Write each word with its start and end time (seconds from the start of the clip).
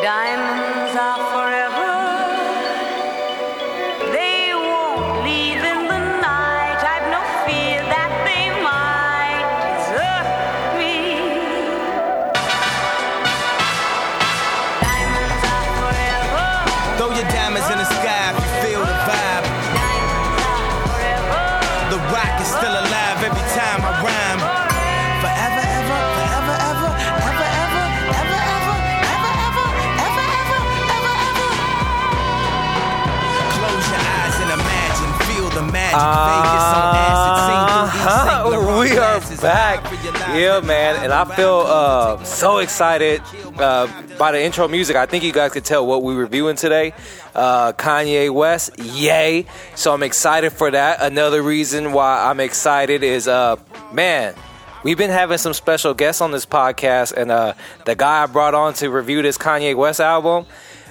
Dime. 0.00 0.47
Yeah, 40.38 40.60
man. 40.60 41.02
And 41.02 41.12
I 41.12 41.24
feel 41.34 41.64
uh, 41.66 42.22
so 42.22 42.58
excited 42.58 43.20
uh, 43.58 43.88
by 44.18 44.30
the 44.30 44.40
intro 44.40 44.68
music. 44.68 44.94
I 44.94 45.04
think 45.04 45.24
you 45.24 45.32
guys 45.32 45.50
could 45.50 45.64
tell 45.64 45.84
what 45.84 46.04
we're 46.04 46.14
reviewing 46.14 46.54
today. 46.54 46.94
Uh, 47.34 47.72
Kanye 47.72 48.32
West, 48.32 48.78
Ye. 48.78 49.46
So 49.74 49.92
I'm 49.92 50.04
excited 50.04 50.50
for 50.50 50.70
that. 50.70 51.02
Another 51.02 51.42
reason 51.42 51.92
why 51.92 52.30
I'm 52.30 52.38
excited 52.38 53.02
is, 53.02 53.26
uh, 53.26 53.56
man, 53.92 54.36
we've 54.84 54.96
been 54.96 55.10
having 55.10 55.38
some 55.38 55.54
special 55.54 55.92
guests 55.92 56.20
on 56.20 56.30
this 56.30 56.46
podcast. 56.46 57.14
And 57.14 57.32
uh, 57.32 57.54
the 57.84 57.96
guy 57.96 58.22
I 58.22 58.26
brought 58.26 58.54
on 58.54 58.74
to 58.74 58.90
review 58.90 59.22
this 59.22 59.38
Kanye 59.38 59.74
West 59.74 59.98
album, 59.98 60.46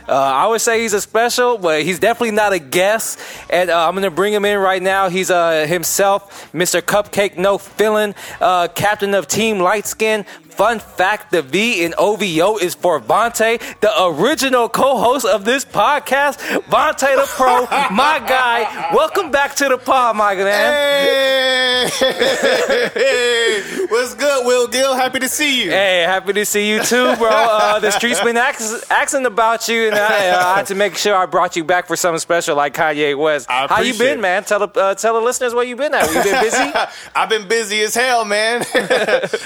uh, 0.07 0.13
I 0.13 0.47
would 0.47 0.61
say 0.61 0.81
he's 0.81 0.93
a 0.93 1.01
special, 1.01 1.57
but 1.57 1.83
he's 1.83 1.99
definitely 1.99 2.31
not 2.31 2.53
a 2.53 2.59
guest. 2.59 3.19
And 3.49 3.69
uh, 3.69 3.87
I'm 3.87 3.93
going 3.93 4.03
to 4.03 4.11
bring 4.11 4.33
him 4.33 4.45
in 4.45 4.57
right 4.59 4.81
now. 4.81 5.09
He's 5.09 5.29
uh, 5.29 5.65
himself, 5.67 6.51
Mr. 6.53 6.81
Cupcake 6.81 7.37
No 7.37 7.57
Fillin', 7.57 8.15
uh, 8.39 8.69
captain 8.69 9.13
of 9.13 9.27
Team 9.27 9.59
Light 9.59 9.85
Skin. 9.85 10.25
Fun 10.57 10.79
fact 10.79 11.29
the 11.29 11.43
V 11.43 11.83
in 11.83 11.93
OVO 11.99 12.57
is 12.57 12.73
for 12.73 12.99
Vontae, 12.99 13.59
the 13.79 13.91
original 14.05 14.67
co 14.67 14.97
host 14.97 15.23
of 15.23 15.45
this 15.45 15.63
podcast. 15.63 16.39
Vontae 16.63 17.15
the 17.15 17.27
Pro, 17.27 17.61
my 17.95 18.17
guy. 18.27 18.91
Welcome 18.91 19.29
back 19.29 19.53
to 19.57 19.69
the 19.69 19.77
pod, 19.77 20.15
my 20.15 20.33
man. 20.33 21.89
Hey! 21.91 23.85
What's 23.89 24.15
good, 24.15 24.47
Will 24.47 24.67
Gill? 24.67 24.95
Happy 24.95 25.19
to 25.19 25.29
see 25.29 25.63
you. 25.63 25.69
Hey, 25.69 26.01
happy 26.07 26.33
to 26.33 26.43
see 26.43 26.71
you 26.71 26.81
too, 26.81 27.15
bro. 27.17 27.29
Uh, 27.29 27.79
the 27.79 27.91
streets 27.91 28.19
been 28.21 28.35
ax- 28.37 28.83
asking 28.89 29.27
about 29.27 29.67
you, 29.67 29.89
and 29.89 29.95
I, 29.95 30.29
uh, 30.29 30.43
I 30.43 30.55
had 30.57 30.65
to 30.67 30.75
make 30.75 30.97
sure 30.97 31.15
I 31.15 31.27
brought 31.27 31.55
you 31.55 31.63
back 31.65 31.85
for 31.85 31.95
something 31.95 32.19
special 32.19 32.55
like 32.55 32.73
Kanye 32.73 33.15
West. 33.15 33.45
How 33.47 33.81
you 33.81 33.95
been, 33.95 34.21
man? 34.21 34.43
Tell 34.43 34.65
the 34.65 34.79
uh, 34.79 34.95
tell 34.95 35.13
the 35.13 35.21
listeners 35.21 35.53
where 35.53 35.65
you 35.65 35.75
been 35.75 35.93
at. 35.93 36.07
You 36.07 36.23
been 36.23 36.41
busy? 36.41 36.71
I've 37.15 37.29
been 37.29 37.47
busy 37.47 37.81
as 37.81 37.93
hell, 37.93 38.25
man. 38.25 38.65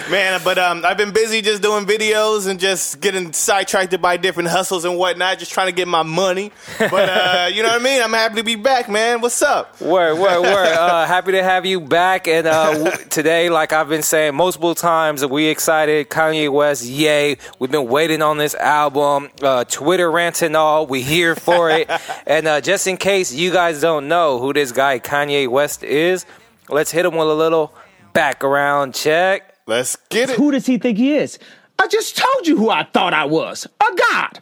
man, 0.09 0.39
but 0.45 0.57
um, 0.57 0.85
I've 0.85 0.97
been 0.97 1.00
busy 1.09 1.41
just 1.41 1.63
doing 1.63 1.87
videos 1.87 2.47
and 2.47 2.59
just 2.59 3.01
getting 3.01 3.33
sidetracked 3.33 3.99
by 3.99 4.17
different 4.17 4.49
hustles 4.49 4.85
and 4.85 4.95
whatnot, 4.95 5.39
just 5.39 5.51
trying 5.51 5.65
to 5.67 5.71
get 5.71 5.87
my 5.87 6.03
money. 6.03 6.51
But 6.77 7.09
uh, 7.09 7.49
you 7.53 7.63
know 7.63 7.69
what 7.69 7.81
I 7.81 7.83
mean? 7.83 8.03
I'm 8.03 8.13
happy 8.13 8.35
to 8.35 8.43
be 8.43 8.55
back, 8.55 8.87
man. 8.87 9.21
What's 9.21 9.41
up? 9.41 9.81
Word, 9.81 10.19
word, 10.19 10.41
word. 10.41 10.67
Uh, 10.91 11.05
happy 11.07 11.31
to 11.31 11.43
have 11.43 11.65
you 11.65 11.79
back. 11.79 12.27
And 12.27 12.45
uh, 12.45 12.73
w- 12.73 12.91
today, 13.09 13.49
like 13.49 13.73
I've 13.73 13.89
been 13.89 14.03
saying 14.03 14.35
multiple 14.35 14.75
times, 14.75 15.25
we 15.25 15.45
excited. 15.47 16.09
Kanye 16.09 16.51
West, 16.51 16.83
Ye. 16.85 17.37
We've 17.57 17.71
been 17.71 17.87
waiting 17.87 18.21
on 18.21 18.37
this 18.37 18.53
album. 18.55 19.29
Uh, 19.41 19.63
Twitter 19.63 20.11
rant 20.11 20.41
and 20.41 20.55
all. 20.55 20.85
We 20.85 21.01
here 21.01 21.35
for 21.35 21.71
it. 21.71 21.89
and 22.27 22.47
uh, 22.47 22.61
just 22.61 22.85
in 22.85 22.97
case 22.97 23.33
you 23.33 23.51
guys 23.51 23.79
don't 23.81 24.07
know 24.07 24.39
who 24.39 24.53
this 24.53 24.71
guy 24.71 24.99
Kanye 24.99 25.47
West 25.47 25.83
is, 25.83 26.25
let's 26.69 26.91
hit 26.91 27.05
him 27.05 27.15
with 27.15 27.27
a 27.27 27.33
little 27.33 27.73
background 28.13 28.93
check. 28.93 29.50
Let's 29.71 29.95
get 30.09 30.29
it. 30.29 30.35
Who 30.35 30.51
does 30.51 30.65
he 30.65 30.77
think 30.77 30.97
he 30.97 31.15
is? 31.15 31.39
I 31.79 31.87
just 31.87 32.17
told 32.17 32.45
you 32.45 32.57
who 32.57 32.69
I 32.69 32.83
thought 32.83 33.13
I 33.13 33.23
was. 33.23 33.65
A 33.65 33.95
god. 33.95 34.39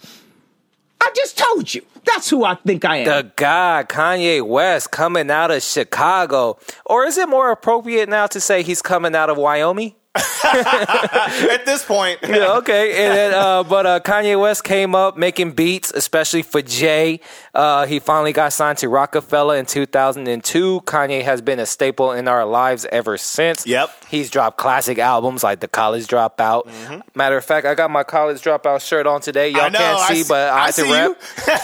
I 1.00 1.12
just 1.16 1.38
told 1.38 1.72
you. 1.72 1.84
That's 2.04 2.32
who 2.32 2.44
I 2.44 2.56
think 2.56 2.84
I 2.84 2.98
am. 2.98 3.06
The 3.06 3.32
guy, 3.36 3.86
Kanye 3.88 4.42
West, 4.42 4.90
coming 4.90 5.30
out 5.30 5.52
of 5.52 5.62
Chicago. 5.62 6.58
Or 6.84 7.06
is 7.06 7.20
it 7.20 7.30
more 7.30 7.52
appropriate 7.52 8.10
now 8.10 8.26
to 8.26 8.42
say 8.42 8.64
he's 8.64 8.82
coming 8.82 9.14
out 9.14 9.30
of 9.30 9.38
Wyoming? 9.38 9.94
At 10.44 11.66
this 11.66 11.86
point, 11.86 12.20
yeah, 12.28 12.58
okay. 12.58 13.06
And 13.06 13.14
then, 13.16 13.34
uh, 13.34 13.64
but 13.64 13.86
uh, 13.86 14.00
Kanye 14.00 14.40
West 14.40 14.64
came 14.64 14.96
up 14.96 15.18
making 15.18 15.52
beats, 15.52 15.92
especially 15.92 16.42
for 16.42 16.62
Jay. 16.62 17.20
Uh, 17.54 17.86
he 17.86 18.00
finally 18.00 18.34
got 18.34 18.52
signed 18.54 18.80
to 18.80 18.90
Rockefeller 18.90 19.56
in 19.58 19.66
2002. 19.66 20.82
Kanye 20.82 21.24
has 21.24 21.42
been 21.42 21.60
a 21.60 21.66
staple 21.66 22.12
in 22.12 22.28
our 22.28 22.46
lives 22.46 22.86
ever 22.92 23.18
since. 23.18 23.68
Yep. 23.68 23.92
He's 24.10 24.30
dropped 24.30 24.58
classic 24.58 24.98
albums 24.98 25.44
like 25.44 25.60
The 25.60 25.68
College 25.68 26.08
Dropout. 26.08 26.66
Matter 27.16 27.38
of 27.38 27.46
fact, 27.46 27.68
I 27.68 27.76
got 27.76 27.92
my 27.92 28.04
College 28.04 28.42
Dropout 28.42 28.82
shirt 28.82 29.06
on 29.08 29.22
today. 29.22 29.50
Y'all 29.50 29.70
Mm-hmm. 29.70 29.74
Know, 29.74 29.80
can't 29.80 30.00
I 30.00 30.14
see, 30.14 30.24
see- 30.24 30.30
but 30.30 30.50
I, 30.50 30.58
I 30.58 30.66
had 30.66 30.74
to 30.76 30.84
rep. 30.84 31.18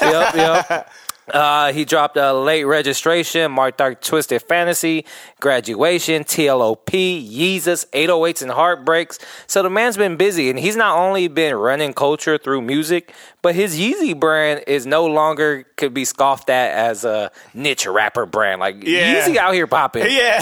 you. 0.03 0.09
yep, 0.11 0.35
yep. 0.69 0.91
Uh, 1.33 1.73
he 1.73 1.85
dropped 1.85 2.17
a 2.17 2.33
late 2.33 2.65
registration, 2.65 3.51
Mark 3.51 3.77
Dark 3.77 4.01
Twisted 4.01 4.41
Fantasy, 4.43 5.05
Graduation, 5.39 6.23
TLOP, 6.23 6.85
Yeezus, 6.85 7.85
808s 7.89 8.41
and 8.43 8.51
Heartbreaks. 8.51 9.17
So 9.47 9.63
the 9.63 9.69
man's 9.69 9.97
been 9.97 10.17
busy 10.17 10.49
and 10.49 10.59
he's 10.59 10.75
not 10.75 10.97
only 10.97 11.27
been 11.27 11.55
running 11.55 11.93
culture 11.93 12.37
through 12.37 12.61
music, 12.61 13.13
but 13.41 13.53
his 13.55 13.77
Yeezy 13.79 14.19
brand 14.19 14.63
is 14.67 14.85
no 14.85 15.05
longer 15.05 15.65
could 15.77 15.93
be 15.93 16.05
scoffed 16.05 16.49
at 16.49 16.71
as 16.71 17.05
a 17.05 17.31
niche 17.53 17.85
rapper 17.87 18.25
brand. 18.25 18.59
Like 18.59 18.83
Yeah. 18.83 19.15
Yeezy 19.27 19.37
out 19.37 19.53
here 19.53 19.67
popping. 19.67 20.05
yeah, 20.09 20.41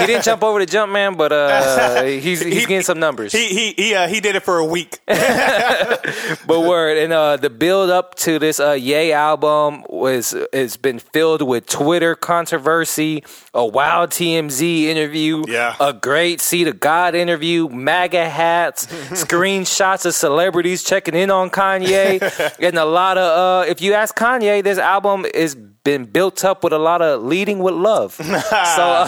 He 0.00 0.06
didn't 0.06 0.24
jump 0.24 0.42
over 0.42 0.58
the 0.58 0.66
jump 0.66 0.92
man, 0.92 1.16
but 1.16 1.32
uh, 1.32 2.02
he's 2.04 2.40
he's 2.40 2.66
getting 2.66 2.82
some 2.82 2.98
numbers. 3.00 3.32
he 3.32 3.46
he 3.48 3.72
he, 3.76 3.94
uh, 3.94 4.06
he 4.08 4.20
did 4.20 4.36
it 4.36 4.42
for 4.42 4.58
a 4.58 4.64
week. 4.64 4.98
But 6.46 6.60
word 6.60 6.98
and 6.98 7.12
uh, 7.12 7.36
the 7.36 7.50
build 7.50 7.90
up 7.90 8.14
to 8.16 8.38
this 8.38 8.60
uh, 8.60 8.72
Ye 8.72 9.12
album 9.12 9.77
was 9.88 10.34
has 10.52 10.76
been 10.76 10.98
filled 10.98 11.42
with 11.42 11.66
Twitter 11.66 12.14
controversy, 12.14 13.22
a 13.54 13.66
wild 13.66 14.10
TMZ 14.10 14.84
interview, 14.84 15.44
Yeah. 15.46 15.74
a 15.80 15.92
great 15.92 16.40
Seed 16.40 16.68
of 16.68 16.80
God 16.80 17.14
interview, 17.14 17.68
MAGA 17.68 18.28
hats, 18.28 18.86
screenshots 19.26 20.06
of 20.06 20.14
celebrities 20.14 20.82
checking 20.82 21.14
in 21.14 21.30
on 21.30 21.50
Kanye, 21.50 22.20
and 22.60 22.78
a 22.78 22.84
lot 22.84 23.18
of 23.18 23.38
uh, 23.66 23.70
if 23.70 23.80
you 23.80 23.94
ask 23.94 24.16
Kanye, 24.16 24.62
this 24.62 24.78
album 24.78 25.24
is 25.34 25.54
been 25.84 26.04
built 26.04 26.44
up 26.44 26.62
with 26.64 26.72
a 26.74 26.78
lot 26.78 27.00
of 27.00 27.22
leading 27.22 27.60
with 27.60 27.72
love. 27.72 28.12
so 28.12 28.24
uh, 28.26 29.06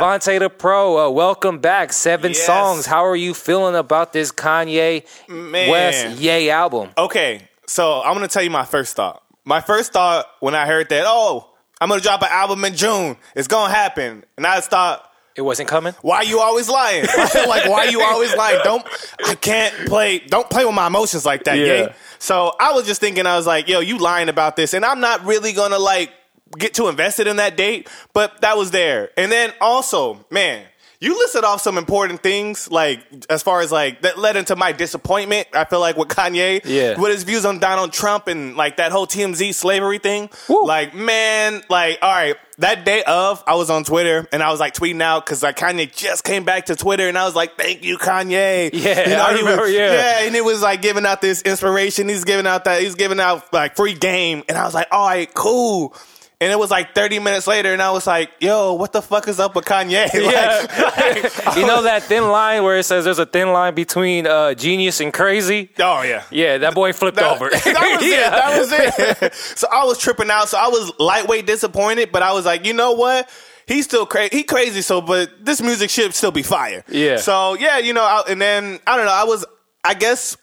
Vontae 0.00 0.38
the 0.40 0.50
Pro, 0.50 1.06
uh, 1.06 1.10
welcome 1.10 1.58
back. 1.58 1.92
Seven 1.92 2.32
Yes. 2.32 2.44
songs. 2.44 2.86
How 2.86 3.04
are 3.04 3.14
you 3.16 3.34
feeling 3.34 3.76
about 3.76 4.12
this 4.12 4.32
Kanye 4.32 5.06
Man. 5.28 5.70
West 5.70 6.18
Ye 6.18 6.50
album? 6.50 6.90
Okay, 6.98 7.48
so 7.68 8.02
I'm 8.02 8.14
gonna 8.14 8.26
tell 8.28 8.42
you 8.42 8.50
my 8.50 8.64
first 8.64 8.96
thought. 8.96 9.22
My 9.50 9.60
first 9.60 9.92
thought 9.92 10.26
when 10.38 10.54
I 10.54 10.64
heard 10.64 10.88
that, 10.90 11.02
oh, 11.08 11.50
I'm 11.80 11.88
gonna 11.88 12.00
drop 12.00 12.22
an 12.22 12.28
album 12.30 12.64
in 12.64 12.76
June. 12.76 13.16
It's 13.34 13.48
gonna 13.48 13.74
happen, 13.74 14.22
and 14.36 14.46
I 14.46 14.54
just 14.58 14.70
thought, 14.70 15.04
It 15.34 15.42
wasn't 15.42 15.68
coming. 15.68 15.92
why 16.02 16.22
you 16.22 16.38
always 16.38 16.68
lying? 16.68 17.04
like, 17.48 17.68
why 17.68 17.86
you 17.90 18.00
always 18.00 18.32
lying? 18.36 18.60
Don't 18.62 18.86
I 19.26 19.34
can't 19.34 19.74
play. 19.88 20.20
Don't 20.20 20.48
play 20.48 20.64
with 20.64 20.74
my 20.76 20.86
emotions 20.86 21.26
like 21.26 21.42
that, 21.44 21.58
Yeah. 21.58 21.66
yeah. 21.74 21.92
So 22.20 22.52
I 22.60 22.74
was 22.74 22.86
just 22.86 23.00
thinking, 23.00 23.26
I 23.26 23.36
was 23.36 23.44
like, 23.48 23.66
yo, 23.66 23.80
you 23.80 23.98
lying 23.98 24.28
about 24.28 24.54
this, 24.54 24.72
and 24.72 24.84
I'm 24.84 25.00
not 25.00 25.24
really 25.24 25.52
gonna 25.52 25.80
like 25.80 26.12
get 26.56 26.72
too 26.72 26.86
invested 26.86 27.26
in 27.26 27.36
that 27.38 27.56
date, 27.56 27.88
but 28.12 28.42
that 28.42 28.56
was 28.56 28.70
there. 28.70 29.10
And 29.16 29.32
then 29.32 29.52
also, 29.60 30.24
man. 30.30 30.64
You 31.02 31.16
listed 31.18 31.44
off 31.44 31.62
some 31.62 31.78
important 31.78 32.22
things, 32.22 32.70
like 32.70 33.00
as 33.30 33.42
far 33.42 33.62
as 33.62 33.72
like 33.72 34.02
that 34.02 34.18
led 34.18 34.36
into 34.36 34.54
my 34.54 34.72
disappointment. 34.72 35.48
I 35.54 35.64
feel 35.64 35.80
like 35.80 35.96
with 35.96 36.08
Kanye, 36.08 36.60
Yeah. 36.62 37.00
with 37.00 37.10
his 37.12 37.22
views 37.22 37.46
on 37.46 37.58
Donald 37.58 37.94
Trump 37.94 38.26
and 38.28 38.54
like 38.54 38.76
that 38.76 38.92
whole 38.92 39.06
TMZ 39.06 39.54
slavery 39.54 39.96
thing. 39.98 40.28
Woo. 40.46 40.66
Like, 40.66 40.94
man, 40.94 41.62
like, 41.70 42.00
all 42.02 42.10
right, 42.12 42.36
that 42.58 42.84
day 42.84 43.02
of, 43.04 43.42
I 43.46 43.54
was 43.54 43.70
on 43.70 43.84
Twitter 43.84 44.28
and 44.30 44.42
I 44.42 44.50
was 44.50 44.60
like 44.60 44.74
tweeting 44.74 45.00
out 45.00 45.24
because 45.24 45.42
like 45.42 45.56
Kanye 45.56 45.90
just 45.90 46.22
came 46.22 46.44
back 46.44 46.66
to 46.66 46.76
Twitter 46.76 47.08
and 47.08 47.16
I 47.16 47.24
was 47.24 47.34
like, 47.34 47.56
thank 47.56 47.82
you, 47.82 47.96
Kanye. 47.96 48.68
Yeah, 48.74 49.24
I 49.26 49.32
remember, 49.38 49.62
was, 49.62 49.72
yeah. 49.72 50.20
and 50.24 50.36
it 50.36 50.44
was 50.44 50.60
like 50.60 50.82
giving 50.82 51.06
out 51.06 51.22
this 51.22 51.40
inspiration. 51.40 52.10
He's 52.10 52.24
giving 52.24 52.46
out 52.46 52.64
that, 52.64 52.82
he's 52.82 52.94
giving 52.94 53.20
out 53.20 53.50
like 53.54 53.74
free 53.74 53.94
game. 53.94 54.42
And 54.50 54.58
I 54.58 54.64
was 54.66 54.74
like, 54.74 54.88
all 54.90 55.06
right, 55.08 55.32
cool. 55.32 55.94
And 56.42 56.50
it 56.50 56.58
was 56.58 56.70
like 56.70 56.94
30 56.94 57.18
minutes 57.18 57.46
later, 57.46 57.70
and 57.74 57.82
I 57.82 57.90
was 57.90 58.06
like, 58.06 58.30
yo, 58.40 58.72
what 58.72 58.94
the 58.94 59.02
fuck 59.02 59.28
is 59.28 59.38
up 59.38 59.54
with 59.54 59.66
Kanye? 59.66 60.08
Like, 60.14 61.56
you 61.56 61.66
know 61.66 61.82
that 61.82 62.04
thin 62.04 62.28
line 62.28 62.62
where 62.62 62.78
it 62.78 62.84
says 62.84 63.04
there's 63.04 63.18
a 63.18 63.26
thin 63.26 63.52
line 63.52 63.74
between 63.74 64.26
uh, 64.26 64.54
genius 64.54 65.00
and 65.00 65.12
crazy? 65.12 65.68
oh, 65.78 66.00
yeah. 66.00 66.24
Yeah, 66.30 66.56
that 66.58 66.74
boy 66.74 66.94
flipped 66.94 67.18
That, 67.18 67.36
over. 67.36 67.50
that 67.50 67.64
was 67.64 68.02
it. 68.02 68.10
Yeah. 68.10 68.30
That 68.30 68.58
was 68.58 68.72
it. 68.72 69.34
so 69.34 69.66
I 69.70 69.84
was 69.84 69.98
tripping 69.98 70.30
out. 70.30 70.48
So 70.48 70.56
I 70.56 70.68
was 70.68 70.90
lightweight 70.98 71.46
disappointed, 71.46 72.10
but 72.10 72.22
I 72.22 72.32
was 72.32 72.46
like, 72.46 72.64
you 72.64 72.72
know 72.72 72.92
what? 72.92 73.28
He's 73.66 73.84
still 73.84 74.06
crazy. 74.06 74.38
He 74.38 74.42
crazy. 74.42 74.80
So, 74.80 75.02
but 75.02 75.44
this 75.44 75.60
music 75.60 75.90
should 75.90 76.14
still 76.14 76.32
be 76.32 76.42
fire. 76.42 76.84
Yeah. 76.88 77.18
So 77.18 77.54
yeah, 77.54 77.78
you 77.78 77.92
know, 77.92 78.02
I, 78.02 78.22
and 78.28 78.40
then 78.40 78.80
I 78.86 78.96
don't 78.96 79.04
know. 79.04 79.12
I 79.12 79.24
was, 79.24 79.44
I 79.84 79.92
guess, 79.92 80.36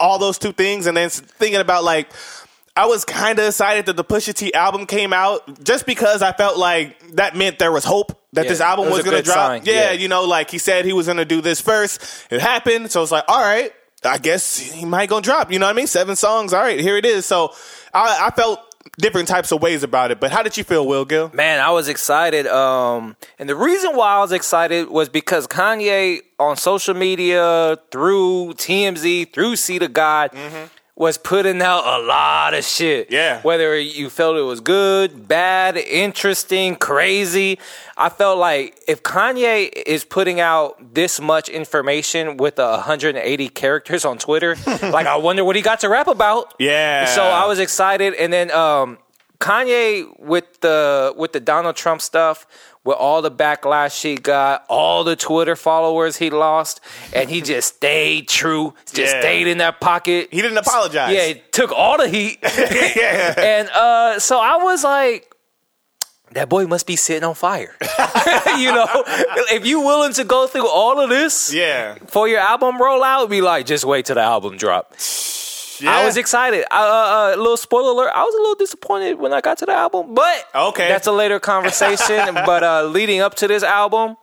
all 0.00 0.18
those 0.18 0.38
two 0.38 0.52
things, 0.52 0.86
and 0.86 0.96
then 0.96 1.10
thinking 1.10 1.60
about 1.60 1.84
like. 1.84 2.08
I 2.74 2.86
was 2.86 3.04
kind 3.04 3.38
of 3.38 3.46
excited 3.46 3.86
that 3.86 3.96
the 3.96 4.04
Pusha 4.04 4.32
T 4.32 4.54
album 4.54 4.86
came 4.86 5.12
out 5.12 5.62
just 5.62 5.84
because 5.84 6.22
I 6.22 6.32
felt 6.32 6.56
like 6.56 6.98
that 7.16 7.36
meant 7.36 7.58
there 7.58 7.70
was 7.72 7.84
hope 7.84 8.18
that 8.32 8.44
Yeah, 8.44 8.50
this 8.50 8.60
album 8.62 8.86
was 8.86 8.96
was, 8.96 9.04
going 9.04 9.16
to 9.18 9.22
drop. 9.22 9.66
Yeah, 9.66 9.74
Yeah. 9.74 9.92
you 9.92 10.08
know, 10.08 10.24
like 10.24 10.50
he 10.50 10.56
said 10.58 10.84
he 10.86 10.94
was 10.94 11.04
going 11.06 11.18
to 11.18 11.26
do 11.26 11.40
this 11.42 11.60
first. 11.60 12.00
It 12.30 12.40
happened, 12.40 12.90
so 12.90 13.02
it's 13.02 13.12
like, 13.12 13.24
all 13.28 13.40
right, 13.40 13.72
I 14.04 14.16
guess 14.18 14.56
he 14.56 14.84
might 14.86 15.08
gonna 15.10 15.20
drop. 15.22 15.52
You 15.52 15.58
know 15.58 15.66
what 15.66 15.72
I 15.72 15.76
mean? 15.76 15.86
Seven 15.86 16.16
songs. 16.16 16.52
All 16.54 16.60
right, 16.62 16.80
here 16.80 16.96
it 16.96 17.04
is. 17.04 17.26
So 17.26 17.52
I, 17.94 18.26
I 18.26 18.30
felt 18.30 18.58
different 18.98 19.28
types 19.28 19.52
of 19.52 19.60
ways 19.62 19.82
about 19.84 20.10
it. 20.10 20.18
But 20.18 20.32
how 20.32 20.42
did 20.42 20.56
you 20.56 20.64
feel, 20.64 20.86
Will 20.86 21.04
Gill? 21.04 21.30
Man, 21.34 21.60
I 21.60 21.70
was 21.70 21.88
excited. 21.88 22.46
Um, 22.48 23.16
and 23.38 23.48
the 23.48 23.54
reason 23.54 23.94
why 23.94 24.14
I 24.14 24.18
was 24.20 24.32
excited 24.32 24.88
was 24.88 25.08
because 25.08 25.46
Kanye 25.46 26.20
on 26.40 26.56
social 26.56 26.94
media, 26.94 27.78
through 27.92 28.54
TMZ, 28.54 29.32
through 29.32 29.56
See 29.56 29.78
the 29.78 29.88
God, 29.88 30.30
was 31.02 31.18
putting 31.18 31.60
out 31.60 31.84
a 31.84 32.06
lot 32.06 32.54
of 32.54 32.64
shit. 32.64 33.10
Yeah. 33.10 33.42
Whether 33.42 33.76
you 33.76 34.08
felt 34.08 34.36
it 34.36 34.42
was 34.42 34.60
good, 34.60 35.26
bad, 35.26 35.76
interesting, 35.76 36.76
crazy. 36.76 37.58
I 37.96 38.08
felt 38.08 38.38
like 38.38 38.80
if 38.86 39.02
Kanye 39.02 39.72
is 39.84 40.04
putting 40.04 40.38
out 40.38 40.94
this 40.94 41.20
much 41.20 41.48
information 41.48 42.36
with 42.36 42.60
uh, 42.60 42.76
180 42.76 43.48
characters 43.48 44.04
on 44.04 44.16
Twitter, 44.16 44.54
like 44.66 45.08
I 45.08 45.16
wonder 45.16 45.44
what 45.44 45.56
he 45.56 45.62
got 45.62 45.80
to 45.80 45.88
rap 45.88 46.06
about. 46.06 46.54
Yeah. 46.60 47.06
So 47.06 47.24
I 47.24 47.46
was 47.46 47.58
excited, 47.58 48.14
and 48.14 48.32
then 48.32 48.52
um, 48.52 48.98
Kanye 49.40 50.06
with 50.20 50.60
the 50.60 51.12
with 51.16 51.32
the 51.32 51.40
Donald 51.40 51.74
Trump 51.74 52.00
stuff, 52.00 52.46
with 52.84 52.96
all 52.96 53.22
the 53.22 53.30
backlash 53.30 54.02
he 54.02 54.16
got, 54.16 54.64
all 54.68 55.04
the 55.04 55.14
Twitter 55.16 55.54
followers 55.56 56.16
he 56.16 56.30
lost, 56.30 56.80
and 57.14 57.30
he 57.30 57.40
just 57.40 57.76
stayed 57.76 58.28
true, 58.28 58.74
just 58.92 59.14
Yeah. 59.14 59.20
stayed 59.20 59.46
in 59.46 59.58
that 59.58 59.80
pocket. 59.80 60.28
He 60.32 60.42
didn't 60.42 60.58
apologize. 60.58 61.14
Yeah, 61.14 61.26
he 61.26 61.42
took 61.52 61.70
all 61.72 61.96
the 61.98 62.08
heat, 62.08 62.38
yeah. 62.42 63.34
and 63.38 63.68
uh, 63.70 64.18
so 64.18 64.38
I 64.40 64.56
was 64.56 64.82
like. 64.84 65.28
That 66.32 66.48
boy 66.48 66.66
must 66.66 66.86
be 66.86 66.96
sitting 66.96 67.24
on 67.24 67.34
fire. 67.34 67.76
you 68.56 68.72
know, 68.72 68.86
if 69.52 69.66
you 69.66 69.80
willing 69.82 70.14
to 70.14 70.24
go 70.24 70.46
through 70.46 70.66
all 70.66 70.98
of 70.98 71.10
this 71.10 71.52
Yeah. 71.52 71.96
for 72.06 72.26
your 72.26 72.38
album 72.40 72.78
rollout, 72.78 73.28
be 73.28 73.42
like, 73.42 73.66
just 73.66 73.84
wait 73.84 74.06
till 74.06 74.14
the 74.14 74.22
album 74.22 74.56
drop. 74.56 74.94
I 75.90 76.04
was 76.04 76.16
excited. 76.16 76.64
Uh, 76.70 76.74
uh, 76.74 77.32
a 77.34 77.36
little 77.36 77.56
spoiler 77.56 77.90
alert. 77.92 78.10
I 78.14 78.22
was 78.24 78.34
a 78.34 78.38
little 78.38 78.54
disappointed 78.56 79.18
when 79.18 79.32
I 79.32 79.40
got 79.40 79.58
to 79.58 79.66
the 79.66 79.72
album, 79.72 80.14
but 80.14 80.46
Okay. 80.54 80.88
that's 80.88 81.06
a 81.06 81.12
later 81.12 81.40
conversation. 81.40 82.34
but 82.46 82.62
uh, 82.62 82.84
leading 82.84 83.20
up 83.20 83.34
to 83.36 83.48
this 83.48 83.62
album, 83.62 84.16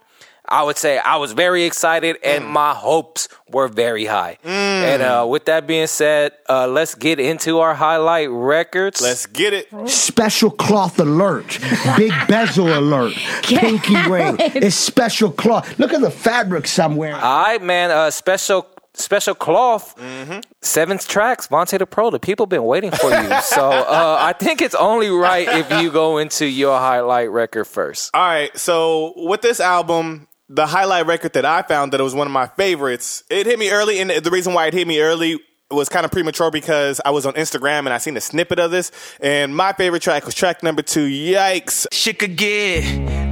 I 0.52 0.64
would 0.64 0.78
say 0.78 0.98
I 0.98 1.18
was 1.18 1.34
very 1.34 1.64
excited 1.66 2.18
and 2.24 2.44
Mm. 2.46 2.48
my 2.50 2.74
hopes 2.74 3.28
were 3.52 3.68
very 3.68 4.06
high. 4.06 4.40
And 4.44 5.02
uh, 5.04 5.26
with 5.30 5.46
that 5.46 5.68
being 5.68 5.86
said, 5.86 6.32
uh, 6.50 6.66
let's 6.68 6.96
get 6.96 7.20
into 7.20 7.60
our 7.60 7.76
highlight 7.76 8.30
records. 8.32 9.00
Let's 9.00 9.28
get 9.28 9.54
it. 9.54 9.68
Special 9.88 10.50
cloth 10.50 11.00
alert. 11.00 11.60
Big 11.98 12.12
bezel 12.28 12.76
alert. 12.76 13.14
Pinky 13.44 13.96
ring. 14.10 14.38
It's 14.40 14.76
special 14.76 15.30
cloth. 15.32 15.78
Look 15.78 15.94
at 15.94 16.02
the 16.02 16.10
fabric 16.12 16.68
I'm 16.80 16.96
wearing. 16.96 17.16
All 17.22 17.44
right, 17.44 17.62
man. 17.62 17.92
Uh, 17.92 18.10
special 18.10 18.66
special 19.00 19.36
cloth. 19.36 19.96
Mm-hmm. 19.98 20.40
Seven 20.62 20.98
tracks. 20.98 21.48
Vontae 21.48 21.80
the 21.80 21.86
Pro. 21.86 22.10
The 22.10 22.20
people 22.20 22.46
been 22.46 22.64
waiting 22.64 22.92
for 22.92 23.10
you. 23.10 23.42
so 23.42 23.70
uh, 23.70 24.18
I 24.20 24.34
think 24.34 24.62
it's 24.62 24.76
only 24.76 25.10
right 25.10 25.48
if 25.48 25.82
you 25.82 25.92
go 25.92 26.18
into 26.18 26.46
your 26.46 26.78
highlight 26.78 27.32
record 27.32 27.66
first. 27.66 28.12
All 28.14 28.22
right. 28.22 28.56
So 28.58 29.14
with 29.16 29.42
this 29.42 29.60
album, 29.60 30.28
the 30.50 30.66
highlight 30.66 31.06
record 31.06 31.34
that 31.34 31.46
I 31.46 31.62
found 31.62 31.94
that 31.94 32.00
it 32.00 32.04
was 32.04 32.16
one 32.16 32.28
of 32.28 32.34
my 32.34 32.48
favorites. 32.48 33.24
It 33.30 33.46
hit 33.46 33.60
me 33.60 33.70
early, 33.70 34.00
and 34.00 34.10
the 34.10 34.32
reason 34.32 34.54
why 34.54 34.68
it 34.68 34.74
hit 34.74 34.88
me 34.88 35.00
early 35.00 35.40
was 35.72 35.88
kind 35.88 36.04
of 36.04 36.12
premature 36.12 36.50
because 36.50 37.00
I 37.06 37.12
was 37.12 37.28
on 37.28 37.34
Instagram 37.34 37.80
and 37.80 37.90
I 37.90 38.00
seen 38.00 38.18
a 38.18 38.22
snippet 38.22 38.60
of 38.60 38.72
this, 38.72 38.92
and 39.20 39.56
my 39.56 39.74
favorite 39.74 40.02
track 40.02 40.26
was 40.26 40.34
track 40.34 40.64
number 40.64 40.82
two. 40.82 41.08
Yikes! 41.08 41.86
Shit 41.92 42.18
could 42.18 42.36
get 42.36 42.84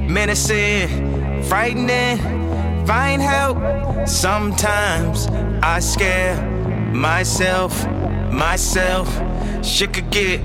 menacing, 0.08 1.42
frightening, 1.44 2.47
find 2.88 3.20
help. 3.20 3.58
Sometimes 4.08 5.26
I 5.62 5.78
scare 5.80 6.34
myself, 6.94 7.86
myself. 8.32 9.06
Shit 9.62 9.92
could 9.92 10.10
get 10.10 10.40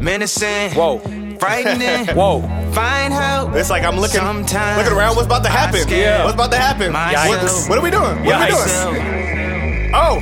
menacing, 0.00 0.70
Whoa. 0.72 0.98
frightening, 1.38 2.06
Whoa. 2.16 2.40
find 2.72 3.12
help. 3.12 3.54
It's 3.54 3.68
like 3.68 3.84
I'm 3.84 3.96
looking, 4.00 4.20
Sometimes 4.20 4.78
looking 4.78 4.96
around. 4.98 5.16
What's 5.16 5.26
about 5.26 5.44
to 5.44 5.50
happen? 5.50 5.86
Yeah. 5.88 6.24
What's 6.24 6.34
about 6.34 6.50
to 6.52 6.58
happen? 6.58 6.94
What, 6.94 7.68
what 7.68 7.78
are 7.78 7.82
we 7.82 7.90
doing? 7.90 8.24
What 8.24 8.34
are 8.34 8.46
we 8.46 8.50
doing? 8.56 9.92
Oh, 9.94 10.16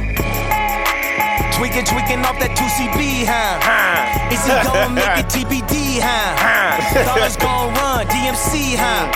Tweaking, 1.54 1.84
tweaking 1.86 2.18
off 2.26 2.34
that 2.42 2.50
2CB, 2.58 3.24
huh? 3.30 3.62
Is 4.34 4.42
he 4.42 4.50
gonna 4.50 4.90
make 4.90 5.06
it 5.22 5.26
TBD, 5.30 6.02
huh? 6.02 6.34
Thought 7.06 7.18
I 7.22 7.24
was 7.30 7.36
gonna 7.38 7.70
run 7.78 8.06
DMC, 8.10 8.74
huh? 8.74 9.06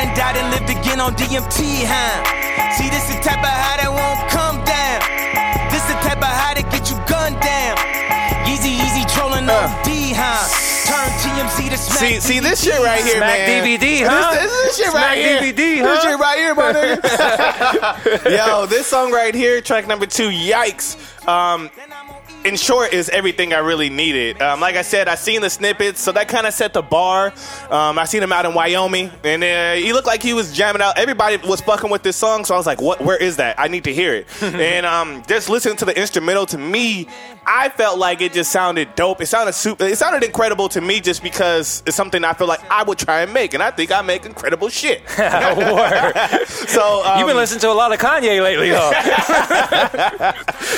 I 0.00 0.04
done 0.06 0.16
died 0.16 0.36
and 0.40 0.48
lived 0.50 0.70
again 0.72 0.98
on 1.00 1.12
DMT, 1.14 1.84
huh? 1.84 2.24
See, 2.72 2.88
this 2.88 3.04
the 3.12 3.20
type 3.20 3.36
of 3.44 3.52
high 3.52 3.84
that 3.84 3.92
won't 3.92 4.20
come 4.32 4.56
down. 4.64 5.00
This 5.68 5.84
the 5.84 5.96
type 6.00 6.16
of 6.16 6.32
high 6.32 6.54
that 6.56 6.64
get 6.72 6.88
you 6.88 6.96
gunned 7.04 7.36
down. 7.44 7.76
Easy, 8.48 8.80
easy 8.80 9.04
trolling 9.12 9.44
on 9.44 9.68
D, 9.84 10.16
huh? 10.16 10.40
Turn 10.88 11.04
TMZ 11.20 11.68
to 11.70 11.76
smack 11.76 11.98
see, 12.00 12.18
see 12.20 12.40
this 12.40 12.64
shit 12.64 12.80
right 12.80 13.04
here, 13.04 13.16
Smack 13.20 13.38
man. 13.44 13.62
DVD, 13.62 13.78
This- 14.00 14.08
huh? 14.08 14.32
This, 14.32 14.50
this 14.50 14.76
shit 14.78 14.86
Smack 14.90 15.04
right 15.04 15.18
here. 15.18 15.40
DVD, 15.40 15.82
This 15.84 15.98
huh? 16.02 16.10
shit 16.10 16.18
right 16.18 16.38
here, 16.38 16.54
my 16.54 16.72
nigga. 18.24 18.36
Yo, 18.46 18.66
this 18.66 18.86
song 18.86 19.12
right 19.12 19.34
here, 19.34 19.60
track 19.60 19.86
number 19.86 20.06
two, 20.06 20.30
Yikes. 20.30 20.96
Um, 21.28 21.68
in 22.44 22.56
short, 22.56 22.92
is 22.92 23.08
everything 23.10 23.52
I 23.52 23.58
really 23.58 23.90
needed. 23.90 24.40
Um, 24.40 24.60
like 24.60 24.76
I 24.76 24.82
said, 24.82 25.08
I 25.08 25.14
seen 25.14 25.40
the 25.40 25.50
snippets, 25.50 26.00
so 26.00 26.12
that 26.12 26.28
kind 26.28 26.46
of 26.46 26.54
set 26.54 26.72
the 26.72 26.82
bar. 26.82 27.32
Um, 27.70 27.98
I 27.98 28.04
seen 28.04 28.22
him 28.22 28.32
out 28.32 28.46
in 28.46 28.54
Wyoming, 28.54 29.10
and 29.24 29.44
uh, 29.44 29.74
he 29.74 29.92
looked 29.92 30.06
like 30.06 30.22
he 30.22 30.32
was 30.32 30.52
jamming 30.52 30.82
out. 30.82 30.98
Everybody 30.98 31.36
was 31.46 31.60
fucking 31.60 31.90
with 31.90 32.02
this 32.02 32.16
song, 32.16 32.44
so 32.44 32.54
I 32.54 32.56
was 32.56 32.66
like, 32.66 32.80
"What? 32.80 33.00
Where 33.00 33.16
is 33.16 33.36
that? 33.36 33.58
I 33.58 33.68
need 33.68 33.84
to 33.84 33.92
hear 33.92 34.14
it." 34.14 34.26
and 34.42 34.86
um, 34.86 35.22
just 35.26 35.48
listening 35.48 35.76
to 35.76 35.84
the 35.84 35.98
instrumental, 35.98 36.46
to 36.46 36.58
me, 36.58 37.08
I 37.46 37.68
felt 37.68 37.98
like 37.98 38.20
it 38.20 38.32
just 38.32 38.50
sounded 38.52 38.94
dope. 38.94 39.20
It 39.20 39.26
sounded 39.26 39.52
super. 39.52 39.84
It 39.84 39.98
sounded 39.98 40.22
incredible 40.22 40.68
to 40.70 40.80
me, 40.80 41.00
just 41.00 41.22
because 41.22 41.82
it's 41.86 41.96
something 41.96 42.24
I 42.24 42.32
feel 42.32 42.46
like 42.46 42.60
I 42.70 42.82
would 42.82 42.98
try 42.98 43.22
and 43.22 43.32
make, 43.34 43.54
and 43.54 43.62
I 43.62 43.70
think 43.70 43.92
I 43.92 44.02
make 44.02 44.24
incredible 44.24 44.68
shit. 44.68 45.02
So 46.70 47.04
um, 47.04 47.18
You've 47.18 47.28
been 47.28 47.36
listening 47.36 47.60
to 47.60 47.70
a 47.70 47.72
lot 47.74 47.92
of 47.92 47.98
Kanye 47.98 48.42
lately, 48.42 48.70
though. 48.70 48.90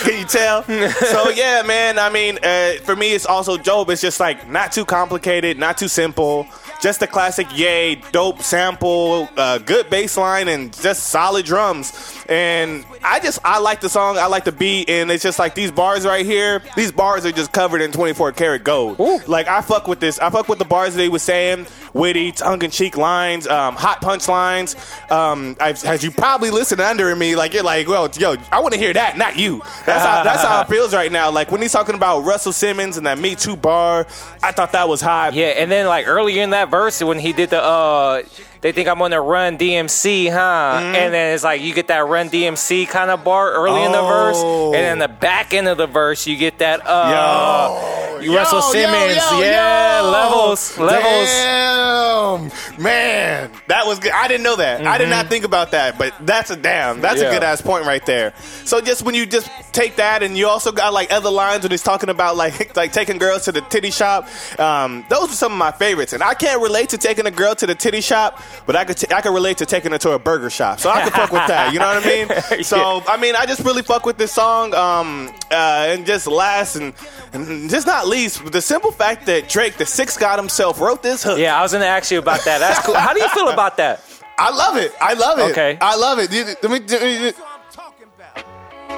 Can 0.05 0.19
you 0.19 0.25
tell? 0.25 0.63
so 0.65 1.29
yeah, 1.31 1.52
man. 1.67 1.99
I 1.99 2.09
mean, 2.09 2.39
uh, 2.43 2.73
for 2.85 2.97
me, 2.97 3.13
it's 3.13 3.27
also 3.27 3.59
Job. 3.59 3.91
It's 3.91 4.01
just 4.01 4.19
like 4.21 4.49
not 4.49 4.73
too 4.73 4.85
complicated, 4.85 5.59
not 5.59 5.77
too 5.77 5.89
simple. 5.89 6.47
Just 6.81 7.03
a 7.03 7.07
classic, 7.07 7.47
yay, 7.57 7.97
dope 8.11 8.43
sample, 8.43 9.29
uh, 9.37 9.59
good 9.59 9.89
bass 9.89 10.17
line, 10.17 10.49
and 10.49 10.73
just 10.81 11.11
solid 11.11 11.45
drums. 11.47 11.93
And 12.29 12.85
I 13.05 13.21
just, 13.21 13.39
I 13.45 13.59
like 13.61 13.81
the 13.81 13.89
song, 13.89 14.19
I 14.19 14.27
like 14.27 14.45
the 14.45 14.53
beat, 14.53 14.89
and 14.91 15.11
it's 15.11 15.23
just 15.23 15.39
like 15.39 15.55
these 15.55 15.71
bars 15.71 16.05
right 16.05 16.27
here. 16.27 16.61
These 16.75 16.91
bars 16.91 17.25
are 17.25 17.31
just 17.31 17.53
covered 17.53 17.83
in 17.83 17.93
24 17.93 18.33
karat 18.33 18.65
gold. 18.65 18.99
Like 19.29 19.47
I 19.47 19.61
fuck 19.61 19.87
with 19.87 20.01
this. 20.01 20.19
I 20.19 20.31
fuck 20.31 20.49
with 20.49 20.59
the 20.59 20.65
bars 20.65 20.95
that 20.95 21.03
he 21.03 21.09
was 21.09 21.23
saying, 21.23 21.67
witty, 21.95 22.33
tongue 22.33 22.63
in 22.63 22.71
cheek 22.71 22.97
lines, 22.97 23.47
um, 23.47 23.75
hot 23.77 24.01
punch 24.01 24.29
lines. 24.29 24.77
Um, 25.11 25.57
I've, 25.61 25.83
as 25.85 26.03
you 26.03 26.11
probably 26.11 26.51
listen 26.51 26.81
under 26.81 27.15
me, 27.15 27.37
like 27.37 27.53
you're 27.55 27.63
like, 27.63 27.89
well, 27.89 28.09
yo, 28.19 28.37
I 28.51 28.61
want 28.61 28.75
to 28.75 28.81
hear 28.81 28.93
that, 28.93 29.17
not 29.19 29.37
you. 29.39 29.59
That's 29.87 30.05
how 30.05 30.23
that's 30.23 30.43
how 30.43 30.63
it 30.63 30.69
feels 30.69 30.95
right 30.95 31.11
now. 31.13 31.31
Like 31.31 31.51
when 31.51 31.61
he's 31.63 31.73
talking 31.73 31.95
about 31.95 32.21
Russell 32.21 32.53
Simmons 32.53 32.97
and 32.97 33.07
that 33.07 33.19
Me 33.19 33.35
Too 33.35 33.57
bar, 33.57 34.07
I 34.43 34.53
thought 34.53 34.73
that 34.73 34.89
was 34.89 35.01
hot. 35.01 35.35
yeah, 35.35 35.47
and 35.49 35.71
then 35.71 35.87
like 35.87 36.07
earlier 36.09 36.43
in 36.43 36.51
that 36.51 36.71
verse 36.71 37.03
when 37.03 37.19
he 37.19 37.33
did 37.33 37.51
the 37.51 37.63
uh 37.63 38.23
they 38.63 38.71
think 38.71 38.89
I'm 38.89 38.99
gonna 39.01 39.21
run 39.21 39.59
DMC, 39.59 40.31
huh? 40.31 40.39
Mm-hmm. 40.39 40.95
And 40.95 41.13
then 41.13 41.35
it's 41.35 41.43
like 41.43 41.61
you 41.63 41.75
get 41.75 41.89
that 41.89 42.07
run 42.07 42.31
DMC 42.31 42.89
kind 42.89 43.11
of 43.11 43.25
bar 43.25 43.51
early 43.53 43.83
in 43.83 43.91
the 43.91 44.03
verse, 44.03 44.37
Oh. 44.39 44.67
and 44.73 44.75
then 44.75 44.99
the 45.01 45.09
back 45.09 45.53
end 45.53 45.67
of 45.67 45.79
the 45.79 45.89
verse 45.89 46.27
you 46.29 46.37
get 46.37 46.59
that 46.61 46.81
uh 46.87 48.19
Yo, 48.23 48.37
Russell 48.37 48.59
yo, 48.61 48.71
Simmons, 48.71 49.17
yo, 49.33 49.41
yeah, 49.41 50.01
levels, 50.01 50.79
levels. 50.79 51.29
Damn, 51.29 51.62
song 52.33 52.51
man, 52.79 53.51
that 53.69 53.87
was 53.87 53.99
good. 53.99 54.13
I 54.13 54.29
didn't 54.29 54.43
know 54.45 54.57
that. 54.57 54.87
I 54.87 54.99
did 54.99 55.09
not 55.09 55.29
think 55.29 55.45
about 55.45 55.71
that, 55.73 55.99
but 55.99 56.15
that's 56.21 56.51
a 56.51 56.57
damn. 56.57 57.01
That's 57.01 57.13
Mm-hmm. 57.17 57.23
Yeah. 57.25 57.29
a 57.31 57.35
good 57.35 57.43
ass 57.45 57.61
point 57.61 57.85
right 57.87 58.05
there. 58.07 58.33
So 58.65 58.81
just 58.81 59.03
when 59.05 59.15
you 59.15 59.27
just 59.27 59.49
take 59.73 59.97
that, 59.97 60.23
and 60.23 60.37
you 60.37 60.49
also 60.49 60.73
got 60.73 60.93
like 60.93 61.13
other 61.13 61.31
lines 61.31 61.63
when 61.63 61.71
he's 61.71 61.83
talking 61.83 62.09
about 62.09 62.37
like 62.37 62.75
like 62.77 62.93
taking 62.93 63.19
girls 63.19 63.45
to 63.45 63.53
the 63.53 63.61
titty 63.61 63.91
shop. 63.91 64.29
Um, 64.59 65.05
those 65.09 65.31
are 65.31 65.35
some 65.37 65.53
of 65.53 65.59
my 65.59 65.71
favorites, 65.73 66.13
and 66.13 66.23
I 66.23 66.35
can't 66.35 66.61
relate 66.63 66.89
to 66.91 66.99
taking 66.99 67.27
a 67.27 67.31
girl 67.31 67.55
to 67.57 67.67
the 67.67 67.75
titty 67.75 68.01
shop, 68.01 68.41
but 68.67 68.77
I 68.77 68.85
could 68.85 68.97
t- 68.97 69.13
I 69.15 69.21
could 69.21 69.35
relate 69.35 69.59
to 69.59 69.67
taking 69.67 69.93
her 69.93 69.99
to 69.99 70.13
a 70.13 70.19
burger 70.19 70.51
shop. 70.51 70.81
So 70.81 70.91
I 70.91 71.03
could 71.05 71.13
fuck 71.13 71.33
with 71.33 71.47
that. 71.49 71.73
You 71.73 71.79
know 71.79 71.87
what 71.87 72.05
I 72.05 72.09
mean? 72.09 72.63
So 72.65 73.03
I 73.07 73.17
mean, 73.19 73.35
I 73.37 73.45
just 73.47 73.61
really 73.65 73.83
fuck 73.83 74.07
with 74.07 74.17
this 74.19 74.33
song. 74.33 74.73
Um, 74.75 75.29
uh, 75.51 75.87
and 75.89 76.07
just 76.07 76.27
last 76.27 76.77
and, 76.77 76.95
and 77.33 77.69
just 77.69 77.87
not 77.87 78.07
least, 78.07 78.51
the 78.53 78.63
simple 78.63 78.91
fact 78.93 79.27
that 79.27 79.49
Drake, 79.49 79.77
the 79.77 79.85
six 79.87 80.17
god 80.17 80.39
himself, 80.39 80.81
wrote 80.81 81.03
this 81.03 81.23
hook. 81.23 81.39
Yeah, 81.39 81.59
I 81.59 81.63
was 81.63 81.73
gonna 81.73 81.85
ask 81.85 82.11
you 82.11 82.19
about 82.19 82.45
that. 82.45 82.62
That's 82.63 82.87
cool. 82.87 82.95
How 82.95 83.13
do 83.13 83.21
you 83.21 83.29
feel 83.31 83.49
about 83.49 83.77
that? 83.77 84.01
I 84.39 84.51
love 84.51 84.77
it. 84.77 84.93
I 85.01 85.13
love 85.15 85.39
it. 85.39 85.51
Okay. 85.53 85.79
I 85.81 85.95
love 85.97 86.19
it. 86.19 86.33
You- 86.33 86.45
Let 86.45 86.63
me, 86.65 86.79
let 86.81 87.03
me- 87.03 87.33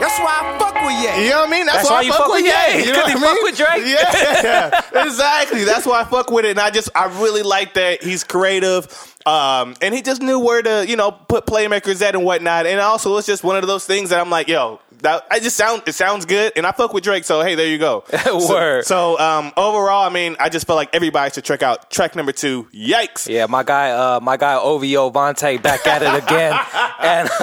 That's 0.00 0.18
why 0.18 0.40
I 0.42 0.58
fuck 0.58 0.74
with 0.74 0.92
Ye. 1.18 1.24
You 1.24 1.30
know 1.30 1.40
what 1.40 1.48
I 1.48 1.50
mean? 1.50 1.66
That's 1.66 1.88
why 1.88 2.00
you 2.02 2.12
fuck 2.12 2.28
with 2.28 2.44
Ye, 2.44 2.84
You 2.84 2.92
know 2.92 3.02
'cause 3.02 3.04
what 3.04 3.08
he 3.10 3.16
I 3.16 3.20
fuck 3.20 3.34
mean? 3.34 3.44
with 3.44 3.56
Drake. 3.56 3.86
Yeah, 3.86 4.80
exactly. 5.06 5.64
That's 5.64 5.86
why 5.86 6.00
I 6.00 6.04
fuck 6.04 6.30
with 6.30 6.44
it. 6.44 6.50
And 6.52 6.60
I 6.60 6.70
just, 6.70 6.88
I 6.96 7.06
really 7.20 7.42
like 7.42 7.74
that 7.74 8.02
he's 8.02 8.24
creative. 8.24 8.86
Um, 9.24 9.74
and 9.80 9.94
he 9.94 10.02
just 10.02 10.20
knew 10.20 10.38
where 10.38 10.62
to, 10.62 10.84
you 10.86 10.96
know, 10.96 11.10
put 11.12 11.46
playmakers 11.46 12.02
at 12.02 12.14
and 12.14 12.24
whatnot. 12.24 12.66
And 12.66 12.80
also, 12.80 13.16
it's 13.16 13.26
just 13.26 13.44
one 13.44 13.56
of 13.56 13.66
those 13.66 13.86
things 13.86 14.10
that 14.10 14.20
I'm 14.20 14.30
like, 14.30 14.48
yo, 14.48 14.80
that 15.04 15.24
I 15.30 15.38
just 15.38 15.56
sound, 15.56 15.82
it 15.86 15.92
sounds 15.94 16.24
good. 16.26 16.52
And 16.56 16.66
I 16.66 16.72
fuck 16.72 16.92
with 16.92 17.04
Drake. 17.04 17.24
So 17.24 17.40
hey, 17.42 17.54
there 17.54 17.66
you 17.66 17.78
go. 17.78 18.04
So- 18.24 18.48
Word. 18.48 18.84
So, 18.84 19.18
um, 19.18 19.52
overall, 19.56 20.04
I 20.04 20.08
mean, 20.10 20.36
I 20.40 20.48
just 20.48 20.66
felt 20.66 20.76
like 20.76 20.90
everybody 20.92 21.30
should 21.32 21.44
check 21.44 21.62
out 21.62 21.90
track 21.90 22.16
number 22.16 22.32
two. 22.32 22.64
Yikes. 22.74 23.28
Yeah, 23.28 23.46
my 23.46 23.62
guy, 23.62 23.90
uh, 23.90 24.20
my 24.20 24.36
guy 24.36 24.54
OVO 24.56 25.10
Vontae 25.10 25.62
back 25.62 25.86
at 25.86 26.02
it 26.02 26.24
again, 26.24 26.52
and, 27.00 27.28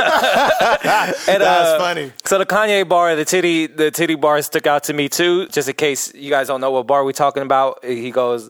and 1.27 1.41
That's 1.41 1.70
uh, 1.70 1.77
funny. 1.80 2.12
So 2.25 2.38
the 2.38 2.46
Kanye 2.46 2.88
bar, 2.88 3.15
the 3.15 3.25
titty, 3.25 3.68
the 3.68 3.91
titty 3.91 4.15
bar 4.15 4.41
stuck 4.41 4.68
out 4.68 4.84
to 4.86 4.94
me 4.94 5.08
too. 5.10 5.48
Just 5.48 5.70
in 5.70 5.75
case 5.75 6.13
you 6.13 6.30
guys 6.30 6.48
don't 6.48 6.62
know 6.62 6.72
what 6.72 6.88
bar 6.88 7.03
we 7.03 7.13
talking 7.13 7.44
about, 7.44 7.84
he 7.86 8.12
goes, 8.12 8.50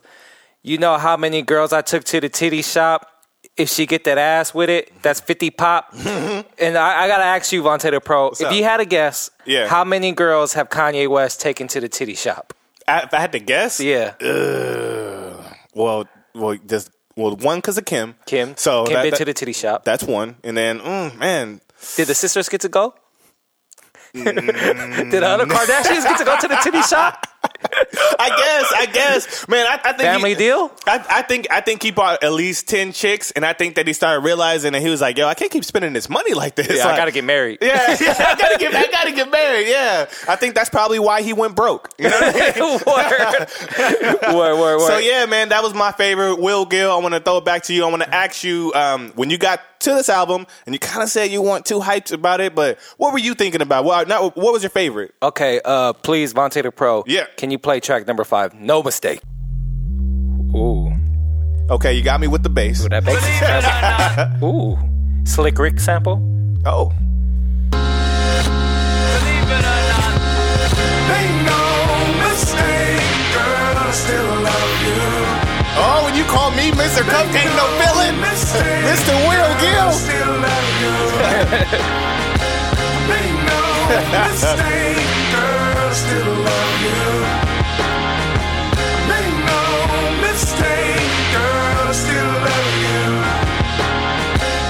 "You 0.64 0.78
know 0.78 0.98
how 0.98 1.18
many 1.18 1.42
girls 1.42 1.74
I 1.74 1.82
took 1.82 2.04
to 2.06 2.20
the 2.20 2.30
titty 2.30 2.62
shop? 2.62 3.11
If 3.58 3.70
she 3.70 3.86
get 3.86 4.06
that 4.06 4.18
ass 4.18 4.54
with 4.54 4.70
it, 4.70 4.92
that's 5.02 5.20
fifty 5.20 5.50
pop." 5.52 5.94
and 5.94 6.78
I, 6.78 7.04
I 7.04 7.08
gotta 7.08 7.24
ask 7.26 7.52
you, 7.52 7.62
Vontae 7.62 7.92
the 7.92 8.00
Pro, 8.00 8.30
if 8.30 8.42
up? 8.42 8.54
you 8.54 8.64
had 8.64 8.80
a 8.80 8.86
guess, 8.86 9.30
Yeah. 9.46 9.68
how 9.68 9.84
many 9.84 10.14
girls 10.14 10.54
have 10.54 10.70
Kanye 10.70 11.08
West 11.10 11.42
taken 11.42 11.68
to 11.70 11.80
the 11.82 11.90
titty 11.90 12.16
shop? 12.16 12.54
I, 12.88 13.02
if 13.02 13.14
I 13.14 13.20
had 13.20 13.32
to 13.34 13.40
guess, 13.40 13.80
Yeah, 13.80 14.14
well, 15.74 16.08
well, 16.34 16.56
just 16.66 16.90
well, 17.16 17.36
one 17.36 17.58
because 17.60 17.78
of 17.78 17.86
Kim. 17.86 18.16
Kim. 18.26 18.56
So 18.58 18.86
Kim 18.86 18.94
that- 18.94 19.02
been 19.04 19.12
that- 19.12 19.18
to 19.18 19.26
the 19.26 19.34
titty 19.34 19.54
shop. 19.54 19.84
That's 19.84 20.04
one, 20.04 20.38
and 20.44 20.56
then 20.58 20.80
mm, 20.80 21.18
man, 21.18 21.62
Did 21.98 22.08
the 22.08 22.16
sisters 22.16 22.48
get 22.50 22.62
to 22.62 22.70
go? 22.70 22.96
Mm. 24.16 24.26
Did 25.12 25.22
the 25.22 25.28
other 25.28 25.46
Kardashians 25.46 26.04
get 26.04 26.18
to 26.18 26.26
go 26.26 26.38
to 26.40 26.48
the 26.48 26.56
titty 26.64 26.82
shop? 26.84 27.28
I 27.64 28.30
guess, 28.30 28.74
I 28.76 28.86
guess, 28.92 29.48
man. 29.48 29.66
I, 29.66 29.80
I 29.84 29.94
think 29.94 30.02
Family 30.02 30.32
he, 30.32 30.36
deal? 30.36 30.72
I, 30.88 31.06
I 31.10 31.22
think 31.22 31.48
I 31.52 31.62
think 31.62 31.84
he 31.84 31.92
bought 31.92 32.24
at 32.24 32.34
least 32.34 32.68
ten 32.68 32.92
chicks, 32.92 33.32
and 33.32 33.46
I 33.46 33.54
think 33.54 33.76
that 33.76 33.88
he 33.88 33.94
started 33.94 34.22
realizing 34.22 34.74
that 34.74 34.82
he 34.82 34.90
was 34.90 35.02
like, 35.02 35.18
"Yo, 35.18 35.28
I 35.28 35.34
can't 35.34 35.52
keep 35.52 35.66
spending 35.66 35.94
this 35.94 36.10
money 36.10 36.34
like 36.34 36.56
this. 36.56 36.78
Yeah, 36.78 36.88
I 36.88 36.98
gotta 36.98 37.12
get 37.12 37.24
married. 37.24 37.60
Yeah, 37.62 37.96
yeah, 38.02 38.16
I 38.18 38.36
gotta 38.36 38.58
get, 38.58 38.76
I 38.76 38.88
gotta 38.92 39.12
get 39.12 39.32
married. 39.32 39.68
Yeah, 39.68 40.08
I 40.28 40.36
think 40.36 40.56
that's 40.56 40.70
probably 40.70 41.00
why 41.00 41.22
he 41.22 41.34
went 41.34 41.56
broke. 41.56 41.90
You 41.98 42.10
know 42.10 42.20
what 42.20 42.36
I 42.36 42.60
mean? 42.60 42.80
word. 44.32 44.36
word, 44.36 44.60
word, 44.60 44.78
word. 44.78 44.88
So 44.88 44.98
yeah, 44.98 45.26
man, 45.26 45.50
that 45.50 45.64
was 45.64 45.74
my 45.74 45.92
favorite. 45.92 46.36
Will 46.36 46.66
Gill, 46.66 46.92
I 46.92 46.98
want 46.98 47.14
to 47.14 47.20
throw 47.20 47.38
it 47.38 47.46
back 47.46 47.64
to 47.64 47.74
you. 47.74 47.86
I 47.86 47.90
want 47.90 48.04
to 48.04 48.14
ask 48.14 48.44
you 48.44 48.72
um, 48.74 49.12
when 49.16 49.30
you 49.30 49.38
got 49.38 49.62
to 49.82 49.94
this 49.94 50.10
album, 50.10 50.48
and 50.66 50.74
you 50.74 50.80
kind 50.80 51.04
of 51.04 51.10
said 51.10 51.32
you 51.32 51.42
weren't 51.42 51.66
too 51.66 51.80
hyped 51.80 52.12
about 52.12 52.42
it, 52.42 52.56
but 52.56 52.80
what 52.98 53.14
were 53.14 53.20
you 53.20 53.34
thinking 53.34 53.62
about? 53.62 53.86
Well, 53.86 54.06
not, 54.06 54.36
what 54.36 54.54
was 54.54 54.64
your 54.64 54.70
favorite? 54.70 55.14
Okay, 55.22 55.62
uh, 55.64 55.94
please, 55.94 56.34
Vontae 56.34 56.64
the 56.64 56.72
Pro. 56.72 57.04
Yeah. 57.08 57.26
Can 57.38 57.52
you 57.52 57.60
play 57.60 57.80
track 57.80 58.08
number 58.08 58.24
five? 58.24 58.54
No 58.54 58.82
mistake. 58.84 59.22
Ooh. 60.56 60.92
Okay, 61.70 61.94
you 61.94 62.04
got 62.04 62.20
me 62.20 62.28
with 62.28 62.44
the 62.44 62.50
bass. 62.50 62.88
That 62.90 63.06
bass. 63.06 64.42
Ooh. 64.44 64.78
Slick 65.24 65.58
Rick 65.58 65.80
sample? 65.80 66.20
Oh, 66.66 66.92
when 76.12 76.20
you 76.20 76.26
call 76.26 76.52
me 76.52 76.72
Mr. 76.72 77.04
Cupcake, 77.04 77.52
no 77.56 77.66
villain, 77.80 78.16
Mr. 78.20 79.16
Will 79.30 79.54
Gill. 79.64 79.92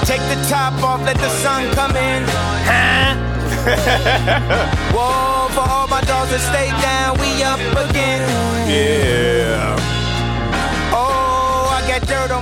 Take 0.06 0.22
the 0.30 0.46
top 0.48 0.74
off, 0.84 1.02
let 1.06 1.18
the 1.18 1.30
sun 1.42 1.74
come 1.74 1.96
in. 1.96 2.24
Huh? 2.70 3.16
Whoa, 4.94 5.50
for 5.54 5.68
all 5.68 5.88
my 5.88 6.02
dogs 6.02 6.30
that 6.32 6.42
stay 6.52 6.70
down, 6.82 7.18
we 7.18 7.42
up 7.44 7.90
again. 7.90 8.22
Yeah. 8.70 9.41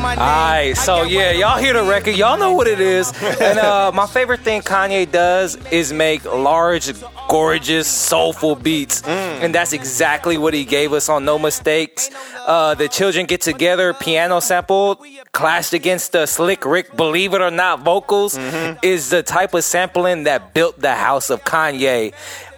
All 0.10 0.16
right, 0.16 0.74
so 0.76 1.04
yeah, 1.04 1.32
y'all 1.32 1.58
hear 1.60 1.74
the 1.74 1.84
record. 1.84 2.16
Y'all 2.16 2.38
know 2.38 2.54
what 2.54 2.68
it 2.68 2.80
is. 2.80 3.14
And 3.40 3.60
uh, 3.60 3.92
my 3.96 4.08
favorite 4.08 4.40
thing 4.42 4.62
Kanye 4.62 5.10
does 5.10 5.56
is 5.72 5.94
make 5.94 6.26
large, 6.26 6.92
gorgeous, 7.28 7.88
soulful 7.88 8.56
beats. 8.56 9.04
And 9.04 9.54
that's 9.54 9.72
exactly 9.74 10.38
what 10.38 10.54
he 10.54 10.66
gave 10.66 10.94
us 10.94 11.10
on 11.10 11.26
No 11.26 11.38
Mistakes. 11.38 12.10
Uh, 12.46 12.74
the 12.74 12.88
children 12.88 13.28
get 13.28 13.42
together, 13.42 13.94
piano 13.94 14.40
sample, 14.40 14.96
clashed 15.32 15.74
against 15.74 16.12
the 16.14 16.26
Slick 16.26 16.66
Rick, 16.66 16.98
believe 16.98 17.34
it 17.34 17.42
or 17.42 17.52
not, 17.52 17.82
vocals, 17.82 18.38
is 18.82 19.10
the 19.12 19.22
type 19.24 19.54
of 19.54 19.64
sampling 19.64 20.24
that 20.24 20.54
built 20.54 20.80
the 20.80 20.96
house 20.96 21.30
of 21.30 21.44
Kanye. 21.44 22.14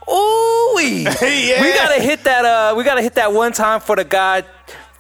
Ooh, 0.10 0.74
we 1.62 1.74
gotta 1.74 2.02
hit 2.02 2.24
that. 2.24 2.44
Uh, 2.46 2.74
we 2.76 2.84
gotta 2.84 3.02
hit 3.02 3.16
that 3.16 3.34
one 3.34 3.52
time 3.52 3.82
for 3.82 3.96
the 3.96 4.04
guy. 4.04 4.44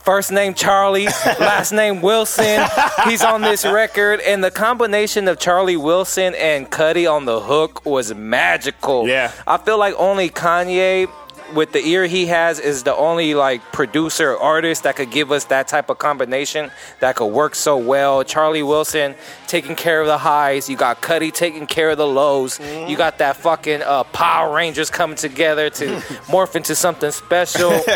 First 0.03 0.31
name 0.31 0.55
Charlie, 0.55 1.05
last 1.39 1.71
name 1.71 2.01
Wilson. 2.01 2.65
He's 3.05 3.23
on 3.23 3.41
this 3.41 3.63
record, 3.65 4.19
and 4.21 4.43
the 4.43 4.49
combination 4.49 5.27
of 5.27 5.39
Charlie 5.39 5.77
Wilson 5.77 6.33
and 6.35 6.69
Cudi 6.71 7.11
on 7.11 7.25
the 7.25 7.39
hook 7.39 7.85
was 7.85 8.13
magical. 8.13 9.07
Yeah. 9.07 9.31
I 9.45 9.57
feel 9.57 9.77
like 9.77 9.93
only 9.99 10.29
Kanye, 10.31 11.07
with 11.53 11.71
the 11.73 11.85
ear 11.85 12.07
he 12.07 12.25
has, 12.25 12.59
is 12.59 12.81
the 12.81 12.95
only 12.95 13.35
like 13.35 13.61
producer 13.71 14.31
or 14.31 14.39
artist 14.39 14.83
that 14.83 14.95
could 14.95 15.11
give 15.11 15.31
us 15.31 15.45
that 15.45 15.67
type 15.67 15.89
of 15.91 15.99
combination 15.99 16.71
that 16.99 17.15
could 17.15 17.27
work 17.27 17.53
so 17.53 17.77
well. 17.77 18.23
Charlie 18.23 18.63
Wilson 18.63 19.13
taking 19.45 19.75
care 19.75 20.01
of 20.01 20.07
the 20.07 20.17
highs, 20.17 20.67
you 20.67 20.77
got 20.77 21.01
Cudi 21.03 21.31
taking 21.31 21.67
care 21.67 21.91
of 21.91 21.99
the 21.99 22.07
lows. 22.07 22.59
You 22.59 22.97
got 22.97 23.19
that 23.19 23.37
fucking 23.37 23.83
uh, 23.83 24.03
Power 24.05 24.55
Rangers 24.55 24.89
coming 24.89 25.15
together 25.17 25.69
to 25.69 25.85
morph 26.25 26.55
into 26.55 26.73
something 26.73 27.11
special. 27.11 27.79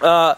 Uh, 0.00 0.34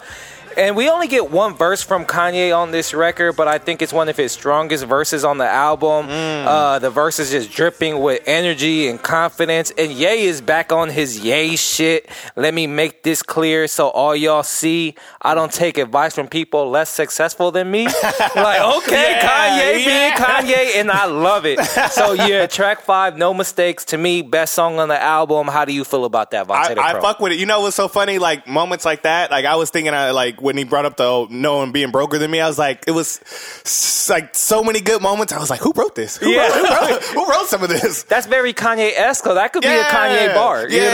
and 0.59 0.77
we 0.77 0.91
only 0.91 1.07
get 1.07 1.31
one 1.31 1.55
verse 1.55 1.83
from 1.83 2.05
Kanye 2.05 2.57
on 2.57 2.71
this 2.73 2.93
record, 2.93 3.37
but 3.37 3.49
I 3.49 3.59
think 3.59 3.81
it's 3.81 3.93
one 3.93 4.09
of 4.09 4.17
his 4.17 4.33
strongest 4.33 4.85
verses 4.85 5.25
on 5.25 5.38
the 5.38 5.47
album. 5.49 6.09
Uh, 6.09 6.79
the 6.79 6.91
verse 6.91 7.19
is 7.19 7.31
just 7.31 7.53
dripping 7.53 8.00
with 8.00 8.23
energy 8.27 8.88
and 8.88 9.00
confidence. 9.00 9.71
And 9.79 9.93
Ye 9.93 10.25
is 10.27 10.41
back 10.41 10.73
on 10.73 10.91
his 10.91 11.21
Ye 11.25 11.57
shit. 11.57 12.09
Let 12.37 12.55
me 12.55 12.67
make 12.67 13.03
this 13.03 13.23
clear 13.23 13.69
so 13.69 13.88
all 13.88 14.17
y'all 14.17 14.43
see 14.43 14.95
I 15.23 15.35
don't 15.35 15.53
take 15.53 15.79
advice 15.79 16.15
from 16.15 16.29
people 16.29 16.71
less 16.71 16.91
successful 16.91 17.50
than 17.50 17.71
me. 17.71 17.85
like, 18.37 18.61
okay, 18.79 19.12
Yeah, 19.12 19.29
Kanye 19.29 19.85
yeah. 19.85 19.87
being 19.87 20.12
Kanye, 20.57 20.81
and 20.81 20.91
I 20.91 21.07
love 21.07 21.47
it. 21.47 21.61
So, 21.91 22.12
yeah, 22.12 22.47
track 22.59 22.81
five, 22.81 23.17
No 23.17 23.35
Mistakes, 23.35 23.85
to 23.87 23.99
me, 23.99 24.23
best 24.23 24.55
song 24.55 24.79
on 24.79 24.88
the 24.88 25.00
album. 25.00 25.47
How 25.49 25.65
do 25.65 25.73
you 25.73 25.85
feel 25.85 26.05
about 26.05 26.31
that, 26.33 26.47
Vontae 26.47 26.79
I, 26.79 26.99
I 26.99 27.00
fuck 27.00 27.21
with 27.21 27.33
it. 27.33 27.38
You 27.38 27.47
know 27.47 27.61
what's 27.61 27.77
so 27.77 27.88
funny? 27.88 28.19
Like 28.19 28.47
moments 28.47 28.85
like 28.85 29.03
that. 29.03 29.31
Like 29.31 29.45
I 29.45 29.57
was 29.57 29.71
thinking, 29.71 29.93
I 29.95 30.11
like 30.12 30.41
when 30.49 30.57
he 30.57 30.64
brought 30.64 30.87
up 30.87 30.97
the 30.97 31.05
oh, 31.05 31.28
no 31.31 31.59
one 31.59 31.73
being 31.73 31.90
broker 31.90 32.19
than 32.19 32.31
me. 32.31 32.40
I 32.40 32.49
was 32.49 32.59
like, 32.59 32.85
it 32.87 32.93
was 32.93 33.21
like 34.09 34.35
so 34.35 34.64
many 34.64 34.81
good 34.81 35.02
moments. 35.02 35.33
I 35.35 35.38
was 35.38 35.50
like, 35.50 35.61
who 35.61 35.73
wrote 35.76 35.95
this? 35.95 36.17
Who, 36.17 36.31
Yeah. 36.31 36.49
wrote, 36.49 36.55
who, 36.55 36.62
wrote, 36.95 37.02
who 37.05 37.26
wrote 37.31 37.47
some 37.49 37.62
of 37.62 37.69
this? 37.69 38.02
That's 38.09 38.26
very 38.26 38.55
Kanye 38.55 38.93
esque. 38.97 39.25
That 39.25 39.52
could 39.52 39.61
be 39.62 39.69
a 39.69 39.85
Kanye 39.85 40.35
bar. 40.35 40.67
Yeah, 40.69 40.76
You 40.76 40.90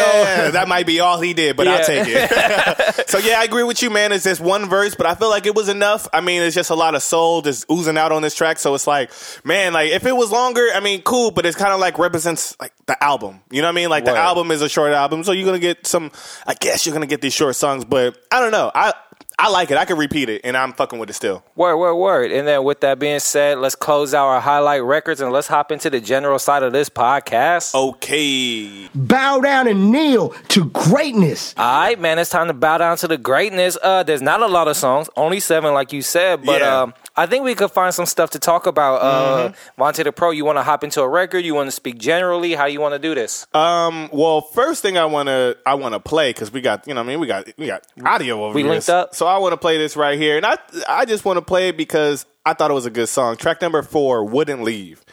know? 0.47 0.51
that 0.51 0.67
might 0.67 0.87
be 0.87 0.99
all 0.99 1.21
he 1.21 1.33
did, 1.35 1.57
but 1.57 1.67
Yeah. 1.67 1.75
I'll 1.77 1.85
take 1.85 2.05
it. 2.09 3.09
so 3.09 3.19
yeah, 3.19 3.39
I 3.41 3.45
agree 3.45 3.63
with 3.63 3.81
you, 3.81 3.91
man. 3.91 4.11
It's 4.11 4.25
just 4.25 4.41
one 4.41 4.69
verse, 4.69 4.97
but 4.97 5.07
I 5.07 5.15
feel 5.15 5.31
like 5.31 5.47
it 5.47 5.55
was 5.55 5.69
enough. 5.69 6.09
I 6.13 6.21
mean, 6.21 6.43
it's 6.43 6.57
just 6.57 6.71
a 6.71 6.75
lot 6.75 6.97
of 6.97 7.03
soul 7.05 7.43
just 7.43 7.65
oozing 7.71 7.97
out 7.97 8.11
on 8.11 8.23
this 8.23 8.35
track. 8.35 8.59
So 8.59 8.75
it's 8.75 8.89
like, 8.89 9.13
man, 9.45 9.73
like 9.73 9.93
if 9.93 10.05
it 10.05 10.17
was 10.17 10.33
longer, 10.33 10.69
I 10.75 10.81
mean, 10.81 11.03
cool, 11.03 11.31
but 11.31 11.47
it's 11.47 11.57
kind 11.57 11.73
of 11.73 11.79
like 11.79 11.99
represents 11.99 12.57
like 12.61 12.73
the 12.87 13.03
album. 13.03 13.41
You 13.51 13.63
know 13.63 13.69
what 13.69 13.73
I 13.73 13.77
mean? 13.77 13.89
Like 13.91 14.05
Word. 14.05 14.15
the 14.15 14.19
album 14.19 14.51
is 14.51 14.63
a 14.63 14.69
short 14.69 14.93
album, 14.93 15.23
so 15.25 15.33
you're 15.33 15.47
gonna 15.47 15.59
get 15.61 15.87
some. 15.87 16.11
I 16.47 16.55
guess 16.55 16.85
you're 16.87 16.93
gonna 16.95 17.07
get 17.07 17.21
these 17.21 17.33
short 17.35 17.55
songs, 17.57 17.85
but 17.85 18.19
I 18.33 18.41
don't 18.41 18.51
know. 18.53 18.71
I 18.75 18.93
I 19.39 19.49
like 19.51 19.71
it. 19.71 19.77
I 19.77 19.85
can 19.85 19.99
repeat 19.99 20.29
it, 20.29 20.41
and 20.45 20.57
I'm 20.57 20.73
fucking 20.73 20.99
with 20.99 21.11
it 21.11 21.15
still. 21.15 21.43
Word, 21.57 21.77
word, 21.77 21.97
word. 21.97 22.31
And 22.33 22.47
then 22.47 22.63
with 22.65 22.81
that 22.81 22.99
being 22.99 23.19
said, 23.19 23.59
let's 23.59 23.75
close 23.75 24.15
out 24.15 24.27
our 24.27 24.41
highlight 24.41 24.83
records 24.85 25.21
and 25.21 25.33
let's 25.33 25.49
hop 25.49 25.73
into 25.73 25.91
the 25.91 26.01
general 26.01 26.39
side 26.39 26.63
of 26.63 26.73
this 26.73 26.89
podcast. 26.89 27.75
Okay. 27.75 28.89
Bow 28.95 29.41
down 29.41 29.67
and 29.67 29.91
kneel 29.91 30.31
to 30.49 30.67
greatness. 30.67 31.55
All 31.57 31.65
right, 31.81 31.99
man, 32.01 32.19
it's 32.19 32.31
time 32.31 32.47
to 32.47 32.55
bow 32.55 32.79
down 32.79 32.97
to 32.99 33.09
the 33.09 33.19
greatness. 33.19 33.77
Uh, 33.83 34.03
there's 34.05 34.23
not 34.23 34.41
a 34.41 34.47
lot 34.47 34.69
of 34.69 34.77
songs, 34.77 35.09
only 35.17 35.41
seven, 35.41 35.75
like 35.75 35.93
you 35.93 36.03
said, 36.03 36.45
but 36.45 36.61
Yeah. 36.61 36.83
um, 36.83 36.95
I 37.17 37.27
think 37.27 37.45
we 37.45 37.55
could 37.55 37.71
find 37.71 37.95
some 37.95 38.07
stuff 38.07 38.31
to 38.31 38.39
talk 38.39 38.67
about. 38.67 38.97
Uh, 39.03 39.53
Vontae 39.79 40.05
the 40.05 40.13
Pro, 40.13 40.31
you 40.31 40.45
want 40.45 40.59
to 40.59 40.63
hop 40.63 40.83
into 40.85 41.01
a 41.01 41.09
record? 41.09 41.45
You 41.45 41.55
want 41.55 41.69
to 41.69 41.73
speak 41.73 41.99
generally? 41.99 42.55
How 42.55 42.67
you 42.67 42.81
want 42.81 42.95
to 42.95 42.99
do 42.99 43.15
this? 43.15 43.47
Um. 43.55 44.09
Well, 44.13 44.41
first 44.41 44.83
thing 44.83 44.99
I 44.99 45.05
wanna 45.07 45.55
I 45.65 45.75
wanna 45.75 46.01
play 46.01 46.31
because 46.31 46.53
we 46.53 46.61
got 46.61 46.87
you 46.89 46.95
know 46.95 47.01
what 47.01 47.07
I 47.07 47.09
mean 47.09 47.21
we 47.21 47.27
got 47.27 47.47
we 47.57 47.67
got 47.67 47.87
audio 48.05 48.43
over 48.45 48.49
here. 48.49 48.55
We 48.55 48.63
here. 48.63 48.71
linked 48.73 48.89
up? 48.89 49.15
So 49.15 49.24
I 49.27 49.39
want 49.39 49.53
to 49.53 49.57
play 49.57 49.79
this 49.79 49.97
right 49.97 50.19
here, 50.19 50.37
and 50.37 50.45
I 50.47 50.57
I 50.89 51.05
just 51.05 51.25
want 51.25 51.37
to 51.39 51.43
play 51.43 51.69
it 51.69 51.77
because 51.77 52.27
I 52.45 52.53
thought 52.55 52.71
it 52.71 52.75
was 52.75 52.87
a 52.87 52.91
good 52.91 53.09
song. 53.09 53.37
Track 53.37 53.61
number 53.63 53.83
four, 53.83 54.25
"Wouldn't 54.25 54.63
Leave." 54.63 55.05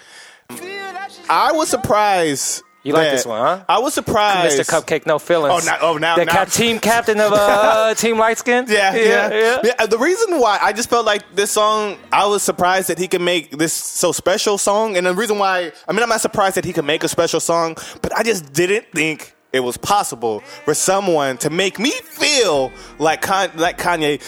I 1.30 1.52
was 1.54 1.70
surprised 1.70 2.64
You 2.84 2.94
like 2.94 3.12
this 3.12 3.26
one, 3.26 3.40
huh? 3.42 3.64
I 3.70 3.80
was 3.80 3.94
surprised. 3.94 4.58
Mr. 4.60 4.68
Cupcake, 4.68 5.06
no 5.06 5.20
feelings. 5.20 5.64
Oh, 5.64 5.66
now- 5.66 5.78
oh, 5.82 5.98
now- 5.98 6.16
the 6.18 6.26
now- 6.26 6.32
cap- 6.34 6.50
team 6.50 6.80
captain 6.80 7.20
of 7.20 7.32
uh, 7.34 7.94
Team 7.96 8.16
Lightskin. 8.18 8.68
Yeah, 8.68 8.96
yeah, 8.96 9.30
yeah. 9.32 9.60
yeah. 9.80 9.86
The 9.86 9.98
reason 9.98 10.40
why 10.40 10.58
I 10.62 10.74
just 10.74 10.90
felt 10.90 11.06
like 11.06 11.36
this 11.36 11.52
song, 11.52 11.98
I 12.12 12.26
was 12.26 12.44
surprised 12.44 12.90
that 12.90 12.98
he 12.98 13.08
could 13.08 13.22
make 13.22 13.52
this 13.58 13.72
so 13.74 14.12
special 14.12 14.58
song, 14.58 14.98
and 14.98 15.06
the 15.06 15.14
reason 15.14 15.38
why, 15.38 15.72
I 15.88 15.92
mean, 15.94 16.02
I'm 16.04 16.10
not 16.10 16.22
surprised 16.22 16.56
that 16.58 16.66
he 16.66 16.74
could 16.74 16.86
make 16.86 17.04
a 17.04 17.08
special 17.08 17.40
song, 17.40 17.78
but 18.02 18.16
I 18.18 18.24
just 18.24 18.52
didn't 18.52 18.86
think 18.94 19.36
it 19.54 19.60
was 19.62 19.78
possible 19.78 20.40
for 20.66 20.74
someone 20.74 21.38
to 21.40 21.50
make 21.50 21.78
me 21.80 21.92
feel 21.92 22.72
like 23.00 23.22
Con- 23.22 23.52
like 23.56 23.78
Kanye. 23.78 24.22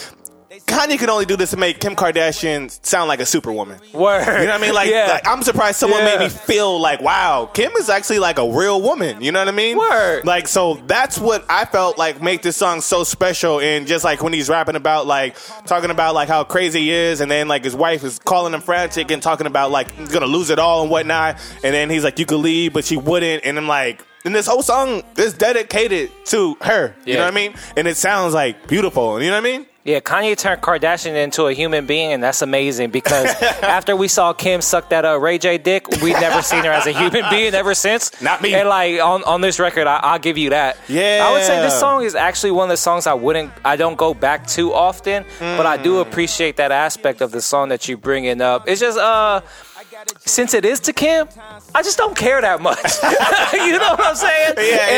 Kanye 0.66 0.96
can 1.00 1.10
only 1.10 1.24
do 1.26 1.36
this 1.36 1.50
to 1.50 1.56
make 1.56 1.80
Kim 1.80 1.96
Kardashian 1.96 2.70
sound 2.86 3.08
like 3.08 3.18
a 3.18 3.26
superwoman. 3.26 3.80
Word. 3.92 4.20
You 4.40 4.46
know 4.46 4.52
what 4.52 4.52
I 4.52 4.58
mean? 4.58 4.72
Like, 4.72 4.88
Yeah. 4.88 5.08
like, 5.08 5.26
I'm 5.26 5.42
surprised 5.42 5.78
someone 5.80 5.98
Yeah. 6.00 6.16
made 6.16 6.20
me 6.20 6.28
feel 6.28 6.78
like, 6.80 7.00
wow, 7.00 7.50
Kim 7.52 7.72
is 7.72 7.90
actually 7.90 8.20
like 8.20 8.38
a 8.38 8.48
real 8.48 8.80
woman. 8.80 9.20
You 9.20 9.32
know 9.32 9.40
what 9.40 9.48
I 9.48 9.50
mean? 9.50 9.76
Word. 9.76 10.24
Like, 10.24 10.46
so 10.46 10.74
that's 10.86 11.18
what 11.18 11.44
I 11.48 11.64
felt 11.64 11.98
like 11.98 12.22
make 12.22 12.42
this 12.42 12.56
song 12.56 12.82
so 12.82 13.02
special. 13.02 13.58
And 13.60 13.84
just 13.88 14.04
like 14.04 14.22
when 14.22 14.32
he's 14.32 14.48
rapping 14.48 14.76
about 14.76 15.08
like 15.08 15.36
talking 15.66 15.90
about 15.90 16.14
like 16.14 16.28
how 16.28 16.44
crazy 16.44 16.82
he 16.82 16.90
is, 16.92 17.20
and 17.20 17.28
then 17.28 17.48
like 17.48 17.64
his 17.64 17.74
wife 17.74 18.04
is 18.04 18.20
calling 18.20 18.54
him 18.54 18.60
frantic 18.60 19.10
and 19.10 19.20
talking 19.20 19.48
about 19.48 19.72
like 19.72 19.90
he's 19.90 20.12
gonna 20.12 20.26
lose 20.26 20.50
it 20.50 20.60
all 20.60 20.82
and 20.82 20.90
whatnot. 20.90 21.36
And 21.64 21.74
then 21.74 21.90
he's 21.90 22.04
like, 22.04 22.20
you 22.20 22.26
could 22.26 22.36
leave, 22.38 22.72
but 22.72 22.84
she 22.84 22.96
wouldn't. 22.96 23.44
And 23.44 23.58
I'm 23.58 23.66
like. 23.66 24.04
And 24.26 24.34
this 24.34 24.46
whole 24.46 24.62
song 24.62 25.02
is 25.18 25.34
dedicated 25.34 26.10
to 26.26 26.56
her. 26.62 26.94
You 27.04 27.12
Yeah. 27.12 27.18
know 27.18 27.24
what 27.26 27.32
I 27.32 27.36
mean? 27.36 27.54
And 27.76 27.86
it 27.86 27.98
sounds 27.98 28.32
like 28.32 28.66
beautiful. 28.66 29.20
You 29.22 29.28
know 29.28 29.34
what 29.36 29.46
I 29.46 29.52
mean? 29.52 29.66
Yeah, 29.84 30.00
Kanye 30.00 30.34
turned 30.34 30.62
Kardashian 30.62 31.14
into 31.14 31.44
a 31.46 31.52
human 31.52 31.84
being, 31.84 32.10
and 32.14 32.22
that's 32.24 32.40
amazing 32.40 32.88
because 32.88 33.26
after 33.62 33.94
we 33.94 34.08
saw 34.08 34.32
Kim 34.32 34.62
suck 34.62 34.88
that 34.88 35.04
uh, 35.04 35.20
Ray 35.20 35.36
J 35.36 35.58
dick, 35.58 35.86
we've 36.00 36.18
never 36.18 36.40
seen 36.40 36.64
her 36.64 36.70
as 36.70 36.86
a 36.86 36.92
human 36.92 37.22
being 37.28 37.52
ever 37.52 37.74
since. 37.74 38.10
Not 38.22 38.40
me. 38.40 38.54
And 38.54 38.66
like 38.66 38.98
on, 38.98 39.22
on 39.24 39.42
this 39.42 39.58
record, 39.58 39.86
I, 39.86 39.96
I'll 39.96 40.18
give 40.18 40.38
you 40.38 40.48
that. 40.50 40.78
Yeah. 40.88 41.26
I 41.28 41.32
would 41.32 41.42
say 41.42 41.60
this 41.60 41.78
song 41.78 42.02
is 42.02 42.14
actually 42.14 42.52
one 42.52 42.64
of 42.64 42.70
the 42.70 42.78
songs 42.78 43.06
I 43.06 43.12
wouldn't, 43.12 43.52
I 43.62 43.76
don't 43.76 43.96
go 43.98 44.14
back 44.14 44.46
to 44.56 44.72
often, 44.72 45.26
but 45.38 45.66
I 45.66 45.76
Mm. 45.76 45.82
do 45.82 45.98
appreciate 46.00 46.56
that 46.56 46.72
aspect 46.72 47.20
of 47.20 47.30
the 47.30 47.42
song 47.42 47.68
that 47.68 47.86
you 47.86 47.98
bringing 47.98 48.40
up. 48.40 48.66
It's 48.66 48.80
just 48.80 48.96
uh. 48.96 49.42
Since 50.26 50.54
it 50.54 50.64
is 50.64 50.80
to 50.80 50.92
Kim, 50.92 51.28
I 51.74 51.82
just 51.82 51.98
don't 51.98 52.16
care 52.16 52.40
that 52.40 52.60
much. 52.60 52.78
you 53.52 53.78
know 53.78 53.90
what 53.96 54.06
I'm 54.06 54.16
saying? 54.16 54.54
Yeah. 54.58 54.93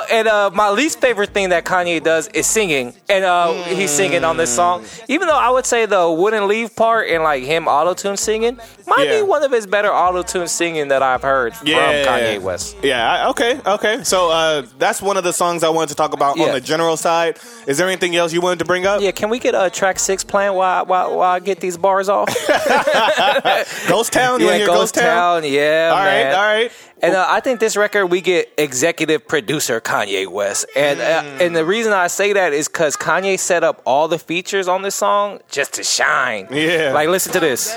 Uh, 0.00 0.06
and 0.10 0.28
uh, 0.28 0.50
my 0.54 0.70
least 0.70 1.00
favorite 1.00 1.30
thing 1.30 1.50
that 1.50 1.64
Kanye 1.64 2.02
does 2.02 2.28
is 2.28 2.46
singing, 2.46 2.94
and 3.08 3.24
uh, 3.24 3.52
he's 3.64 3.90
singing 3.90 4.24
on 4.24 4.36
this 4.36 4.54
song. 4.54 4.84
Even 5.08 5.28
though 5.28 5.38
I 5.38 5.50
would 5.50 5.66
say 5.66 5.86
the 5.86 6.10
"Wouldn't 6.10 6.46
Leave" 6.46 6.74
part 6.74 7.08
and 7.08 7.22
like 7.22 7.42
him 7.42 7.68
auto 7.68 7.94
tune 7.94 8.16
singing 8.16 8.58
might 8.86 9.06
Yeah. 9.06 9.20
be 9.20 9.22
one 9.22 9.42
of 9.42 9.52
his 9.52 9.66
better 9.66 9.92
auto 9.92 10.22
tune 10.22 10.48
singing 10.48 10.88
that 10.88 11.02
I've 11.02 11.22
heard 11.22 11.54
Yeah. 11.62 12.04
from 12.04 12.12
Kanye 12.14 12.40
West. 12.40 12.76
Yeah. 12.82 13.10
I- 13.24 13.28
Okay. 13.30 13.60
Okay. 13.64 14.02
So 14.04 14.30
uh, 14.30 14.62
that's 14.78 15.00
one 15.00 15.16
of 15.16 15.24
the 15.24 15.32
songs 15.32 15.62
I 15.62 15.68
wanted 15.68 15.90
to 15.90 15.94
talk 15.94 16.12
about 16.14 16.38
on 16.40 16.52
the 16.52 16.60
general 16.60 16.96
side. 16.96 17.38
Is 17.66 17.78
there 17.78 17.86
anything 17.86 18.16
else 18.16 18.32
you 18.32 18.40
wanted 18.40 18.58
to 18.60 18.64
bring 18.64 18.86
up? 18.86 19.00
Yeah, 19.00 19.12
can 19.12 19.30
we 19.30 19.38
get 19.38 19.54
a 19.54 19.60
uh, 19.60 19.70
track 19.70 19.98
six 19.98 20.24
playing 20.24 20.54
while, 20.54 20.84
while 20.86 21.16
while 21.16 21.30
I 21.30 21.38
get 21.40 21.60
these 21.60 21.76
bars 21.76 22.08
off? 22.08 22.28
Ghost 23.88 24.12
Town. 24.12 24.40
You 24.40 24.46
yeah, 24.50 24.66
Ghost 24.66 24.94
Town. 24.94 25.44
Yeah, 25.44 25.90
All 25.92 25.98
right. 26.04 26.32
All 26.32 26.54
right. 26.54 26.72
And 27.02 27.14
uh, 27.14 27.26
I 27.28 27.40
think 27.40 27.60
this 27.60 27.76
record 27.76 28.06
we 28.06 28.20
get 28.20 28.52
executive 28.58 29.26
producer 29.26 29.80
Kanye 29.80 30.26
West, 30.28 30.66
and 30.76 31.00
uh, 31.00 31.44
and 31.44 31.56
the 31.56 31.64
reason 31.64 31.92
I 31.92 32.08
say 32.08 32.32
that 32.34 32.52
is 32.52 32.68
because 32.68 32.96
Kanye 32.96 33.38
set 33.38 33.64
up 33.64 33.80
all 33.86 34.06
the 34.08 34.18
features 34.18 34.68
on 34.68 34.82
this 34.82 34.94
song 34.94 35.40
just 35.48 35.74
to 35.74 35.82
shine. 35.82 36.48
Yeah. 36.50 36.92
like 36.92 37.08
listen 37.08 37.32
to 37.32 37.40
this. 37.40 37.76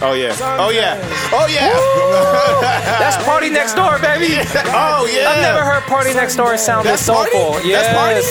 Oh 0.00 0.14
yeah. 0.14 0.34
Oh 0.58 0.70
yeah. 0.70 0.96
Oh 1.32 1.46
yeah. 1.50 2.98
That's 2.98 3.22
Party 3.24 3.50
Next 3.58 3.74
Door, 3.74 3.98
baby. 3.98 4.34
oh 4.72 5.10
yeah. 5.12 5.28
I've 5.28 5.42
never 5.42 5.62
heard 5.64 5.82
PartyNextDoor 5.82 6.56
sound 6.58 6.86
That's 6.86 7.04
this 7.04 7.06
soulful. 7.06 7.60
Yes. 7.66 7.86
That's 7.86 7.98
Party? 7.98 8.22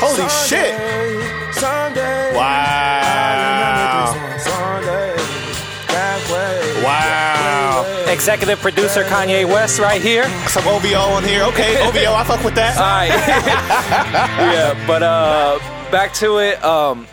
Holy 0.00 0.28
shit. 0.48 0.72
Wow. 2.34 3.27
Executive 8.18 8.58
producer 8.58 9.04
Kanye 9.04 9.46
West 9.46 9.78
right 9.78 10.02
here. 10.02 10.24
Some 10.48 10.66
OVO 10.66 10.98
on 10.98 11.22
here. 11.22 11.44
Okay, 11.44 11.80
OVO, 11.86 12.14
I 12.14 12.24
fuck 12.24 12.42
with 12.44 12.56
that. 12.56 12.76
All 12.76 12.82
right. 12.82 13.10
yeah, 14.52 14.86
but 14.88 15.04
uh, 15.04 15.60
back 15.92 16.12
to 16.14 16.38
it. 16.38 16.62
Um, 16.64 17.06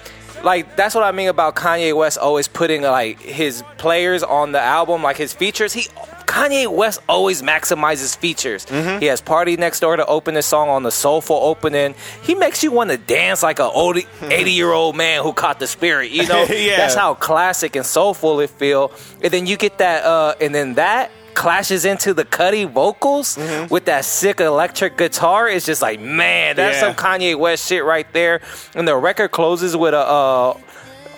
like 0.44 0.76
that's 0.76 0.96
what 0.96 1.04
I 1.04 1.12
mean 1.12 1.28
about 1.30 1.56
Kanye 1.56 1.96
West 1.96 2.18
always 2.18 2.48
putting 2.48 2.82
like 2.82 3.20
his 3.20 3.64
players 3.78 4.24
on 4.24 4.52
the 4.52 4.60
album, 4.60 5.04
like 5.04 5.16
his 5.16 5.32
features. 5.32 5.74
He 5.74 5.86
Kanye 6.26 6.68
West 6.68 7.00
always 7.08 7.42
maximizes 7.42 8.18
features. 8.18 8.66
Mm-hmm. 8.66 9.00
He 9.00 9.06
has 9.08 9.22
PartyNextDoor 9.22 9.98
to 9.98 10.06
open 10.06 10.34
the 10.36 10.42
song 10.42 10.70
on 10.70 10.84
the 10.84 10.92
soulful 10.92 11.38
opening. 11.38 11.96
He 12.24 12.36
makes 12.36 12.64
you 12.64 12.72
want 12.72 12.90
to 12.92 12.98
dance 12.98 13.44
like 13.44 13.60
an 13.60 13.70
old 13.74 13.98
80 14.22 14.52
year 14.52 14.72
old 14.72 14.96
man 14.96 15.24
who 15.24 15.34
caught 15.34 15.60
the 15.60 15.68
spirit. 15.68 16.12
You 16.12 16.28
know, 16.28 16.44
Yeah. 16.50 16.78
that's 16.78 16.96
how 16.96 17.14
classic 17.14 17.76
and 17.76 17.86
soulful 17.86 18.40
it 18.40 18.50
feel. 18.50 18.92
And 19.24 19.32
then 19.32 19.46
you 19.48 19.58
get 19.58 19.78
that, 19.80 20.04
uh, 20.04 20.36
and 20.42 20.54
then 20.54 20.76
that 20.76 21.12
clashes 21.36 21.84
into 21.84 22.14
the 22.14 22.24
Cudi 22.26 22.70
vocals 22.70 23.36
Mm-hmm. 23.36 23.68
with 23.74 23.86
that 23.86 24.06
sick 24.06 24.40
electric 24.40 24.98
guitar. 24.98 25.48
It's 25.50 25.66
just 25.66 25.82
like, 25.82 26.00
man, 26.00 26.56
that's 26.56 26.76
Yeah. 26.78 26.82
some 26.82 26.94
Kanye 26.96 27.38
West 27.38 27.68
shit 27.68 27.84
right 27.84 28.08
there. 28.14 28.42
And 28.74 28.88
the 28.88 28.96
record 28.96 29.32
closes 29.32 29.76
with 29.76 29.94
a 29.94 30.00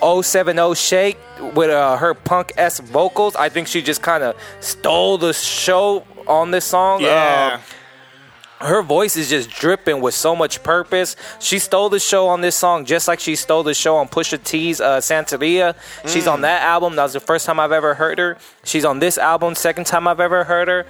uh, 0.02 0.22
070 0.22 0.76
shake 0.76 1.17
with 1.54 1.69
uh, 1.69 1.97
her 1.97 2.13
punk 2.13 2.54
s 2.58 2.80
vocals. 2.80 3.36
I 3.36 3.50
think 3.50 3.67
she 3.67 3.82
just 3.82 4.02
kind 4.02 4.23
of 4.23 4.36
stole 4.60 5.17
the 5.17 5.34
show 5.34 6.06
on 6.28 6.52
this 6.52 6.65
song. 6.65 7.02
Yeah. 7.02 7.60
Uh, 7.60 8.65
her 8.65 8.82
voice 8.82 9.15
is 9.17 9.30
just 9.30 9.52
dripping 9.52 10.02
with 10.02 10.15
so 10.15 10.36
much 10.36 10.63
purpose. 10.63 11.15
She 11.39 11.60
stole 11.60 11.89
the 11.89 12.00
show 12.00 12.28
on 12.28 12.41
this 12.41 12.56
song 12.56 12.86
just 12.86 13.08
like 13.08 13.19
she 13.19 13.36
stole 13.36 13.62
the 13.62 13.76
show 13.76 13.97
on 13.97 14.08
Pusha 14.08 14.43
T's 14.43 14.82
uh, 14.82 14.97
Santeria. 14.97 15.76
She's 16.08 16.26
Mm. 16.26 16.34
on 16.34 16.41
that 16.41 16.63
album. 16.63 16.95
That 16.95 17.04
was 17.04 17.13
the 17.13 17.19
first 17.19 17.45
time 17.45 17.60
I've 17.60 17.71
ever 17.71 17.93
heard 17.93 18.17
her. 18.17 18.38
She's 18.63 18.84
on 18.84 18.97
this 18.97 19.19
album, 19.19 19.54
second 19.54 19.86
time 19.86 20.08
I've 20.08 20.19
ever 20.19 20.43
heard 20.43 20.67
her. 20.69 20.86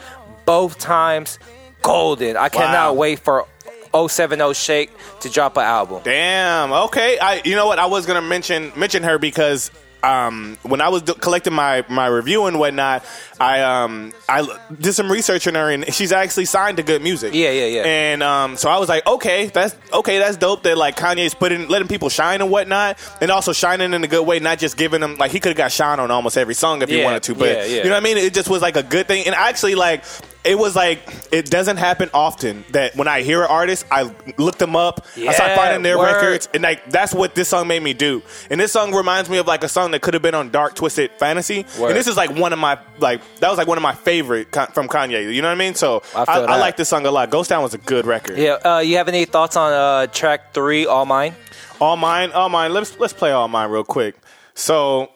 Both 0.46 0.80
times 0.80 1.40
golden. 1.82 2.38
I 2.38 2.48
cannot 2.48 2.96
wait 2.96 3.20
for 3.20 3.46
070 3.94 4.54
Shake 4.54 4.90
to 5.22 5.30
drop 5.30 5.58
an 5.58 5.64
album. 5.64 6.02
Damn. 6.06 6.72
Okay. 6.72 7.20
I. 7.20 7.42
You 7.44 7.56
know 7.56 7.66
what? 7.68 7.80
I 7.80 7.88
was 7.88 8.06
gonna 8.06 8.22
mention 8.22 8.72
mention 8.78 9.04
her 9.04 9.18
because 9.20 9.72
um, 10.08 10.58
when 10.64 10.80
I 10.82 10.90
was 10.90 11.02
do- 11.02 11.14
collecting 11.14 11.54
my 11.54 11.84
my 11.90 12.08
review 12.08 12.46
and 12.46 12.58
whatnot, 12.60 13.04
I 13.40 13.62
um 13.62 14.14
I 14.30 14.40
l- 14.40 14.60
did 14.80 14.94
some 14.94 15.12
research 15.12 15.48
on 15.48 15.56
her 15.56 15.70
and 15.70 15.94
she's 15.94 16.12
actually 16.12 16.46
signed 16.46 16.78
to 16.78 16.84
Good 16.84 17.02
Music. 17.02 17.34
Yeah, 17.34 17.52
yeah, 17.52 17.66
yeah. 17.66 17.84
And 17.84 18.24
um, 18.24 18.58
so 18.58 18.70
I 18.70 18.78
was 18.80 18.90
like, 18.90 19.06
okay, 19.06 19.48
that's 19.48 19.76
okay, 19.94 20.20
that's 20.20 20.38
dope. 20.38 20.64
That 20.64 20.78
like 20.78 20.96
Kanye's 20.96 21.34
putting 21.34 21.68
letting 21.68 21.88
people 21.88 22.10
shine 22.10 22.42
and 22.42 22.50
whatnot, 22.50 22.98
and 23.22 23.30
also 23.32 23.54
shining 23.54 23.94
in 23.94 24.04
a 24.04 24.08
good 24.08 24.26
way, 24.26 24.40
not 24.40 24.60
just 24.60 24.78
giving 24.78 25.02
them 25.02 25.18
like 25.18 25.32
he 25.32 25.40
could 25.40 25.50
have 25.50 25.58
got 25.58 25.72
shine 25.72 26.00
on 26.00 26.10
almost 26.12 26.38
every 26.38 26.54
song 26.56 26.82
if 26.82 26.90
he 26.90 27.00
Yeah, 27.00 27.04
wanted 27.06 27.24
to, 27.24 27.36
but 27.36 27.50
yeah, 27.50 27.66
yeah. 27.66 27.78
you 27.78 27.84
know 27.86 27.90
what 27.92 27.98
I 27.98 28.04
mean. 28.04 28.18
It 28.18 28.34
just 28.34 28.50
was 28.50 28.62
like 28.62 28.78
a 28.78 28.84
good 28.84 29.08
thing, 29.08 29.26
and 29.26 29.36
actually 29.36 29.76
like. 29.76 30.04
It 30.48 30.58
was 30.58 30.76
like 30.76 31.00
it 31.32 31.50
doesn't 31.50 31.78
happen 31.78 32.10
often 32.14 32.64
that 32.72 32.96
when 32.96 33.08
I 33.08 33.22
hear 33.22 33.42
an 33.42 33.50
artist, 33.50 33.86
I 33.92 34.12
look 34.38 34.58
them 34.58 34.76
up, 34.76 35.06
I 35.16 35.34
start 35.34 35.56
finding 35.58 35.84
their 35.84 35.98
word. 35.98 36.14
records, 36.14 36.50
and 36.54 36.64
like 36.64 36.90
that's 36.90 37.14
what 37.14 37.36
this 37.36 37.50
song 37.50 37.68
made 37.68 37.84
me 37.84 37.94
do. 37.94 38.24
And 38.50 38.60
this 38.60 38.72
song 38.72 38.94
reminds 38.94 39.30
me 39.30 39.38
of 39.38 39.48
like 39.48 39.64
a 39.64 39.70
song 39.70 39.92
that 39.92 40.02
could 40.02 40.14
have 40.14 40.24
been 40.24 40.36
on 40.36 40.50
Dark 40.50 40.76
Twisted 40.76 41.12
Fantasy. 41.20 41.66
Word. 41.80 41.90
And 41.90 41.96
this 41.96 42.08
is 42.08 42.18
like 42.18 42.32
one 42.32 42.54
of 42.54 42.60
my 42.60 42.80
like 43.00 43.22
that 43.40 43.50
was 43.50 43.58
like 43.58 43.68
one 43.68 43.78
of 43.78 43.84
my 43.84 43.94
favorite 43.94 44.52
con- 44.52 44.68
from 44.68 44.88
Kanye. 44.88 45.34
You 45.34 45.42
know 45.42 45.50
what 45.50 45.56
I 45.56 45.58
mean? 45.58 45.76
So 45.76 46.02
I 46.16 46.24
I, 46.24 46.40
I, 46.40 46.58
like 46.58 46.78
this 46.78 46.90
song 46.90 47.06
a 47.06 47.12
lot. 47.12 47.30
Ghost 47.30 47.50
Town 47.50 47.62
was 47.64 47.74
a 47.74 47.80
good 47.80 48.06
record. 48.06 48.38
Yeah, 48.38 48.54
uh, 48.54 48.80
you 48.80 48.98
have 48.98 49.08
any 49.08 49.26
thoughts 49.26 49.56
on 49.56 49.74
uh, 49.74 50.08
track 50.08 50.54
three, 50.54 50.86
All 50.86 51.06
Mine? 51.06 51.36
All 51.80 51.96
mine, 51.96 52.32
all 52.32 52.50
mine. 52.50 52.74
Let's 52.74 52.98
let's 53.00 53.14
play 53.14 53.32
all 53.32 53.48
mine 53.48 53.70
real 53.70 53.84
quick. 53.84 54.16
So 54.56 55.12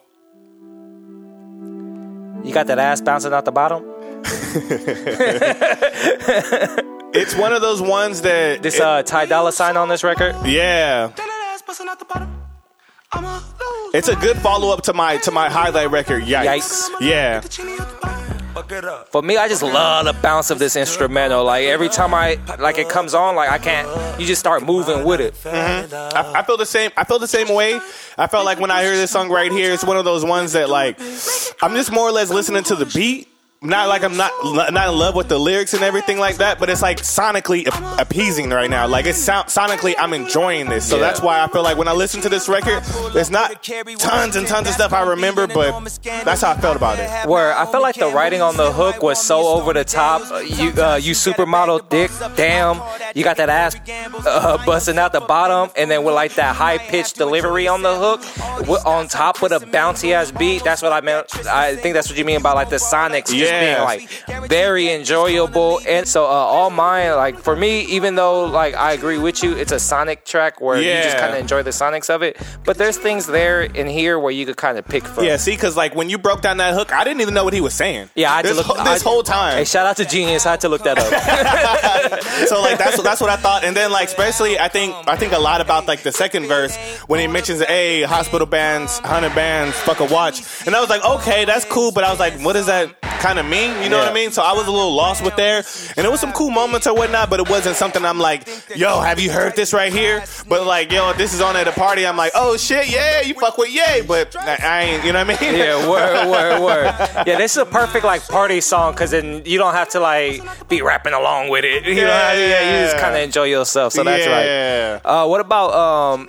You 2.44 2.52
got 2.52 2.66
that 2.66 2.78
ass 2.78 3.00
bouncing 3.00 3.32
out 3.32 3.44
the 3.44 3.52
bottom? 3.52 3.84
it's 7.14 7.34
one 7.36 7.52
of 7.52 7.60
those 7.62 7.80
ones 7.82 8.22
that 8.22 8.62
This 8.62 8.76
it- 8.76 8.82
uh, 8.82 9.02
Ty 9.02 9.26
Dolla 9.26 9.52
Sign 9.52 9.76
on 9.76 9.88
this 9.88 10.04
record? 10.04 10.34
yeah. 10.44 11.10
It's 13.94 14.08
a 14.08 14.16
good 14.16 14.38
follow 14.38 14.72
up 14.72 14.82
to 14.84 14.94
my 14.94 15.18
to 15.18 15.30
my 15.30 15.50
highlight 15.50 15.90
record. 15.90 16.22
Yikes. 16.24 16.46
Yikes. 16.46 16.88
Yeah. 17.00 17.40
For 19.10 19.22
me, 19.22 19.36
I 19.36 19.48
just 19.48 19.62
love 19.62 20.06
the 20.06 20.12
bounce 20.14 20.50
of 20.50 20.58
this 20.58 20.76
instrumental. 20.76 21.44
Like 21.44 21.64
every 21.64 21.88
time 21.88 22.14
I 22.14 22.38
like 22.58 22.78
it 22.78 22.88
comes 22.88 23.14
on, 23.14 23.34
like 23.36 23.50
I 23.50 23.58
can't. 23.58 24.20
You 24.20 24.26
just 24.26 24.40
start 24.40 24.64
moving 24.64 25.04
with 25.04 25.20
it. 25.20 25.34
I, 25.44 26.32
I 26.36 26.42
feel 26.42 26.56
the 26.56 26.66
same. 26.66 26.90
I 26.96 27.04
feel 27.04 27.18
the 27.18 27.26
same 27.28 27.54
way. 27.54 27.80
I 28.18 28.26
felt 28.26 28.44
like 28.44 28.60
when 28.60 28.70
I 28.70 28.82
hear 28.82 28.94
this 28.96 29.10
song 29.10 29.30
right 29.30 29.50
here, 29.50 29.72
it's 29.72 29.84
one 29.84 29.96
of 29.96 30.04
those 30.04 30.24
ones 30.24 30.52
that 30.52 30.68
like 30.68 30.98
I'm 31.62 31.74
just 31.74 31.92
more 31.92 32.08
or 32.08 32.12
less 32.12 32.30
listening 32.30 32.62
to 32.64 32.74
the 32.74 32.86
beat, 32.86 33.28
not 33.62 33.88
like 33.88 34.02
I'm 34.02 34.16
not 34.16 34.32
not 34.44 34.88
in 34.88 34.98
love 34.98 35.14
with 35.14 35.28
the 35.28 35.38
lyrics 35.38 35.72
and 35.74 35.82
everything 35.82 36.18
like 36.18 36.36
that, 36.38 36.58
but 36.58 36.68
it's 36.68 36.82
like 36.82 36.98
sonically 36.98 37.66
ap- 37.66 38.00
appeasing 38.00 38.50
right 38.50 38.68
now. 38.68 38.86
Like 38.88 39.06
it's 39.06 39.18
sound, 39.18 39.48
sonically, 39.48 39.94
I'm 39.98 40.12
enjoying 40.12 40.68
this. 40.68 40.84
So 40.88 40.96
Yeah. 40.96 41.02
that's 41.02 41.20
why 41.22 41.40
I 41.40 41.46
feel 41.48 41.62
like 41.62 41.76
when 41.76 41.88
I 41.88 41.92
listen 41.92 42.20
to 42.22 42.28
this 42.28 42.48
record, 42.48 42.82
there's 43.12 43.30
not 43.30 43.62
tons 43.62 44.36
and 44.36 44.46
tons 44.46 44.68
of 44.68 44.74
stuff 44.74 44.92
I 44.92 45.02
remember, 45.02 45.46
but 45.46 45.72
that's 46.24 46.42
how 46.42 46.50
I 46.50 46.56
felt 46.60 46.76
about 46.76 46.98
it. 46.98 47.28
Where 47.28 47.56
I 47.56 47.64
felt 47.66 47.82
like 47.82 47.94
the 47.96 48.08
writing 48.08 48.42
on 48.42 48.56
the 48.56 48.72
hook 48.72 49.02
was 49.02 49.20
so 49.22 49.46
over 49.46 49.72
the 49.72 49.84
top. 49.84 50.22
Uh, 50.30 50.38
You, 50.38 50.70
uh, 50.82 50.96
you 50.96 51.12
supermodel 51.14 51.88
dick, 51.88 52.10
damn. 52.36 52.80
You 53.14 53.22
got 53.24 53.36
that 53.36 53.48
ass 53.48 53.76
uh, 54.26 54.64
busting 54.66 54.98
out 54.98 55.12
the 55.12 55.20
bottom, 55.20 55.70
and 55.76 55.90
then 55.90 56.02
with 56.04 56.14
like 56.14 56.34
that 56.34 56.56
high 56.56 56.78
pitched 56.78 57.16
delivery 57.16 57.68
on 57.68 57.82
the 57.82 57.94
hook, 57.96 58.20
on 58.86 59.08
top 59.08 59.40
with 59.40 59.52
a 59.52 59.60
bouncy 59.60 60.12
ass 60.12 60.30
beat. 60.32 60.64
That's 60.64 60.82
what 60.82 60.92
I 60.92 61.00
meant. 61.00 61.26
I 61.46 61.76
think 61.76 61.94
that's 61.94 62.08
what 62.08 62.18
you 62.18 62.24
mean 62.24 62.42
by 62.42 62.52
like 62.52 62.68
the 62.70 62.76
sonics 62.76 63.26
just 63.28 63.51
Yeah. 63.52 63.94
being 63.94 64.40
like 64.40 64.48
very 64.48 64.90
enjoyable. 64.92 65.80
And 65.86 66.06
so 66.08 66.24
uh, 66.24 66.28
all 66.28 66.70
mine, 66.70 67.14
like 67.16 67.38
for 67.38 67.54
me, 67.56 67.82
even 67.86 68.14
though 68.14 68.44
like 68.46 68.74
I 68.74 68.92
agree 68.92 69.18
with 69.18 69.42
you, 69.42 69.52
it's 69.56 69.72
a 69.72 69.78
sonic 69.80 70.24
track 70.24 70.60
where 70.60 70.76
you 70.78 70.84
just 71.02 71.16
kind 71.18 71.32
of 71.34 71.40
enjoy 71.40 71.62
the 71.62 71.70
sonics 71.70 72.08
of 72.08 72.22
it. 72.22 72.36
But 72.64 72.78
there's 72.78 72.96
things 72.98 73.26
there 73.26 73.62
in 73.62 73.86
here 73.86 74.18
where 74.18 74.32
you 74.32 74.46
could 74.46 74.56
kind 74.56 74.78
of 74.78 74.86
pick 74.86 75.04
from. 75.04 75.24
Yeah, 75.24 75.36
see, 75.36 75.52
because 75.52 75.76
like 75.76 75.94
when 75.94 76.08
you 76.10 76.18
broke 76.18 76.40
down 76.40 76.56
that 76.58 76.74
hook, 76.74 76.92
I 76.92 77.04
didn't 77.04 77.20
even 77.20 77.34
know 77.34 77.44
what 77.44 77.52
he 77.54 77.60
was 77.60 77.74
saying. 77.74 78.10
Yeah, 78.14 78.32
I 78.32 78.36
had 78.36 78.44
this, 78.44 78.52
to 78.52 78.56
look 78.58 78.66
whole- 78.66 78.84
this 78.84 79.04
I- 79.06 79.08
whole 79.08 79.22
time. 79.22 79.56
Hey, 79.58 79.64
shout 79.64 79.86
out 79.86 79.96
to 79.98 80.04
Genius. 80.04 80.46
I 80.46 80.52
had 80.52 80.60
to 80.62 80.68
look 80.68 80.82
that 80.84 80.98
up. 80.98 81.12
so 82.48 82.60
like 82.60 82.78
that's 82.78 83.00
that's 83.02 83.20
what 83.20 83.30
I 83.30 83.36
thought, 83.36 83.64
and 83.64 83.76
then 83.76 83.90
like 83.92 84.08
especially 84.08 84.58
I 84.58 84.68
think 84.68 84.94
I 85.06 85.16
think 85.16 85.32
a 85.32 85.38
lot 85.38 85.60
about 85.60 85.86
like 85.86 86.02
the 86.02 86.12
second 86.12 86.46
verse 86.46 86.76
when 87.06 87.20
he 87.20 87.26
mentions 87.26 87.62
hey 87.62 88.02
hospital 88.02 88.46
bands, 88.46 88.98
hundred 88.98 89.34
bands, 89.34 89.76
fuck 89.76 90.00
a 90.00 90.04
watch, 90.04 90.42
and 90.66 90.74
I 90.74 90.80
was 90.80 90.90
like 90.90 91.04
okay 91.04 91.44
that's 91.44 91.64
cool, 91.64 91.92
but 91.92 92.04
I 92.04 92.10
was 92.10 92.20
like 92.20 92.34
what 92.40 92.56
is 92.56 92.66
that 92.66 92.94
kind 93.22 93.38
of 93.38 93.46
mean? 93.46 93.82
You 93.82 93.88
know 93.88 93.98
what 93.98 94.08
I 94.08 94.12
mean? 94.12 94.30
So 94.32 94.42
I 94.42 94.52
was 94.52 94.66
a 94.66 94.70
little 94.70 94.94
lost 94.94 95.22
with 95.24 95.36
there, 95.36 95.62
and 95.96 96.04
it 96.06 96.10
was 96.10 96.20
some 96.20 96.32
cool 96.32 96.50
moments 96.50 96.86
or 96.86 96.94
whatnot, 96.94 97.30
but 97.30 97.40
it 97.40 97.48
wasn't 97.48 97.76
something 97.76 98.04
I'm 98.04 98.18
like 98.18 98.42
yo 98.76 99.00
have 99.00 99.20
you 99.20 99.30
heard 99.30 99.54
this 99.56 99.72
right 99.72 99.92
here? 99.92 100.22
But 100.48 100.66
like 100.66 100.90
yo 100.92 101.12
this 101.14 101.32
is 101.34 101.40
on 101.40 101.56
at 101.56 101.68
a 101.68 101.72
party, 101.72 102.06
I'm 102.06 102.16
like 102.16 102.32
oh 102.34 102.56
shit 102.56 102.90
yeah 102.90 103.20
you 103.22 103.34
fuck 103.34 103.56
with 103.58 103.70
yay, 103.70 104.02
but 104.06 104.34
I, 104.36 104.58
I 104.62 104.82
ain't 104.82 105.04
you 105.04 105.12
know 105.12 105.24
what 105.24 105.40
I 105.40 105.46
mean? 105.46 105.54
yeah, 105.58 105.88
word, 105.88 106.28
word, 106.30 106.60
word. 106.62 106.94
Yeah, 107.26 107.36
this 107.38 107.52
is 107.52 107.58
a 107.58 107.66
perfect 107.66 108.04
like 108.04 108.26
party 108.28 108.60
song 108.60 108.92
because 108.92 109.12
then 109.12 109.42
you 109.44 109.58
don't 109.58 109.74
have 109.74 109.88
to 109.90 110.00
like 110.00 110.42
be 110.68 110.82
rapping 110.82 111.12
along 111.14 111.48
with 111.48 111.64
it. 111.64 111.84
You 111.92 111.96
know, 111.96 112.08
yeah, 112.08 112.32
yeah, 112.32 112.60
you 112.80 112.86
just 112.86 112.96
kind 112.96 113.14
of 113.14 113.20
enjoy 113.22 113.44
yourself. 113.44 113.92
So 113.92 114.02
that's 114.02 114.26
Yeah. 114.26 114.92
right. 114.94 115.00
Uh, 115.04 115.26
what 115.26 115.40
about 115.40 115.72
um? 115.74 116.28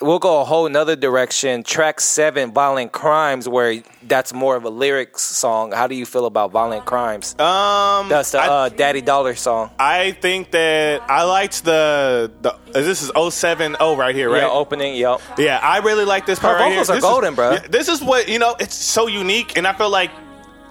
We'll 0.00 0.18
go 0.18 0.40
a 0.40 0.44
whole 0.44 0.68
nother 0.68 0.96
direction. 0.96 1.62
Track 1.62 2.00
seven, 2.00 2.52
Violent 2.52 2.90
Crimes, 2.90 3.48
where 3.48 3.80
that's 4.02 4.32
more 4.34 4.56
of 4.56 4.64
a 4.64 4.68
lyrics 4.68 5.22
song. 5.22 5.70
How 5.70 5.86
do 5.86 5.94
you 5.94 6.04
feel 6.04 6.26
about 6.26 6.50
Violent 6.50 6.84
Crimes? 6.84 7.32
Um, 7.38 8.08
That's 8.08 8.32
the 8.32 8.40
I- 8.40 8.48
uh, 8.48 8.68
Daddy 8.70 9.00
Dollar 9.02 9.36
song. 9.36 9.70
I 9.78 10.10
think 10.10 10.50
that 10.50 11.02
I 11.08 11.22
liked 11.22 11.64
the 11.64 12.32
the 12.42 12.56
this 12.72 13.02
is 13.02 13.12
070 13.34 13.76
right 13.94 14.16
here, 14.16 14.28
right? 14.30 14.42
Yeah, 14.42 14.48
opening. 14.50 14.96
Yep. 14.96 15.20
Yeah, 15.38 15.60
I 15.62 15.78
really 15.78 16.04
like 16.04 16.26
this 16.26 16.40
part. 16.40 16.56
Her 16.58 16.64
right 16.64 16.70
vocals 16.70 16.90
are 16.90 16.94
This 16.94 17.04
is- 17.04 17.10
golden, 17.10 17.34
bro. 17.36 17.52
yeah, 17.52 17.60
This 17.70 17.88
is 17.88 18.02
what 18.02 18.28
you 18.28 18.40
know. 18.40 18.56
It's 18.58 18.74
so 18.74 19.06
unique, 19.06 19.56
and 19.56 19.64
I 19.64 19.74
feel 19.74 19.90
like 19.90 20.10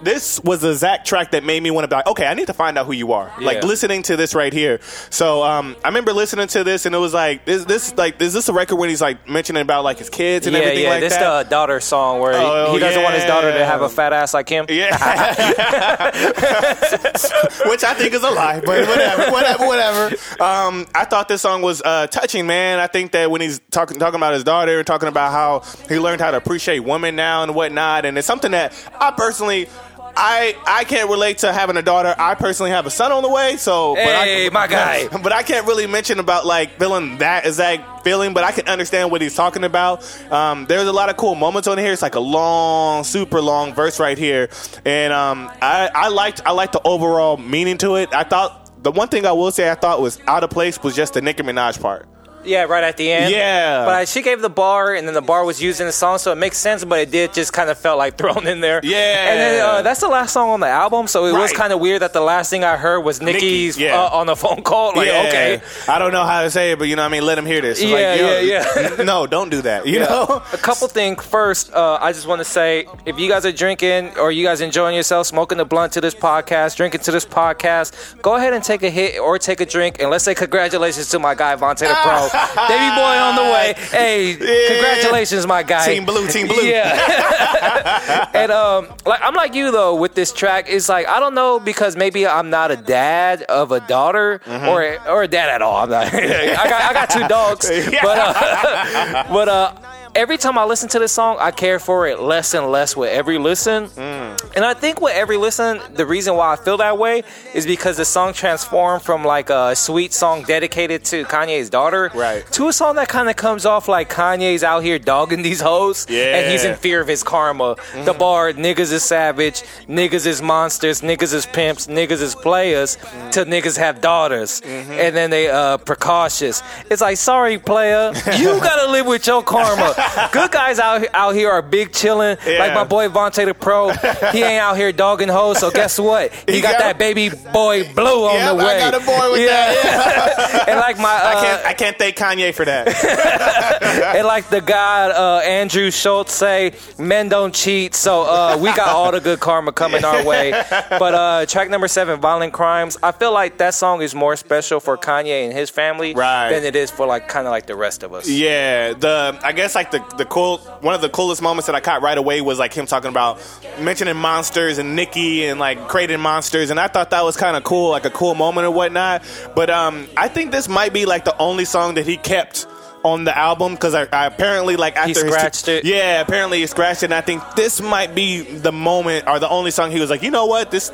this 0.02 0.42
was 0.44 0.60
the 0.60 0.74
Zach 0.74 1.04
track 1.04 1.30
that 1.30 1.44
made 1.44 1.62
me 1.62 1.70
want 1.70 1.84
to 1.84 1.88
be 1.88 1.94
like, 1.96 2.06
okay, 2.08 2.26
I 2.26 2.34
need 2.34 2.48
to 2.48 2.52
find 2.52 2.76
out 2.76 2.84
who 2.86 2.92
you 2.92 3.12
are. 3.12 3.32
Like 3.40 3.62
listening 3.64 4.02
to 4.02 4.16
this 4.16 4.34
right 4.34 4.52
here. 4.52 4.80
So 5.10 5.42
um, 5.42 5.76
I 5.84 5.88
remember 5.88 6.12
listening 6.12 6.48
to 6.48 6.64
this, 6.64 6.84
and 6.84 6.94
it 6.94 6.98
was 6.98 7.14
like, 7.14 7.44
this, 7.46 7.64
this, 7.64 7.96
like, 7.96 8.20
is 8.20 8.32
this 8.34 8.48
a 8.48 8.52
record 8.52 8.76
when 8.76 8.88
he's 8.90 9.00
like 9.00 9.26
mentioning 9.28 9.62
about 9.62 9.84
like 9.84 9.98
his 9.98 10.10
kids 10.10 10.46
and 10.46 10.54
Yeah, 10.54 10.62
everything 10.62 10.84
yeah. 10.84 10.90
like 10.90 11.00
this 11.00 11.14
that? 11.16 11.44
the 11.44 11.50
daughter 11.50 11.80
song 11.80 12.20
where 12.20 12.32
he- 12.32 12.38
Oh, 12.38 12.72
he 12.74 12.78
doesn't 12.80 13.02
want 13.02 13.14
his 13.14 13.24
daughter 13.24 13.52
to 13.52 13.64
have 13.64 13.80
a 13.82 13.88
fat 13.88 14.12
ass 14.12 14.34
like 14.34 14.48
him. 14.48 14.66
Yeah, 14.68 14.94
which 17.66 17.84
I 17.84 17.94
think 17.94 18.14
is 18.14 18.22
a 18.22 18.30
lie, 18.30 18.60
but 18.60 18.86
whatever, 18.88 19.22
whatever, 19.32 19.66
whatever. 19.66 20.06
Um, 20.42 20.86
I 20.94 21.04
thought 21.04 21.28
this 21.28 21.42
song 21.42 21.62
was 21.62 21.82
uh, 21.82 22.06
touching, 22.08 22.46
man. 22.46 22.78
I 22.78 22.86
think 22.86 23.12
that 23.12 23.30
when 23.30 23.40
he's 23.40 23.60
talking 23.70 23.98
talking 23.98 24.16
about 24.16 24.34
his 24.34 24.44
daughter 24.44 24.78
and 24.78 24.86
talking 24.86 25.08
about 25.08 25.32
how 25.32 25.60
he 25.88 25.98
learned 25.98 26.20
how 26.20 26.30
to 26.30 26.36
appreciate 26.36 26.80
women 26.80 27.16
now 27.16 27.42
and 27.42 27.54
whatnot, 27.54 28.04
and 28.04 28.16
it's 28.18 28.26
something 28.26 28.50
that 28.52 28.72
I 29.00 29.10
personally. 29.12 29.68
I, 30.16 30.56
I 30.66 30.84
can't 30.84 31.10
relate 31.10 31.38
to 31.38 31.52
having 31.52 31.76
a 31.76 31.82
daughter. 31.82 32.14
I 32.18 32.34
personally 32.34 32.70
have 32.70 32.86
a 32.86 32.90
son 32.90 33.12
on 33.12 33.22
the 33.22 33.28
way, 33.28 33.56
so 33.56 33.94
but 33.94 34.04
I, 34.04 34.24
Hey, 34.24 34.48
my 34.50 34.66
guy. 34.66 35.08
But 35.22 35.32
I 35.32 35.42
can't 35.42 35.66
really 35.66 35.86
mention 35.86 36.18
about 36.18 36.44
like 36.46 36.78
feeling 36.78 37.18
that 37.18 37.46
exact 37.46 38.04
feeling, 38.04 38.34
but 38.34 38.44
I 38.44 38.52
can 38.52 38.66
understand 38.68 39.10
what 39.10 39.22
he's 39.22 39.34
talking 39.34 39.64
about. 39.64 40.04
Um, 40.30 40.66
there's 40.66 40.86
a 40.86 40.92
lot 40.92 41.08
of 41.08 41.16
cool 41.16 41.34
moments 41.34 41.66
on 41.68 41.78
here. 41.78 41.92
It's 41.92 42.02
like 42.02 42.14
a 42.14 42.20
long, 42.20 43.04
super 43.04 43.40
long 43.40 43.74
verse 43.74 43.98
right 43.98 44.18
here, 44.18 44.50
and 44.84 45.12
um, 45.12 45.50
I, 45.62 45.90
I 45.94 46.08
liked 46.08 46.42
I 46.44 46.52
liked 46.52 46.72
the 46.74 46.82
overall 46.86 47.36
meaning 47.36 47.78
to 47.78 47.96
it. 47.96 48.12
I 48.12 48.24
thought 48.24 48.82
the 48.82 48.92
one 48.92 49.08
thing 49.08 49.24
I 49.26 49.32
will 49.32 49.50
say 49.50 49.70
I 49.70 49.74
thought 49.74 50.00
was 50.00 50.20
out 50.26 50.44
of 50.44 50.50
place 50.50 50.82
was 50.82 50.94
just 50.94 51.14
the 51.14 51.22
Nicki 51.22 51.42
Minaj 51.42 51.80
part. 51.80 52.06
Yeah, 52.46 52.64
right 52.64 52.84
at 52.84 52.96
the 52.96 53.10
end. 53.10 53.32
Yeah. 53.32 53.84
But 53.84 53.94
I, 53.94 54.04
she 54.04 54.22
gave 54.22 54.40
the 54.40 54.50
bar, 54.50 54.94
and 54.94 55.06
then 55.06 55.14
the 55.14 55.22
bar 55.22 55.44
was 55.44 55.62
used 55.62 55.80
in 55.80 55.86
the 55.86 55.92
song, 55.92 56.18
so 56.18 56.32
it 56.32 56.36
makes 56.36 56.58
sense. 56.58 56.84
But 56.84 57.00
it 57.00 57.10
did 57.10 57.32
just 57.34 57.52
kind 57.52 57.70
of 57.70 57.78
felt 57.78 57.98
like 57.98 58.16
thrown 58.18 58.46
in 58.46 58.60
there. 58.60 58.80
Yeah. 58.82 59.30
And 59.30 59.40
then 59.40 59.64
uh, 59.66 59.82
that's 59.82 60.00
the 60.00 60.08
last 60.08 60.32
song 60.32 60.50
on 60.50 60.60
the 60.60 60.68
album, 60.68 61.06
so 61.06 61.26
it 61.26 61.32
was 61.32 61.52
kind 61.52 61.72
of 61.72 61.80
weird 61.80 62.02
that 62.02 62.12
the 62.12 62.20
last 62.20 62.50
thing 62.50 62.64
I 62.64 62.76
heard 62.76 63.00
was 63.00 63.20
Nicki's 63.20 63.78
yeah. 63.78 63.98
uh, 64.00 64.08
on 64.18 64.26
the 64.26 64.36
phone 64.36 64.62
call. 64.62 64.92
Like, 64.94 65.06
Yeah. 65.08 65.24
okay. 65.28 65.60
I 65.88 65.98
don't 65.98 66.12
know 66.12 66.24
how 66.24 66.42
to 66.42 66.50
say 66.50 66.72
it, 66.72 66.78
but 66.78 66.88
you 66.88 66.96
know 66.96 67.02
what 67.02 67.08
I 67.08 67.12
mean. 67.12 67.24
Let 67.26 67.38
him 67.38 67.46
hear 67.46 67.60
this. 67.60 67.80
It's 67.80 67.88
Yeah, 67.90 68.10
like, 68.10 68.20
yo, 68.20 68.38
yeah, 68.40 68.90
yeah. 68.98 69.04
No, 69.04 69.26
don't 69.26 69.50
do 69.50 69.62
that. 69.62 69.86
You 69.86 70.00
know. 70.00 70.42
A 70.52 70.58
couple 70.58 70.88
things. 70.88 71.24
First, 71.24 71.72
uh, 71.72 71.98
I 72.00 72.12
just 72.12 72.26
want 72.26 72.40
to 72.40 72.44
say 72.44 72.86
if 73.06 73.18
you 73.18 73.28
guys 73.28 73.44
are 73.46 73.52
drinking 73.52 74.16
or 74.18 74.30
you 74.32 74.44
guys 74.44 74.60
enjoying 74.60 74.94
yourself, 74.96 75.26
smoking 75.26 75.58
the 75.58 75.64
blunt 75.64 75.92
to 75.94 76.00
this 76.00 76.14
podcast, 76.14 76.76
drinking 76.76 77.00
to 77.02 77.10
this 77.10 77.24
podcast, 77.24 78.20
go 78.22 78.34
ahead 78.36 78.52
and 78.52 78.62
take 78.64 78.82
a 78.82 78.90
hit 78.90 79.18
or 79.18 79.38
take 79.38 79.60
a 79.60 79.66
drink. 79.66 79.96
And 80.00 80.10
let's 80.10 80.24
say 80.24 80.34
congratulations 80.34 81.08
to 81.10 81.18
my 81.18 81.34
guy, 81.34 81.54
Vontae 81.56 81.88
the 81.88 81.94
Pro. 82.02 82.28
Baby 82.68 82.88
boy 82.96 83.16
on 83.18 83.36
the 83.36 83.42
way. 83.52 83.74
Hey, 83.90 84.34
congratulations, 84.36 85.46
my 85.46 85.62
guy. 85.62 85.86
Team 85.86 86.04
Blue, 86.04 86.26
Team 86.28 86.46
Blue. 86.48 86.62
Yeah. 86.62 88.30
and 88.34 88.50
um, 88.52 88.88
like 89.06 89.20
I'm 89.22 89.34
like 89.34 89.54
you 89.54 89.70
though 89.70 89.94
with 89.94 90.14
this 90.14 90.32
track. 90.32 90.66
It's 90.68 90.88
like 90.88 91.08
I 91.08 91.20
don't 91.20 91.34
know 91.34 91.60
because 91.60 91.96
maybe 91.96 92.26
I'm 92.26 92.50
not 92.50 92.70
a 92.70 92.76
dad 92.76 93.42
of 93.42 93.72
a 93.72 93.80
daughter 93.80 94.40
Mm-hmm. 94.44 94.68
or 94.68 95.10
or 95.10 95.22
a 95.22 95.28
dad 95.28 95.48
at 95.48 95.62
all. 95.62 95.76
I'm 95.76 95.90
not. 95.90 96.06
I 96.14 96.68
got 96.68 96.80
I 96.82 96.92
got 96.92 97.10
two 97.10 97.26
dogs, 97.28 97.68
but 97.68 98.18
uh, 98.18 99.24
but 99.32 99.48
uh. 99.48 99.72
Every 100.16 100.36
time 100.38 100.56
I 100.56 100.64
listen 100.64 100.88
to 100.90 101.00
this 101.00 101.10
song, 101.10 101.38
I 101.40 101.50
care 101.50 101.80
for 101.80 102.06
it 102.06 102.20
less 102.20 102.54
and 102.54 102.70
less 102.70 102.96
with 102.96 103.10
every 103.10 103.36
listen. 103.36 103.86
Mm. 103.88 104.52
And 104.54 104.64
I 104.64 104.72
think 104.72 105.00
with 105.00 105.12
every 105.12 105.36
listen, 105.36 105.80
the 105.92 106.06
reason 106.06 106.36
why 106.36 106.52
I 106.52 106.56
feel 106.56 106.76
that 106.76 106.98
way 106.98 107.24
is 107.52 107.66
because 107.66 107.96
the 107.96 108.04
song 108.04 108.32
transformed 108.32 109.02
from 109.02 109.24
like 109.24 109.50
a 109.50 109.74
sweet 109.74 110.12
song 110.12 110.44
dedicated 110.44 111.04
to 111.06 111.24
Kanye's 111.24 111.68
daughter 111.68 112.12
Right. 112.14 112.46
to 112.52 112.68
a 112.68 112.72
song 112.72 112.94
that 112.94 113.08
kind 113.08 113.28
of 113.28 113.34
comes 113.34 113.66
off 113.66 113.88
like 113.88 114.08
Kanye's 114.08 114.62
out 114.62 114.84
here 114.84 115.00
dogging 115.00 115.42
these 115.42 115.60
hoes. 115.60 116.06
And 116.08 116.48
he's 116.52 116.62
in 116.64 116.76
fear 116.76 117.00
of 117.00 117.08
his 117.08 117.24
karma. 117.24 117.74
The 118.04 118.12
bar, 118.12 118.52
niggas 118.52 118.92
is 118.92 119.02
savage, 119.02 119.62
niggas 119.88 120.26
is 120.26 120.40
monsters, 120.40 121.00
niggas 121.00 121.34
is 121.34 121.44
pimps, 121.44 121.88
niggas 121.88 122.22
is 122.22 122.36
players, 122.36 122.98
till 123.32 123.46
niggas 123.46 123.76
have 123.78 124.00
daughters. 124.00 124.60
And 124.64 125.16
then 125.16 125.30
they 125.30 125.50
uh 125.50 125.78
precautious. 125.78 126.62
It's 126.88 127.02
like, 127.02 127.16
sorry, 127.16 127.58
player, 127.58 128.12
you 128.36 128.60
gotta 128.60 128.92
live 128.92 129.06
with 129.06 129.26
your 129.26 129.42
karma. 129.42 129.92
Good 130.32 130.50
guys 130.50 130.78
out 130.78 131.06
out 131.14 131.34
here 131.34 131.50
are 131.50 131.62
big 131.62 131.90
chillin'. 131.92 132.38
Yeah. 132.46 132.58
Like 132.58 132.74
my 132.74 132.84
boy 132.84 133.08
Vontae 133.08 133.44
the 133.46 133.54
Pro, 133.54 133.90
he 134.32 134.42
ain't 134.42 134.60
out 134.60 134.76
here 134.76 134.92
dogging 134.92 135.28
hoes. 135.28 135.58
So 135.58 135.70
guess 135.70 135.98
what? 135.98 136.32
He, 136.46 136.54
He 136.56 136.60
got, 136.60 136.72
got 136.72 136.78
that 136.80 136.98
baby 136.98 137.30
boy 137.52 137.92
blue 137.94 138.26
on 138.26 138.34
Yep, 138.34 138.48
the 138.50 138.54
way. 138.56 138.64
Yeah, 138.78 138.86
I 138.86 138.90
got 138.90 138.94
a 139.02 139.06
boy 139.06 139.32
with 139.32 139.48
that. 139.48 140.64
and 140.68 140.78
like 140.78 140.98
my, 140.98 141.04
uh, 141.14 141.28
I 141.28 141.34
can't. 141.44 141.66
I 141.66 141.72
can't 141.74 141.98
thank 141.98 142.16
Kanye 142.16 142.54
for 142.54 142.64
that. 142.64 142.88
and 144.16 144.26
like 144.26 144.48
the 144.50 144.60
guy 144.60 145.10
uh, 145.10 145.40
Andrew 145.40 145.90
Schulz 145.90 146.32
say, 146.32 146.72
men 146.98 147.28
don't 147.28 147.54
cheat. 147.54 147.94
So 147.94 148.22
uh, 148.22 148.56
we 148.60 148.72
got 148.74 148.88
all 148.88 149.10
the 149.12 149.20
good 149.20 149.40
karma 149.40 149.72
coming 149.72 150.04
our 150.04 150.24
way. 150.24 150.50
But 150.50 151.14
uh, 151.14 151.46
track 151.46 151.70
number 151.70 151.88
seven, 151.88 152.20
Violent 152.20 152.52
Crimes. 152.52 152.96
I 153.02 153.12
feel 153.12 153.32
like 153.32 153.58
that 153.58 153.74
song 153.74 154.02
is 154.02 154.14
more 154.14 154.36
special 154.36 154.80
for 154.80 154.96
Kanye 154.96 155.44
and 155.44 155.52
his 155.52 155.70
family 155.70 156.14
Right. 156.14 156.50
than 156.50 156.64
it 156.64 156.76
is 156.76 156.90
for 156.90 157.06
like 157.06 157.28
kind 157.28 157.46
of 157.46 157.50
like 157.50 157.66
the 157.66 157.76
rest 157.76 158.02
of 158.02 158.12
us. 158.12 158.28
Yeah, 158.28 158.92
the 158.94 159.38
I 159.42 159.52
guess 159.52 159.74
like 159.74 159.90
the 159.94 160.16
the 160.16 160.24
cool 160.24 160.58
one 160.80 160.94
of 160.94 161.00
the 161.00 161.08
coolest 161.08 161.40
moments 161.40 161.66
that 161.66 161.74
I 161.74 161.80
caught 161.80 162.02
right 162.02 162.18
away 162.18 162.40
was 162.40 162.58
like 162.58 162.74
him 162.74 162.86
talking 162.86 163.08
about 163.08 163.40
mentioning 163.78 164.16
monsters 164.16 164.78
and 164.78 164.94
Nicki 164.96 165.46
and 165.46 165.58
like 165.58 165.88
creating 165.88 166.20
monsters, 166.20 166.70
and 166.70 166.78
I 166.78 166.88
thought 166.88 167.10
that 167.10 167.24
was 167.24 167.36
kind 167.36 167.56
of 167.56 167.64
cool, 167.64 167.90
like 167.90 168.04
a 168.04 168.10
cool 168.10 168.34
moment 168.34 168.66
or 168.66 168.70
whatnot. 168.70 169.22
But 169.54 169.70
um, 169.70 170.06
I 170.16 170.28
think 170.28 170.50
this 170.52 170.68
might 170.68 170.92
be 170.92 171.06
like 171.06 171.24
the 171.24 171.36
only 171.38 171.64
song 171.64 171.94
that 171.94 172.06
he 172.06 172.16
kept 172.16 172.66
on 173.04 173.24
the 173.24 173.36
album 173.36 173.74
because 173.74 173.94
I, 173.94 174.06
I 174.12 174.26
apparently 174.26 174.76
like 174.76 174.96
after 174.96 175.08
his- 175.10 175.18
scratched 175.32 175.68
it? 175.68 175.84
Yeah, 175.84 176.20
apparently 176.20 176.60
he 176.60 176.66
scratched 176.66 177.02
it. 177.02 177.06
And 177.06 177.14
I 177.14 177.20
think 177.20 177.42
this 177.54 177.80
might 177.80 178.14
be 178.14 178.40
the 178.42 178.72
moment 178.72 179.28
or 179.28 179.38
the 179.38 179.48
only 179.48 179.70
song 179.70 179.90
he 179.90 180.00
was 180.00 180.10
like, 180.10 180.22
you 180.22 180.30
know 180.30 180.46
what, 180.46 180.70
this 180.70 180.88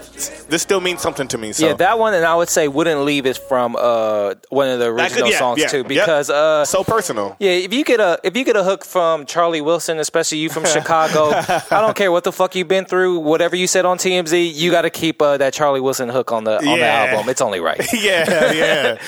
this 0.49 0.61
still 0.63 0.81
means 0.81 1.01
something 1.01 1.29
to 1.29 1.39
me. 1.39 1.53
So 1.53 1.69
Yeah, 1.69 1.75
that 1.75 1.99
one, 1.99 2.13
and 2.15 2.25
I 2.25 2.35
would 2.35 2.49
say 2.49 2.69
"Wouldn't 2.69 3.03
Leave" 3.03 3.27
is 3.27 3.39
from 3.39 3.77
uh, 3.79 4.35
one 4.49 4.69
of 4.69 4.79
the 4.81 4.87
original 4.87 5.23
could- 5.25 5.33
yeah, 5.33 5.39
songs 5.39 5.61
yeah, 5.61 5.69
too, 5.69 5.79
yep. 5.79 5.89
because 5.89 6.29
uh, 6.31 6.65
so 6.65 6.83
personal. 6.85 7.37
Yeah, 7.39 7.53
if 7.53 7.73
you 7.73 7.85
get 7.85 8.01
a 8.01 8.19
if 8.25 8.37
you 8.37 8.45
get 8.45 8.57
a 8.57 8.65
hook 8.65 8.85
from 8.85 9.25
Charlie 9.27 9.61
Wilson, 9.61 9.99
especially 10.01 10.39
you 10.39 10.51
from 10.51 10.65
Chicago, 10.77 11.31
I 11.31 11.81
don't 11.81 11.97
care 11.97 12.11
what 12.11 12.25
the 12.25 12.33
fuck 12.33 12.55
you've 12.57 12.69
been 12.69 12.85
through, 12.85 13.21
whatever 13.21 13.55
you 13.55 13.67
said 13.69 13.85
on 13.85 13.99
TMZ, 13.99 14.53
you 14.55 14.71
got 14.73 14.83
to 14.83 14.91
keep 14.91 15.23
uh, 15.23 15.37
that 15.37 15.53
Charlie 15.55 15.81
Wilson 15.81 16.09
hook 16.09 16.33
on 16.33 16.45
the 16.45 16.57
on 16.57 16.79
the 16.79 16.87
album. 16.87 17.29
It's 17.29 17.41
only 17.41 17.61
right. 17.61 17.81
yeah, 17.93 18.53
yeah. 18.53 18.99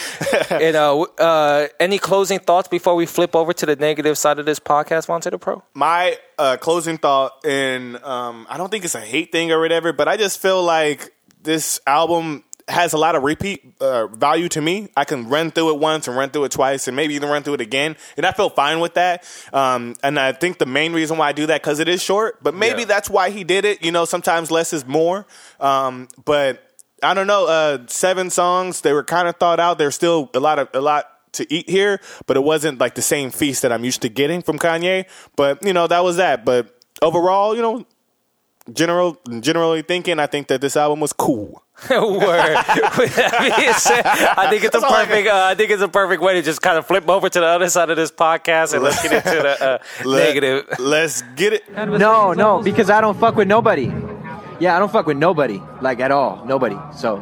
and 0.51 0.77
uh, 0.77 1.01
uh, 1.01 1.67
any 1.81 1.99
closing 1.99 2.39
thoughts 2.39 2.69
before 2.69 2.92
we 2.95 3.07
flip 3.07 3.35
over 3.37 3.53
to 3.53 3.67
the 3.67 3.77
negative 3.77 4.17
side 4.19 4.39
of 4.39 4.47
this 4.47 4.59
podcast, 4.61 5.07
Vontae 5.07 5.31
the 5.31 5.39
Pro? 5.39 5.63
my 5.75 6.17
uh, 6.39 6.57
closing 6.61 6.99
thought, 6.99 7.33
and 7.45 7.97
um, 8.03 8.47
I 8.51 8.57
don't 8.59 8.71
think 8.71 8.85
it's 8.85 8.95
a 8.95 9.01
hate 9.01 9.33
thing 9.33 9.53
or 9.53 9.61
whatever, 9.61 9.93
but 9.93 10.09
I 10.09 10.17
just 10.17 10.41
feel 10.41 10.63
like 10.63 11.13
this 11.43 11.81
album 11.87 12.45
has 12.69 12.93
a 12.93 12.99
lot 12.99 13.17
of 13.17 13.25
repeat 13.25 13.61
uh, 13.81 14.07
value 14.07 14.49
to 14.49 14.61
me. 14.61 14.89
I 14.97 15.05
can 15.05 15.29
run 15.29 15.51
through 15.51 15.71
it 15.75 15.81
once 15.81 16.07
and 16.07 16.17
run 16.17 16.31
through 16.31 16.45
it 16.45 16.53
twice, 16.53 16.87
and 16.87 16.97
maybe 16.97 17.15
even 17.15 17.29
run 17.29 17.43
through 17.43 17.55
it 17.55 17.61
again, 17.61 17.97
and 18.17 18.25
I 18.25 18.33
feel 18.33 18.51
fine 18.51 18.79
with 18.81 18.95
that. 18.95 19.25
Um, 19.53 19.95
and 20.03 20.19
I 20.19 20.33
think 20.33 20.59
the 20.59 20.67
main 20.67 20.93
reason 20.93 21.19
why 21.19 21.29
I 21.29 21.33
do 21.33 21.47
that 21.47 21.61
because 21.63 21.81
it 21.81 21.89
is 21.89 22.03
short, 22.03 22.43
but 22.43 22.55
maybe 22.55 22.81
Yeah. 22.81 22.87
that's 22.87 23.11
why 23.11 23.31
he 23.31 23.43
did 23.45 23.65
it. 23.65 23.85
You 23.85 23.91
know, 23.93 24.05
sometimes 24.05 24.51
less 24.51 24.73
is 24.73 24.87
more. 24.87 25.27
Um, 25.61 26.07
but 26.25 26.63
I 27.03 27.15
don't 27.15 27.27
know. 27.27 27.47
Uh, 27.49 27.79
seven 27.89 28.31
songs, 28.31 28.83
they 28.83 28.93
were 28.93 29.03
kind 29.03 29.27
of 29.27 29.35
thought 29.37 29.59
out. 29.59 29.77
There's 29.79 29.97
still 29.97 30.31
a 30.35 30.39
lot 30.41 30.61
of 30.61 30.69
a 30.73 30.81
lot 30.81 31.09
to 31.33 31.53
eat 31.53 31.69
here, 31.69 32.01
but 32.27 32.37
it 32.37 32.43
wasn't 32.45 32.79
like 32.79 32.95
the 32.95 33.03
same 33.03 33.31
feast 33.31 33.63
that 33.63 33.73
I'm 33.73 33.85
used 33.85 34.03
to 34.03 34.09
getting 34.09 34.43
from 34.43 34.59
Kanye. 34.59 35.07
But 35.37 35.65
you 35.65 35.73
know, 35.73 35.87
that 35.87 36.05
was 36.05 36.17
that. 36.17 36.45
But 36.45 36.79
overall, 37.01 37.55
you 37.57 37.63
know, 37.63 37.87
general 38.73 39.19
generally 39.41 39.83
thinking, 39.83 40.19
I 40.19 40.27
think 40.27 40.49
that 40.49 40.61
this 40.61 40.77
album 40.77 41.01
was 41.01 41.13
cool. 41.13 41.63
Word. 41.91 41.99
With 42.97 43.17
that 43.17 43.55
being 43.59 43.73
said, 43.73 44.07
I 44.07 44.49
think 44.51 44.63
it's 44.63 44.77
a 44.77 44.79
That's 44.79 44.93
I 44.93 45.05
perfect. 45.05 45.29
Uh, 45.29 45.45
I 45.51 45.55
think 45.57 45.71
it's 45.71 45.83
a 45.83 45.89
perfect 45.89 46.23
way 46.23 46.35
to 46.35 46.43
just 46.43 46.63
kind 46.63 46.79
of 46.79 46.87
flip 46.87 47.09
over 47.09 47.29
to 47.29 47.41
the 47.41 47.47
other 47.47 47.69
side 47.69 47.91
of 47.91 47.97
this 47.97 48.13
podcast 48.13 48.73
and 48.75 48.85
let's 48.85 49.03
get 49.03 49.13
into 49.13 49.31
the 49.43 49.65
uh, 49.65 49.79
Let- 50.05 50.29
negative. 50.29 50.79
Let's 50.79 51.23
get 51.35 51.55
it. 51.55 51.65
No, 52.03 52.35
no, 52.35 52.63
because 52.63 52.89
I 52.89 53.01
don't 53.01 53.19
fuck 53.19 53.35
with 53.35 53.49
nobody. 53.49 53.93
Yeah, 54.61 54.77
I 54.77 54.79
don't 54.79 54.93
fuck 54.93 55.07
with 55.07 55.17
nobody, 55.17 55.61
like 55.81 55.99
at 55.99 56.13
all, 56.13 56.45
nobody. 56.45 56.77
So 56.95 57.17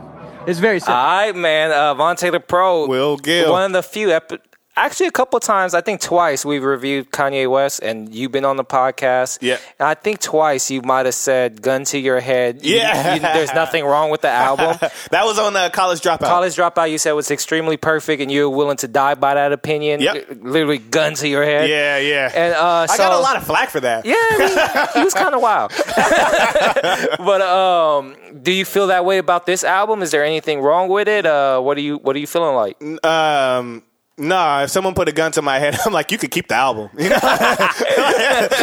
it's 0.46 0.58
very 0.58 0.80
simple. 0.80 0.94
All 0.94 1.18
right, 1.18 1.34
man. 1.36 1.70
Uh, 1.70 1.94
Vontae 1.94 2.30
the 2.32 2.40
Pro. 2.40 2.86
Will 2.86 3.16
Gill. 3.16 3.52
One 3.52 3.64
of 3.64 3.72
the 3.72 3.82
few, 3.82 4.10
epi- 4.12 4.38
actually, 4.84 5.06
a 5.06 5.10
couple 5.12 5.38
times, 5.40 5.74
I 5.74 5.80
think 5.80 6.00
twice, 6.00 6.44
we've 6.44 6.62
reviewed 6.64 7.10
Kanye 7.10 7.50
West, 7.50 7.80
and 7.82 8.12
you've 8.14 8.32
been 8.32 8.44
on 8.44 8.56
the 8.56 8.64
podcast. 8.64 9.38
Yeah. 9.40 9.58
And 9.78 9.88
I 9.88 9.94
think 9.94 10.20
twice 10.20 10.70
you 10.70 10.82
might 10.82 11.06
have 11.06 11.14
said 11.14 11.62
"gun 11.62 11.84
to 11.84 11.98
your 11.98 12.20
head." 12.20 12.60
Yeah. 12.62 13.14
you- 13.14 13.20
there's 13.20 13.54
nothing 13.54 13.84
wrong 13.84 14.10
with 14.10 14.20
the 14.22 14.28
album. 14.28 14.76
That 15.10 15.24
was 15.24 15.38
on 15.38 15.52
the 15.54 15.70
college 15.72 16.00
dropout. 16.00 16.20
College 16.20 16.54
Dropout, 16.56 16.90
you 16.90 16.98
said 16.98 17.12
was 17.12 17.30
extremely 17.30 17.76
perfect, 17.76 18.22
and 18.22 18.30
you're 18.30 18.48
willing 18.50 18.76
to 18.78 18.88
die 18.88 19.14
by 19.14 19.34
that 19.34 19.52
opinion. 19.52 20.00
Yep. 20.00 20.28
Literally, 20.42 20.78
gun 20.78 21.14
to 21.14 21.26
your 21.28 21.44
head. 21.44 21.68
Yeah, 21.68 21.98
yeah. 21.98 22.30
And 22.32 22.54
uh, 22.54 22.86
I 22.88 22.96
got 22.96 23.12
a 23.12 23.18
lot 23.18 23.36
of 23.36 23.44
flack 23.44 23.70
for 23.70 23.80
that. 23.80 24.04
Yeah, 24.06 24.14
I 24.16 24.38
mean, 24.38 24.88
he 24.94 25.04
was 25.04 25.14
kind 25.14 25.34
of 25.34 25.40
wild. 25.42 25.72
but 27.18 27.40
um, 27.42 28.14
do 28.42 28.52
you 28.52 28.64
feel 28.64 28.88
that 28.88 29.04
way 29.04 29.18
about 29.18 29.46
this 29.46 29.64
album? 29.64 30.02
Is 30.02 30.10
there 30.10 30.24
anything 30.24 30.60
wrong 30.60 30.88
with 30.88 31.08
it? 31.08 31.26
Uh, 31.26 31.60
what 31.60 31.76
are 31.76 31.80
you 31.82 31.96
What 31.98 32.14
are 32.16 32.18
you 32.18 32.26
feeling 32.26 32.54
like? 32.54 33.04
Um, 33.04 33.82
nah, 34.20 34.62
if 34.62 34.70
someone 34.70 34.94
put 34.94 35.08
a 35.08 35.12
gun 35.12 35.32
to 35.32 35.42
my 35.42 35.58
head, 35.58 35.76
I'm 35.86 35.92
like, 35.92 36.12
you 36.12 36.18
could 36.18 36.30
keep 36.30 36.48
the 36.48 36.54
album. 36.54 36.90
You 37.00 37.08
know, 37.08 37.16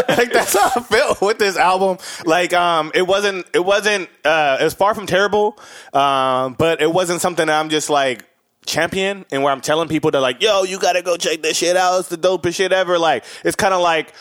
like 0.09 0.31
that's 0.31 0.53
how 0.53 0.71
I 0.75 0.79
felt 0.81 1.21
with 1.21 1.39
this 1.39 1.57
album. 1.57 1.97
Like, 2.25 2.53
um, 2.53 2.91
it 2.93 3.05
wasn't, 3.05 3.47
it 3.53 3.65
wasn't, 3.65 4.09
uh, 4.23 4.57
it 4.61 4.63
was 4.63 4.73
far 4.73 4.93
from 4.93 5.07
terrible, 5.07 5.57
um, 5.93 6.53
but 6.53 6.81
it 6.81 6.91
wasn't 6.91 7.21
something 7.21 7.47
that 7.47 7.59
I'm 7.59 7.69
just 7.69 7.89
like 7.89 8.23
champion 8.65 9.25
and 9.31 9.43
where 9.43 9.51
I'm 9.51 9.61
telling 9.61 9.89
people 9.89 10.11
to 10.11 10.19
like, 10.19 10.41
yo, 10.41 10.63
you 10.63 10.79
gotta 10.79 11.01
go 11.01 11.17
check 11.17 11.41
this 11.41 11.57
shit 11.57 11.75
out. 11.75 11.99
It's 11.99 12.09
the 12.09 12.17
dopest 12.17 12.55
shit 12.55 12.71
ever. 12.71 12.97
Like, 12.99 13.25
it's 13.43 13.55
kind 13.55 13.73
of 13.73 13.81
like. 13.81 14.13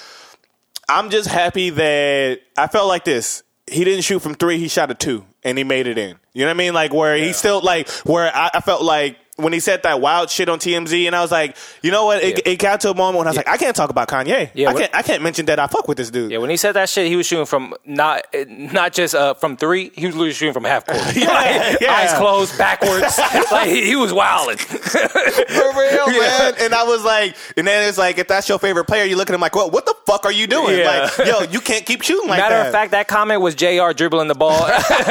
I'm 0.88 1.11
just 1.11 1.29
happy 1.29 1.70
that 1.70 2.40
I 2.57 2.68
felt 2.68 2.87
like 2.87 3.05
this. 3.05 3.42
He 3.68 3.83
didn't 3.83 4.03
shoot 4.03 4.20
from 4.20 4.37
three; 4.37 4.59
he 4.59 4.68
shot 4.68 4.88
a 4.92 4.94
two, 4.94 5.25
and 5.42 5.59
he 5.59 5.64
made 5.64 5.88
it 5.88 5.99
in. 5.99 6.16
You 6.33 6.42
know 6.42 6.46
what 6.46 6.55
I 6.55 6.59
mean? 6.59 6.75
Like 6.75 6.94
where 6.94 7.16
he 7.16 7.33
still 7.33 7.61
like 7.61 7.88
where 8.05 8.31
I, 8.33 8.51
I 8.55 8.61
felt 8.61 8.83
like 8.83 9.16
when 9.37 9.53
he 9.53 9.61
said 9.61 9.83
that 9.83 10.01
wild 10.01 10.31
shit 10.31 10.49
on 10.49 10.59
TMZ, 10.59 11.07
and 11.07 11.14
I 11.14 11.20
was 11.20 11.31
like, 11.31 11.57
you 11.83 11.90
know 11.90 12.07
what? 12.07 12.22
It, 12.22 12.38
Yeah. 12.46 12.53
it 12.53 12.59
got 12.59 12.81
to 12.81 12.90
a 12.90 12.94
moment 12.94 13.18
when 13.18 13.27
I 13.27 13.31
was 13.31 13.37
like, 13.37 13.49
I 13.49 13.57
can't 13.59 13.77
talk 13.77 13.90
about 13.90 14.09
Kanye. 14.09 14.51
Yeah, 14.55 14.70
I 14.70 14.75
can't. 14.75 14.94
I 14.94 15.03
can't 15.03 15.22
mention 15.22 15.46
that 15.46 15.59
I 15.59 15.66
fuck 15.66 15.88
with 15.88 15.99
this 15.99 16.11
dude. 16.11 16.31
Yeah, 16.31 16.38
when 16.38 16.51
he 16.51 16.57
said 16.57 16.72
that 16.72 16.88
shit, 16.88 17.07
he 17.07 17.16
was 17.16 17.27
shooting 17.27 17.46
from 17.46 17.75
not 17.85 18.25
not 18.46 18.92
just 18.92 19.14
uh, 19.14 19.35
from 19.35 19.57
three. 19.57 19.90
He 19.94 20.07
was 20.07 20.14
literally 20.14 20.33
shooting 20.33 20.55
from 20.55 20.64
half 20.64 20.87
court. 20.87 21.01
Yeah, 21.16 21.77
yeah. 21.81 21.92
eyes 21.92 22.12
closed, 22.14 22.57
backwards. 22.59 23.18
like 23.53 23.68
he, 23.68 23.87
he 23.87 23.96
was 23.96 24.12
wilding. 24.12 24.57
For 24.57 25.72
real, 25.79 26.07
man. 26.09 26.55
And 26.61 26.75
I 26.75 26.85
was 26.85 27.05
like, 27.05 27.37
and 27.57 27.66
then 27.66 27.88
it's 27.88 27.99
like, 27.99 28.18
if 28.18 28.29
that's 28.29 28.49
your 28.49 28.59
favorite 28.59 28.85
player, 28.87 29.05
you 29.05 29.16
look 29.16 29.29
at 29.31 29.35
him 29.35 29.40
like, 29.40 29.55
well, 29.55 29.70
what 29.70 29.87
the 29.87 29.94
fuck 30.07 30.25
are 30.25 30.33
you 30.33 30.46
doing? 30.46 30.79
Yeah. 30.79 31.11
Like, 31.18 31.27
yo, 31.27 31.40
you 31.51 31.61
can't 31.61 31.85
keep 31.85 32.03
shooting 32.03 32.29
like 32.29 32.38
Matter 32.38 32.55
that. 32.57 32.66
of 32.68 32.72
fact, 32.72 32.90
that 32.92 33.09
comment 33.09 33.40
was 33.40 33.55
Jr. 33.55 33.92
dribbling 33.94 34.29
the 34.29 34.35
ball, 34.35 34.66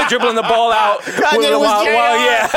dribbling 0.10 0.36
the 0.36 0.42
ball 0.44 0.72
out. 0.72 1.02
Kanye 1.02 1.60
was 1.60 1.68
wild- 1.68 1.86
JR. 1.86 1.94
wild- 1.94 2.22
yeah, 2.22 2.48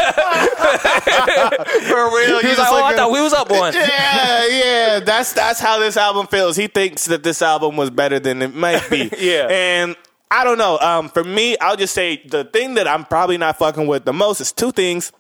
for 1.67 2.17
real, 2.17 2.41
he 2.41 2.49
was 2.49 2.59
like, 2.59 2.69
"Oh, 2.71 2.85
I 2.85 2.95
thought 2.95 3.11
we 3.11 3.21
was 3.21 3.33
up 3.33 3.51
one." 3.51 3.75
yeah, 3.75 4.47
yeah. 4.47 5.01
That's 5.01 5.33
that's 5.33 5.59
how 5.61 5.79
this 5.79 5.97
album 5.97 6.27
feels. 6.27 6.57
He 6.57 6.69
thinks 6.69 7.07
that 7.07 7.23
this 7.23 7.43
album 7.43 7.77
was 7.77 7.91
better 7.91 8.21
than 8.21 8.43
it 8.43 8.55
might 8.55 8.89
be. 8.91 9.11
Yeah. 9.19 9.49
And 9.51 9.97
I 10.31 10.45
don't 10.45 10.59
know. 10.59 10.79
Um, 10.79 11.09
for 11.09 11.25
me, 11.25 11.57
I'll 11.59 11.77
just 11.77 11.93
say 11.93 12.23
the 12.25 12.45
thing 12.45 12.75
that 12.75 12.87
I'm 12.87 13.05
probably 13.05 13.37
not 13.37 13.59
fucking 13.59 13.87
with 13.87 14.05
the 14.05 14.13
most 14.13 14.41
is 14.41 14.53
two 14.53 14.71
things. 14.71 15.13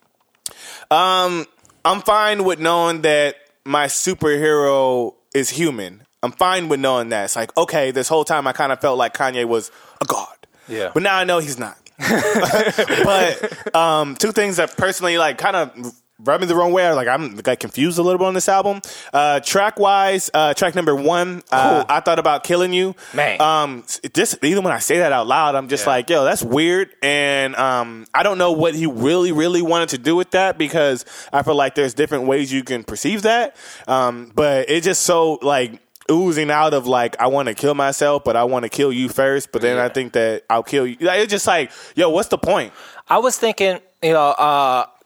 Um, 0.90 1.46
I'm 1.85 2.01
fine 2.03 2.44
with 2.44 2.61
knowing 2.61 3.03
that 3.03 3.37
my 3.64 3.87
superhero 3.87 5.14
is 5.35 5.51
human. 5.51 6.03
I'm 6.22 6.33
fine 6.33 6.68
with 6.68 6.81
knowing 6.81 7.09
that. 7.11 7.24
It's 7.24 7.37
like, 7.37 7.57
okay, 7.57 7.90
this 7.90 8.09
whole 8.09 8.24
time 8.24 8.46
I 8.46 8.53
kind 8.53 8.72
of 8.72 8.81
felt 8.81 8.98
like 8.98 9.14
Kanye 9.14 9.44
was 9.44 9.70
a 10.01 10.05
god. 10.05 10.37
Yeah. 10.68 10.90
But 10.94 11.03
now 11.03 11.16
I 11.16 11.24
know 11.24 11.38
he's 11.38 11.59
not. 11.59 11.77
but 11.98 13.74
um, 13.74 14.14
two 14.16 14.33
things 14.33 14.57
that 14.57 14.77
personally 14.77 15.18
like 15.18 15.38
kind 15.38 15.57
of 15.57 15.92
rub 16.24 16.40
me 16.40 16.46
the 16.46 16.54
wrong 16.54 16.72
way. 16.72 16.90
Like 16.92 17.09
I'm 17.09 17.37
like 17.46 17.61
confused 17.61 17.98
a 17.98 18.02
little 18.02 18.18
bit 18.18 18.26
on 18.26 18.35
this 18.35 18.48
album. 18.48 18.81
Uh, 19.12 19.40
track 19.40 19.78
wise, 19.78 20.31
uh, 20.35 20.52
track 20.54 20.74
number 20.74 20.94
one, 20.94 21.42
uh, 21.52 21.85
I 21.88 22.00
thought 22.00 22.18
about 22.18 22.44
killing 22.44 22.72
you. 22.72 22.94
Man. 23.14 23.40
um, 23.40 23.85
just 24.12 24.42
even 24.44 24.64
when 24.64 24.72
I 24.72 24.78
say 24.81 24.98
that 24.98 25.12
out 25.12 25.26
loud, 25.26 25.54
I'm 25.54 25.68
just 25.68 25.85
Yeah. 25.87 25.90
like, 25.92 26.11
yo, 26.11 26.24
that's 26.24 26.42
weird. 26.42 26.90
And 27.02 27.54
um, 27.57 28.07
I 28.12 28.22
don't 28.22 28.38
know 28.38 28.52
what 28.52 28.74
he 28.74 28.87
really, 28.87 29.33
really 29.33 29.62
wanted 29.62 29.90
to 29.90 29.98
do 29.98 30.16
with 30.16 30.33
that 30.33 30.59
because 30.59 31.04
I 31.33 31.42
feel 31.42 31.54
like 31.54 31.74
there's 31.74 31.94
different 31.94 32.24
ways 32.24 32.52
you 32.52 32.64
can 32.64 32.85
perceive 32.85 33.22
that. 33.22 33.57
Um, 33.87 34.33
but 34.35 34.68
it's 34.68 34.85
just 34.85 35.02
so 35.02 35.38
like 35.42 35.81
oozing 36.11 36.50
out 36.50 36.72
of 36.74 36.87
like 36.87 37.14
I 37.20 37.26
want 37.28 37.48
to 37.48 37.54
kill 37.54 37.74
myself, 37.74 38.24
but 38.24 38.35
I 38.35 38.44
want 38.44 38.64
to 38.64 38.68
kill 38.68 38.92
you 38.92 39.09
first. 39.09 39.52
But 39.52 39.62
then 39.62 39.78
I 39.78 39.88
think 39.88 40.14
that 40.14 40.44
I'll 40.50 40.62
kill 40.62 40.87
you. 40.87 40.96
Like, 41.00 41.20
it's 41.20 41.31
just 41.31 41.46
like, 41.46 41.70
yo, 41.94 42.09
what's 42.11 42.28
the 42.28 42.38
point? 42.38 42.72
I 43.09 43.18
was 43.18 43.38
thinking, 43.38 43.78
you 44.02 44.12
know, 44.14 44.35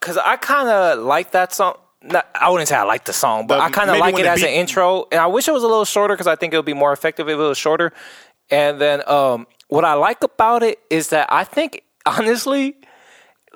because 0.03 0.19
I 0.19 0.37
kind 0.37 0.69
of 0.69 0.99
like 1.05 1.31
that 1.33 1.53
song. 1.55 1.77
Not, 2.05 2.27
I 2.35 2.51
wouldn't 2.51 2.69
say 2.69 2.75
I 2.75 2.83
like 2.83 3.05
the 3.05 3.13
song, 3.13 3.47
but 3.47 3.59
The- 3.59 3.63
I 3.63 3.71
kind 3.71 3.89
of 3.89 3.99
like 3.99 4.19
it 4.19 4.27
as 4.27 4.43
an 4.43 4.49
intro. 4.49 5.07
And 5.13 5.21
I 5.21 5.29
wish 5.29 5.47
it 5.47 5.53
was 5.53 5.63
a 5.63 5.69
little 5.69 5.85
shorter 5.85 6.15
because 6.15 6.27
I 6.27 6.35
think 6.35 6.53
it 6.53 6.57
would 6.57 6.67
be 6.67 6.75
more 6.75 6.93
effective 6.93 7.29
if 7.29 7.35
it 7.35 7.37
was 7.37 7.57
shorter. 7.57 7.93
And 8.51 8.81
then 8.81 9.09
um, 9.09 9.47
what 9.69 9.85
I 9.85 9.95
like 9.95 10.25
about 10.25 10.65
it 10.65 10.81
is 10.91 11.11
that 11.11 11.33
I 11.33 11.45
think, 11.45 11.85
honestly, 12.07 12.75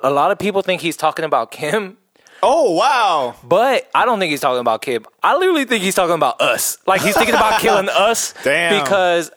a 0.01 0.11
lot 0.11 0.31
of 0.31 0.39
people 0.39 0.63
think 0.63 0.81
he's 0.81 0.97
talking 0.97 1.25
about 1.25 1.51
Kim. 1.51 1.97
Oh 2.43 2.73
wow! 2.73 3.35
But 3.43 3.91
I 3.95 4.05
don't 4.05 4.19
think 4.21 4.31
he's 4.31 4.41
talking 4.43 4.61
about 4.61 4.83
Kim. 4.83 5.07
I 5.23 5.37
literally 5.39 5.65
think 5.65 5.83
he's 5.83 5.95
talking 5.95 6.15
about 6.15 6.41
us. 6.41 6.77
Like 6.87 7.01
he's 7.01 7.17
thinking 7.17 7.35
about 7.35 7.61
killing 7.61 7.89
us. 7.93 8.35
Damn. 8.45 8.81
Because 8.85 9.31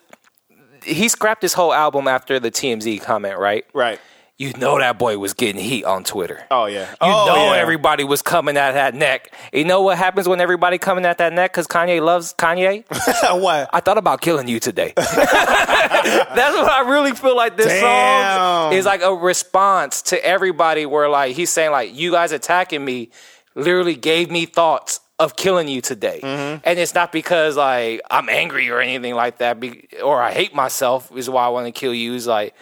he 0.84 1.08
scrapped 1.08 1.42
his 1.42 1.54
whole 1.54 1.72
album 1.72 2.06
after 2.06 2.38
the 2.38 2.50
TMZ 2.50 3.00
comment, 3.02 3.38
right? 3.38 3.64
Right. 3.74 3.98
You 4.40 4.54
know 4.54 4.78
that 4.78 4.98
boy 4.98 5.18
was 5.18 5.34
getting 5.34 5.60
heat 5.60 5.84
on 5.84 6.02
Twitter. 6.02 6.42
Oh 6.50 6.64
yeah. 6.64 6.88
You 6.92 6.96
oh, 7.02 7.26
know 7.26 7.52
yeah. 7.52 7.60
everybody 7.60 8.04
was 8.04 8.22
coming 8.22 8.56
at 8.56 8.72
that 8.72 8.94
neck. 8.94 9.34
You 9.52 9.64
know 9.64 9.82
what 9.82 9.98
happens 9.98 10.26
when 10.26 10.40
everybody 10.40 10.78
coming 10.78 11.04
at 11.04 11.18
that 11.18 11.34
neck 11.34 11.52
because 11.52 11.66
Kanye 11.66 12.02
loves 12.02 12.32
Kanye? 12.32 12.86
what? 13.42 13.68
I 13.70 13.80
thought 13.80 13.98
about 13.98 14.22
killing 14.22 14.48
you 14.48 14.58
today. 14.58 14.94
That's 14.96 16.56
what 16.56 16.70
I 16.70 16.88
really 16.88 17.12
feel 17.12 17.36
like 17.36 17.58
this 17.58 17.66
Damn. 17.66 18.38
song 18.38 18.72
is 18.72 18.86
like 18.86 19.02
a 19.02 19.14
response 19.14 20.00
to 20.04 20.24
everybody 20.24 20.86
where 20.86 21.10
like 21.10 21.36
he's 21.36 21.50
saying 21.50 21.70
like 21.70 21.94
you 21.94 22.10
guys 22.10 22.32
attacking 22.32 22.82
me 22.82 23.10
literally 23.54 23.94
gave 23.94 24.30
me 24.30 24.46
thoughts 24.46 25.00
of 25.18 25.36
killing 25.36 25.68
you 25.68 25.82
today. 25.82 26.18
Mm-hmm. 26.22 26.62
And 26.64 26.78
it's 26.78 26.94
not 26.94 27.12
because 27.12 27.58
like 27.58 28.00
I'm 28.10 28.30
angry 28.30 28.70
or 28.70 28.80
anything 28.80 29.14
like 29.14 29.36
that 29.36 29.60
be, 29.60 29.86
or 30.02 30.22
I 30.22 30.32
hate 30.32 30.54
myself 30.54 31.14
is 31.14 31.28
why 31.28 31.44
I 31.44 31.48
want 31.50 31.66
to 31.66 31.78
kill 31.78 31.92
you. 31.92 32.14
is 32.14 32.26
like 32.26 32.54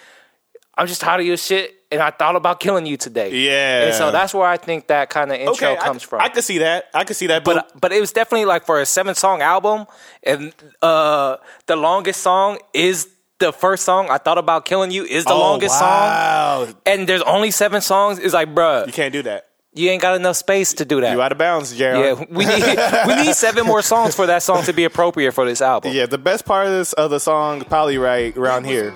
I'm 0.79 0.87
just 0.87 1.01
tired 1.01 1.21
of 1.21 1.27
your 1.27 1.37
shit, 1.37 1.75
and 1.91 2.01
I 2.01 2.11
thought 2.11 2.37
about 2.37 2.61
killing 2.61 2.87
you 2.87 2.97
today. 2.97 3.31
Yeah. 3.35 3.87
and 3.87 3.95
so 3.95 4.11
that's 4.13 4.33
where 4.33 4.47
I 4.47 4.57
think 4.57 4.87
that 4.87 5.11
kind 5.11 5.33
of 5.33 5.39
intro 5.39 5.53
Okay, 5.73 5.77
comes 5.77 6.05
I, 6.05 6.07
from. 6.07 6.21
I 6.21 6.29
could 6.29 6.45
see 6.45 6.59
that. 6.59 6.85
I 6.95 7.03
could 7.05 7.17
see 7.17 7.27
that. 7.27 7.43
But, 7.45 7.71
but 7.73 7.81
but 7.81 7.93
it 7.93 8.01
was 8.01 8.13
definitely 8.13 8.45
like 8.47 8.65
for 8.65 8.81
a 8.81 8.87
seven 8.87 9.15
song 9.17 9.43
album, 9.43 9.87
and 10.23 10.55
uh, 10.81 11.39
the 11.67 11.75
longest 11.77 12.21
song 12.23 12.59
is 12.73 13.09
the 13.41 13.53
first 13.53 13.85
song. 13.85 14.09
I 14.09 14.19
thought 14.19 14.39
about 14.39 14.65
killing 14.65 14.91
you 14.93 15.05
is 15.05 15.25
the 15.25 15.33
Oh, 15.33 15.39
longest 15.41 15.79
song, 15.79 15.89
wow. 15.91 16.69
and 16.87 17.09
there's 17.09 17.23
only 17.23 17.51
seven 17.51 17.81
songs. 17.81 18.19
It's 18.21 18.35
like, 18.35 18.55
bruh, 18.55 18.87
You 18.87 18.93
can't 18.93 19.13
do 19.13 19.23
that. 19.23 19.48
You 19.79 19.91
ain't 19.91 20.03
got 20.03 20.17
enough 20.17 20.37
space 20.37 20.75
to 20.75 20.85
do 20.85 21.01
that. 21.01 21.13
You 21.13 21.23
out 21.23 21.33
of 21.33 21.39
bounds, 21.39 21.75
Gerald. 21.77 22.19
yeah, 22.21 22.27
we 22.31 22.45
need 22.45 22.65
we 23.07 23.15
need 23.27 23.35
seven 23.35 23.67
more 23.67 23.83
songs 23.83 24.15
for 24.15 24.27
that 24.27 24.43
song 24.43 24.65
to 24.65 24.73
be 24.73 24.85
appropriate 24.85 25.33
for 25.33 25.47
this 25.47 25.63
album. 25.63 25.93
Yeah, 25.93 26.07
the 26.07 26.19
best 26.19 26.45
part 26.45 26.67
of 26.67 26.73
this 26.73 26.93
of 26.95 27.11
the 27.11 27.21
song 27.21 27.63
probably 27.63 27.99
right 27.99 28.37
around 28.37 28.65
here. 28.65 28.93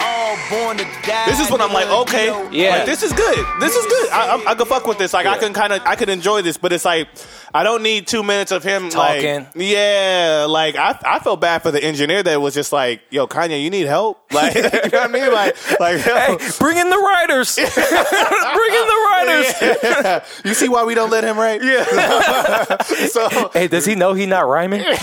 Born 0.51 0.77
to 0.79 0.85
die. 0.85 1.27
This 1.27 1.41
is 1.41 1.51
when 1.51 1.61
I'm 1.61 1.73
like, 1.73 1.89
okay. 1.89 2.27
Yeah. 2.51 2.77
like, 2.77 2.87
this 2.87 3.03
is 3.03 3.13
good. 3.13 3.47
This 3.61 3.77
is 3.77 3.87
good. 3.87 4.11
I, 4.11 4.37
I, 4.37 4.51
I 4.53 4.55
can 4.55 4.67
fuck 4.67 4.87
with 4.87 4.99
this. 4.99 5.13
Like, 5.13 5.27
I 5.27 5.39
can 5.39 5.53
kind 5.53 5.73
of, 5.73 5.83
I 5.85 5.95
can 5.95 6.09
enjoy 6.09 6.43
this. 6.43 6.57
But 6.57 6.73
it's 6.73 6.85
like, 6.85 7.09
I 7.55 7.65
don't 7.65 7.83
need 7.83 8.07
two 8.07 8.23
minutes 8.23 8.51
of 8.51 8.65
him 8.65 8.89
Talking. 8.89 9.41
Like, 9.41 9.49
yeah, 9.55 10.47
like 10.49 10.77
I, 10.77 10.99
I 11.05 11.19
felt 11.19 11.41
bad 11.41 11.63
for 11.63 11.71
the 11.71 11.83
engineer 11.85 12.23
that 12.23 12.41
was 12.41 12.55
just 12.55 12.73
like, 12.73 13.03
yo, 13.11 13.27
Kanye, 13.27 13.63
you 13.63 13.71
need 13.71 13.87
help. 13.87 14.21
Like, 14.33 14.55
you 14.55 14.63
know 14.63 14.71
what 14.71 14.95
I 14.95 15.09
mean? 15.09 15.31
Like, 15.31 15.81
like, 15.81 16.07
yo, 16.07 16.15
Hey, 16.15 16.37
bring 16.59 16.79
in 16.79 16.89
the 16.89 16.97
writers. 16.97 17.55
bring 17.57 17.67
in 17.67 18.87
the 18.89 19.01
writers. 19.07 20.23
you 20.47 20.55
see 20.55 20.71
why 20.73 20.85
we 20.85 20.95
don't 20.95 21.11
let 21.11 21.25
him 21.25 21.39
write? 21.39 21.63
Yeah. 21.63 22.83
so 23.09 23.51
Hey, 23.53 23.69
does 23.69 23.85
he 23.85 23.95
know 23.95 24.15
he 24.15 24.27
not 24.27 24.49
rhyming? 24.49 24.81
like 24.83 24.97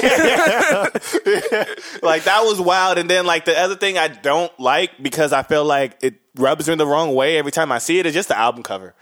that 2.23 2.41
was 2.43 2.60
wild. 2.60 2.97
And 2.97 3.10
then 3.10 3.25
like 3.25 3.45
the 3.45 3.58
other 3.58 3.75
thing 3.75 3.97
I 3.97 4.08
don't 4.08 4.51
like 4.60 5.01
because 5.01 5.34
I 5.34 5.43
feel 5.43 5.63
like 5.65 5.97
it 6.01 6.15
rubs 6.36 6.67
me 6.67 6.75
the 6.75 6.86
wrong 6.88 7.15
way 7.15 7.38
every 7.38 7.51
time 7.51 7.71
I 7.71 7.77
see 7.77 7.99
it 7.99 8.05
is 8.05 8.13
just 8.13 8.27
the 8.29 8.38
album 8.38 8.63
cover. 8.63 8.95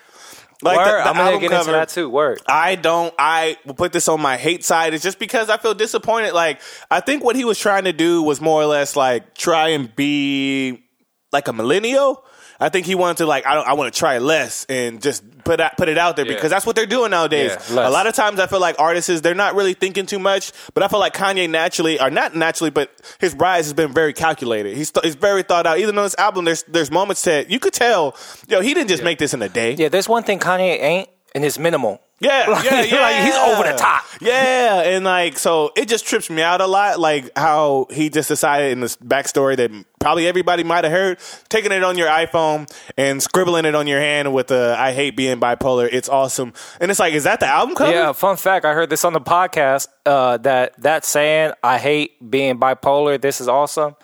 Like 0.64 0.78
Word, 0.78 0.86
the, 0.86 0.92
the 0.92 1.00
I'm 1.02 1.16
gonna 1.16 1.22
album 1.22 1.42
get 1.42 1.52
cover, 1.52 1.70
into 1.70 1.72
that 1.74 1.90
too. 1.90 2.10
Word. 2.10 2.42
I 2.48 2.76
don't. 2.76 3.14
I 3.20 3.58
will 3.66 3.76
put 3.76 3.94
this 3.94 4.08
on 4.08 4.20
my 4.20 4.38
hate 4.38 4.66
side. 4.66 4.96
It's 4.96 5.04
just 5.04 5.20
because 5.20 5.50
I 5.50 5.58
feel 5.58 5.76
disappointed. 5.76 6.34
Like 6.34 6.62
I 6.90 7.00
think 7.00 7.24
what 7.24 7.36
he 7.36 7.46
was 7.46 7.60
trying 7.60 7.84
to 7.84 7.94
do 7.94 8.24
was 8.24 8.42
more 8.42 8.62
or 8.62 8.66
less 8.66 8.96
like 8.96 9.36
try 9.36 9.70
and 9.70 9.96
be 9.96 10.84
like 11.32 11.48
a 11.48 11.54
millennial. 11.54 12.24
I 12.60 12.70
think 12.70 12.86
he 12.88 12.96
wanted 12.96 13.18
to 13.18 13.26
like 13.26 13.46
I 13.46 13.54
don't 13.54 13.68
I 13.68 13.74
want 13.74 13.94
to 13.94 13.98
try 13.98 14.18
less 14.18 14.66
and 14.68 15.02
just 15.02 15.24
put 15.44 15.60
out, 15.62 15.78
put 15.78 15.90
it 15.90 15.98
out 15.98 16.16
there 16.16 16.26
Yeah. 16.26 16.34
because 16.34 16.50
that's 16.50 16.66
what 16.66 16.76
they're 16.76 16.86
doing 16.88 17.12
nowadays. 17.12 17.52
Yeah, 17.72 17.88
a 17.88 17.92
lot 17.92 18.08
of 18.08 18.16
times 18.16 18.40
I 18.40 18.48
feel 18.48 18.60
like 18.60 18.76
artists 18.80 19.10
is 19.10 19.22
they're 19.22 19.36
not 19.36 19.56
really 19.56 19.74
thinking 19.74 20.06
too 20.06 20.20
much, 20.20 20.52
but 20.74 20.82
I 20.84 20.88
feel 20.88 21.00
like 21.00 21.14
Kanye 21.14 21.50
naturally 21.50 22.00
or 22.02 22.10
not 22.10 22.36
naturally, 22.36 22.72
but 22.72 22.92
his 23.20 23.34
rise 23.36 23.66
has 23.66 23.74
been 23.74 23.94
very 23.94 24.14
calculated. 24.14 24.76
He's 24.76 24.92
th- 24.92 25.06
he's 25.06 25.16
very 25.16 25.44
thought 25.44 25.68
out. 25.68 25.78
Even 25.80 25.98
on 25.98 26.04
this 26.04 26.16
album, 26.18 26.46
there's 26.46 26.64
there's 26.64 26.90
moments 26.92 27.22
that 27.24 27.50
you 27.52 27.60
could 27.60 27.74
tell, 27.74 28.16
yo, 28.48 28.62
he 28.62 28.74
didn't 28.74 28.90
just 28.90 29.04
make 29.04 29.20
this 29.20 29.34
in 29.34 29.42
a 29.42 29.50
day. 29.50 29.74
Yeah, 29.76 29.90
there's 29.90 30.10
one 30.10 30.24
thing 30.24 30.40
Kanye 30.40 30.82
ain't, 30.82 31.10
and 31.36 31.46
it's 31.46 31.60
minimal. 31.60 32.02
Yeah, 32.20 32.46
Like- 32.50 32.66
yeah, 32.66 32.82
yeah. 32.84 33.02
like, 33.02 33.26
he's 33.26 33.36
over 33.36 33.64
the 33.72 33.78
top. 33.78 34.04
Yeah, 34.20 34.82
and 34.82 35.06
like 35.06 35.38
so, 35.38 35.72
it 35.76 35.88
just 35.88 36.06
trips 36.08 36.30
me 36.30 36.42
out 36.42 36.62
a 36.62 36.66
lot. 36.68 37.00
Like 37.00 37.30
how 37.38 37.86
he 37.92 38.10
just 38.10 38.28
decided 38.30 38.72
in 38.72 38.80
this 38.80 38.96
backstory 38.98 39.56
that 39.58 39.70
probably 40.00 40.28
everybody 40.28 40.64
might 40.64 40.84
have 40.84 40.92
heard, 40.94 41.20
taking 41.50 41.72
it 41.72 41.84
on 41.84 41.98
your 41.98 42.08
iPhone 42.08 42.68
and 42.98 43.22
scribbling 43.22 43.66
it 43.66 43.76
on 43.76 43.86
your 43.86 44.00
hand 44.00 44.34
with 44.34 44.48
the 44.48 44.76
"I 44.78 44.94
hate 44.94 45.16
being 45.16 45.40
bipolar." 45.40 45.88
It's 45.92 46.10
awesome, 46.10 46.54
and 46.82 46.90
it's 46.90 47.00
like, 47.00 47.14
is 47.14 47.26
that 47.26 47.40
the 47.40 47.46
album 47.48 47.76
cover? 47.76 47.92
Yeah, 47.92 48.12
fun 48.14 48.38
fact. 48.38 48.66
I 48.66 48.74
heard 48.74 48.90
this 48.90 49.06
on 49.06 49.14
the 49.14 49.22
podcast 49.22 49.88
uh, 50.08 50.38
that 50.38 50.82
that 50.82 51.06
saying 51.06 51.52
"I 51.62 51.78
hate 51.78 52.32
being 52.32 52.58
bipolar. 52.60 53.22
This 53.22 53.40
is 53.40 53.48
awesome." 53.48 53.96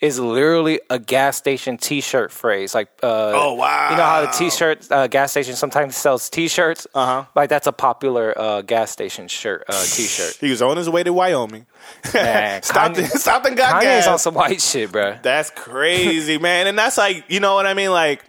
Is 0.00 0.18
literally 0.18 0.80
a 0.88 0.98
gas 0.98 1.36
station 1.36 1.76
T-shirt 1.76 2.32
phrase. 2.32 2.74
Like, 2.74 2.88
uh, 3.02 3.32
Oh, 3.34 3.52
wow. 3.52 3.90
You 3.90 3.96
know 3.98 4.02
how 4.02 4.20
the 4.22 4.28
T-shirt 4.28 4.90
uh, 4.90 5.08
gas 5.08 5.30
station 5.30 5.56
sometimes 5.56 5.94
sells 5.94 6.30
T-shirts. 6.30 6.86
Uh 6.94 6.98
Uh-huh. 6.98 7.24
Like 7.34 7.50
that's 7.50 7.66
a 7.66 7.72
popular 7.72 8.32
uh, 8.34 8.62
gas 8.62 8.90
station 8.90 9.28
shirt 9.28 9.64
uh, 9.68 9.72
T-shirt. 9.84 10.38
He 10.40 10.48
was 10.48 10.62
on 10.62 10.78
his 10.78 10.88
way 10.88 11.02
to 11.02 11.12
Wyoming. 11.12 11.66
Man, 12.14 12.62
stopped, 12.64 12.96
Kanye- 12.96 13.08
stopped 13.18 13.46
and 13.46 13.56
got 13.58 13.74
Kanye's 13.74 14.04
gas. 14.04 14.06
on 14.06 14.18
some 14.18 14.32
white 14.34 14.62
shit, 14.62 14.90
bro. 14.90 15.18
That's 15.22 15.50
crazy, 15.50 16.38
man. 16.48 16.66
And 16.66 16.78
that's 16.78 16.96
like, 16.96 17.26
you 17.28 17.40
know 17.40 17.54
what 17.54 17.66
I 17.66 17.74
mean? 17.74 17.90
Like, 17.90 18.24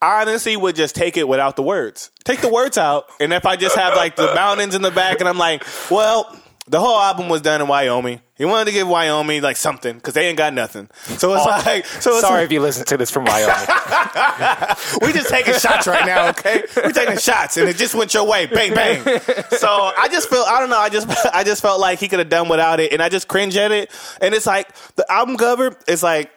I 0.00 0.22
honestly 0.22 0.56
would 0.56 0.74
just 0.74 0.94
take 0.94 1.18
it 1.18 1.28
without 1.28 1.56
the 1.56 1.62
words. 1.62 2.10
Take 2.24 2.40
the 2.40 2.48
words 2.48 2.78
out. 2.78 3.06
And 3.20 3.30
if 3.34 3.44
I 3.44 3.56
just 3.56 3.76
have 3.76 3.94
like 3.94 4.16
the 4.16 4.34
mountains 4.34 4.74
in 4.74 4.80
the 4.80 4.90
back 4.90 5.20
and 5.20 5.28
I'm 5.28 5.36
like, 5.38 5.64
well, 5.90 6.34
the 6.66 6.80
whole 6.80 6.98
album 6.98 7.28
was 7.28 7.42
done 7.42 7.60
in 7.60 7.68
Wyoming. 7.68 8.20
He 8.36 8.44
wanted 8.46 8.66
to 8.66 8.72
give 8.72 8.88
Wyoming 8.88 9.42
like 9.42 9.56
something 9.56 9.94
because 9.96 10.14
they 10.14 10.28
ain't 10.28 10.38
got 10.38 10.54
nothing. 10.54 10.88
So 10.94 11.34
it's 11.34 11.44
oh, 11.46 11.50
like, 11.50 11.84
so 11.84 12.12
it's 12.12 12.22
Sorry 12.22 12.40
like, 12.40 12.44
if 12.46 12.52
you 12.52 12.60
listen 12.60 12.86
to 12.86 12.96
this 12.96 13.10
from 13.10 13.26
Wyoming. 13.26 13.54
we 15.02 15.12
just 15.12 15.28
taking 15.28 15.54
shots 15.54 15.86
right 15.86 16.06
now, 16.06 16.30
okay? 16.30 16.62
We're 16.76 16.92
taking 16.92 17.18
shots, 17.18 17.58
and 17.58 17.68
it 17.68 17.76
just 17.76 17.94
went 17.94 18.14
your 18.14 18.26
way, 18.26 18.46
bang 18.46 18.74
bang. 18.74 19.02
So 19.50 19.68
I 19.68 20.08
just 20.10 20.30
feel 20.30 20.44
I 20.48 20.58
don't 20.58 20.70
know. 20.70 20.78
I 20.78 20.88
just 20.88 21.08
I 21.34 21.44
just 21.44 21.60
felt 21.60 21.80
like 21.80 21.98
he 21.98 22.08
could 22.08 22.18
have 22.18 22.30
done 22.30 22.48
without 22.48 22.80
it, 22.80 22.92
and 22.92 23.02
I 23.02 23.10
just 23.10 23.28
cringe 23.28 23.56
at 23.56 23.70
it. 23.70 23.90
And 24.22 24.34
it's 24.34 24.46
like 24.46 24.74
the 24.96 25.10
album 25.12 25.36
cover 25.36 25.76
is 25.86 26.02
like 26.02 26.30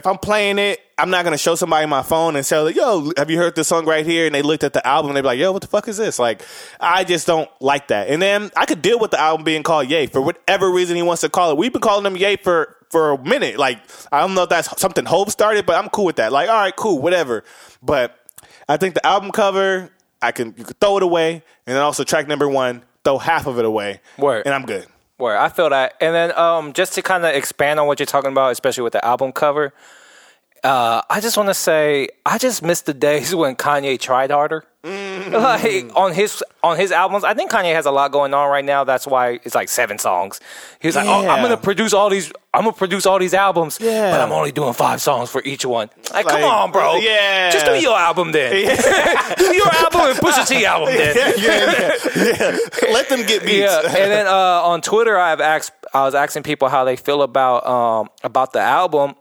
if 0.00 0.06
I'm 0.06 0.16
playing 0.18 0.58
it, 0.58 0.80
I'm 0.96 1.10
not 1.10 1.24
gonna 1.24 1.36
show 1.38 1.54
somebody 1.54 1.86
my 1.86 2.02
phone 2.02 2.34
and 2.36 2.44
say, 2.44 2.70
"Yo, 2.72 3.12
have 3.18 3.30
you 3.30 3.36
heard 3.36 3.54
this 3.54 3.68
song 3.68 3.84
right 3.84 4.04
here?" 4.04 4.24
And 4.26 4.34
they 4.34 4.40
looked 4.42 4.64
at 4.64 4.72
the 4.72 4.86
album 4.86 5.10
and 5.10 5.16
they 5.16 5.20
be 5.20 5.26
like, 5.26 5.38
"Yo, 5.38 5.52
what 5.52 5.60
the 5.62 5.68
fuck 5.68 5.88
is 5.88 5.98
this?" 5.98 6.18
Like, 6.18 6.42
I 6.80 7.04
just 7.04 7.26
don't 7.26 7.48
like 7.60 7.88
that. 7.88 8.08
And 8.08 8.20
then 8.20 8.50
I 8.56 8.64
could 8.64 8.80
deal 8.80 8.98
with 8.98 9.10
the 9.10 9.20
album 9.20 9.44
being 9.44 9.62
called 9.62 9.90
Ye 9.90 10.06
for 10.06 10.20
whatever 10.22 10.70
reason 10.70 10.96
he 10.96 11.02
wants 11.02 11.20
to 11.20 11.28
call 11.28 11.50
it. 11.50 11.58
We've 11.58 11.72
been 11.72 11.82
calling 11.82 12.04
him 12.06 12.16
Ye 12.16 12.36
for 12.36 12.76
for 12.90 13.12
a 13.12 13.22
minute. 13.22 13.58
Like, 13.58 13.78
I 14.10 14.20
don't 14.20 14.34
know 14.34 14.44
if 14.44 14.48
that's 14.48 14.80
something 14.80 15.04
Hope 15.04 15.30
started, 15.30 15.66
but 15.66 15.76
I'm 15.76 15.90
cool 15.90 16.06
with 16.06 16.16
that. 16.16 16.32
Like, 16.32 16.48
all 16.48 16.56
right, 16.60 16.74
cool, 16.74 16.98
whatever. 17.00 17.44
But 17.82 18.18
I 18.68 18.76
think 18.78 18.94
the 18.94 19.06
album 19.06 19.30
cover, 19.30 19.90
I 20.22 20.32
can 20.32 20.54
you 20.56 20.64
could 20.64 20.80
throw 20.80 20.96
it 20.96 21.02
away, 21.02 21.34
and 21.66 21.76
then 21.76 21.82
also 21.82 22.04
track 22.04 22.26
number 22.26 22.48
one, 22.48 22.82
throw 23.04 23.18
half 23.18 23.46
of 23.46 23.58
it 23.58 23.64
away, 23.64 24.00
Word. 24.18 24.42
and 24.46 24.54
I'm 24.54 24.64
good. 24.66 24.86
Where 25.20 25.38
I 25.38 25.50
feel 25.50 25.68
that, 25.68 25.96
and 26.00 26.14
then 26.14 26.36
um, 26.38 26.72
just 26.72 26.94
to 26.94 27.02
kind 27.02 27.24
of 27.24 27.34
expand 27.34 27.78
on 27.78 27.86
what 27.86 27.98
you're 27.98 28.06
talking 28.06 28.32
about, 28.32 28.52
especially 28.52 28.84
with 28.84 28.94
the 28.94 29.04
album 29.04 29.32
cover, 29.32 29.74
uh, 30.64 31.02
I 31.10 31.20
just 31.20 31.36
want 31.36 31.48
to 31.50 31.54
say 31.54 32.08
I 32.24 32.38
just 32.38 32.62
miss 32.62 32.80
the 32.80 32.94
days 33.08 33.34
when 33.34 33.54
Kanye 33.54 34.00
tried 34.00 34.30
harder. 34.30 34.64
Like 35.30 35.90
on 35.96 36.12
his 36.12 36.42
on 36.62 36.76
his 36.76 36.92
albums, 36.92 37.24
I 37.24 37.34
think 37.34 37.50
Kanye 37.50 37.74
has 37.74 37.86
a 37.86 37.90
lot 37.90 38.12
going 38.12 38.32
on 38.34 38.48
right 38.50 38.64
now. 38.64 38.84
That's 38.84 39.06
why 39.06 39.40
it's 39.44 39.54
like 39.54 39.68
seven 39.68 39.98
songs. 39.98 40.40
He's 40.80 40.96
like, 40.96 41.06
oh, 41.06 41.26
I'm 41.28 41.42
gonna 41.42 41.56
produce 41.56 41.92
all 41.92 42.08
these. 42.10 42.32
I'm 42.52 42.62
gonna 42.64 42.72
produce 42.72 43.06
all 43.06 43.18
these 43.18 43.32
albums, 43.34 43.78
Yeah. 43.80 44.10
but 44.10 44.20
I'm 44.20 44.32
only 44.32 44.50
doing 44.52 44.72
five 44.72 45.00
songs 45.00 45.30
for 45.30 45.40
each 45.44 45.64
one. 45.64 45.88
Like, 46.12 46.26
come 46.26 46.40
Like, 46.42 46.50
on, 46.52 46.72
bro. 46.72 46.96
yeah. 46.96 47.50
just 47.50 47.64
do 47.64 47.74
your 47.80 47.96
album 47.96 48.32
then. 48.32 48.52
do 49.38 49.54
your 49.54 49.72
album 49.72 50.00
and 50.10 50.18
Pusha 50.18 50.46
T 50.48 50.64
album 50.66 50.88
then. 50.94 51.16
yeah, 51.16 51.32
yeah, 51.36 52.26
yeah. 52.82 52.92
Let 52.92 53.08
them 53.08 53.24
get 53.26 53.42
beats. 53.44 53.70
Yeah, 53.70 53.82
and 53.86 54.10
then 54.10 54.26
uh, 54.26 54.30
on 54.64 54.80
Twitter, 54.82 55.16
I've 55.16 55.40
asked, 55.40 55.72
I 55.94 56.02
was 56.04 56.14
asking 56.16 56.42
people 56.42 56.68
how 56.68 56.84
they 56.84 56.96
feel 56.96 57.22
about 57.22 57.66
um, 57.66 58.08
about 58.24 58.52
the 58.52 58.60
album. 58.60 59.14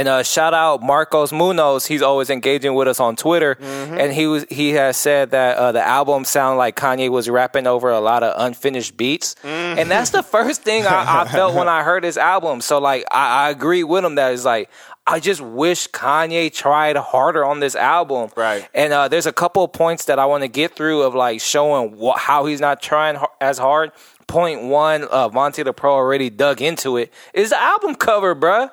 And 0.00 0.08
uh, 0.08 0.22
shout 0.22 0.54
out 0.54 0.82
Marcos 0.82 1.30
Munoz. 1.30 1.84
He's 1.84 2.00
always 2.00 2.30
engaging 2.30 2.72
with 2.74 2.88
us 2.88 3.00
on 3.00 3.16
Twitter, 3.16 3.58
and 3.60 4.10
he 4.14 4.26
was 4.26 4.46
he 4.48 4.70
has 4.70 4.96
said 4.96 5.32
that 5.32 5.58
uh, 5.58 5.72
the 5.72 5.86
album 5.86 6.24
sounded 6.24 6.56
like 6.56 6.74
Kanye 6.74 7.10
was 7.10 7.28
rapping 7.28 7.66
over 7.66 7.90
a 7.90 8.00
lot 8.00 8.22
of 8.22 8.32
unfinished 8.38 8.96
beats, 8.96 9.34
and 9.44 9.90
that's 9.90 10.08
the 10.08 10.22
first 10.22 10.62
thing 10.62 10.86
I, 10.86 11.20
I 11.20 11.28
felt 11.28 11.54
when 11.54 11.68
I 11.68 11.82
heard 11.82 12.02
his 12.02 12.16
album. 12.16 12.62
So 12.62 12.78
like 12.78 13.04
I, 13.10 13.48
I 13.48 13.50
agree 13.50 13.84
with 13.84 14.02
him 14.02 14.14
that 14.14 14.32
it's 14.32 14.46
like 14.46 14.70
I 15.06 15.20
just 15.20 15.42
wish 15.42 15.86
Kanye 15.90 16.50
tried 16.50 16.96
harder 16.96 17.44
on 17.44 17.60
this 17.60 17.76
album. 17.76 18.30
Right. 18.36 18.66
And 18.74 18.94
uh, 18.94 19.08
there's 19.08 19.26
a 19.26 19.32
couple 19.34 19.64
of 19.64 19.72
points 19.74 20.06
that 20.06 20.18
I 20.18 20.24
want 20.24 20.44
to 20.44 20.48
get 20.48 20.76
through 20.76 21.02
of 21.02 21.14
like 21.14 21.42
showing 21.42 21.98
wh- 22.00 22.16
how 22.18 22.46
he's 22.46 22.60
not 22.62 22.80
trying 22.80 23.16
har- 23.16 23.32
as 23.38 23.58
hard. 23.58 23.92
Point 24.28 24.62
one, 24.62 25.06
uh, 25.10 25.28
Monty 25.30 25.62
the 25.62 25.74
Pro 25.74 25.92
already 25.92 26.30
dug 26.30 26.62
into 26.62 26.96
it, 26.96 27.12
is 27.34 27.50
the 27.50 27.60
album 27.60 27.96
cover, 27.96 28.34
bruh. 28.34 28.70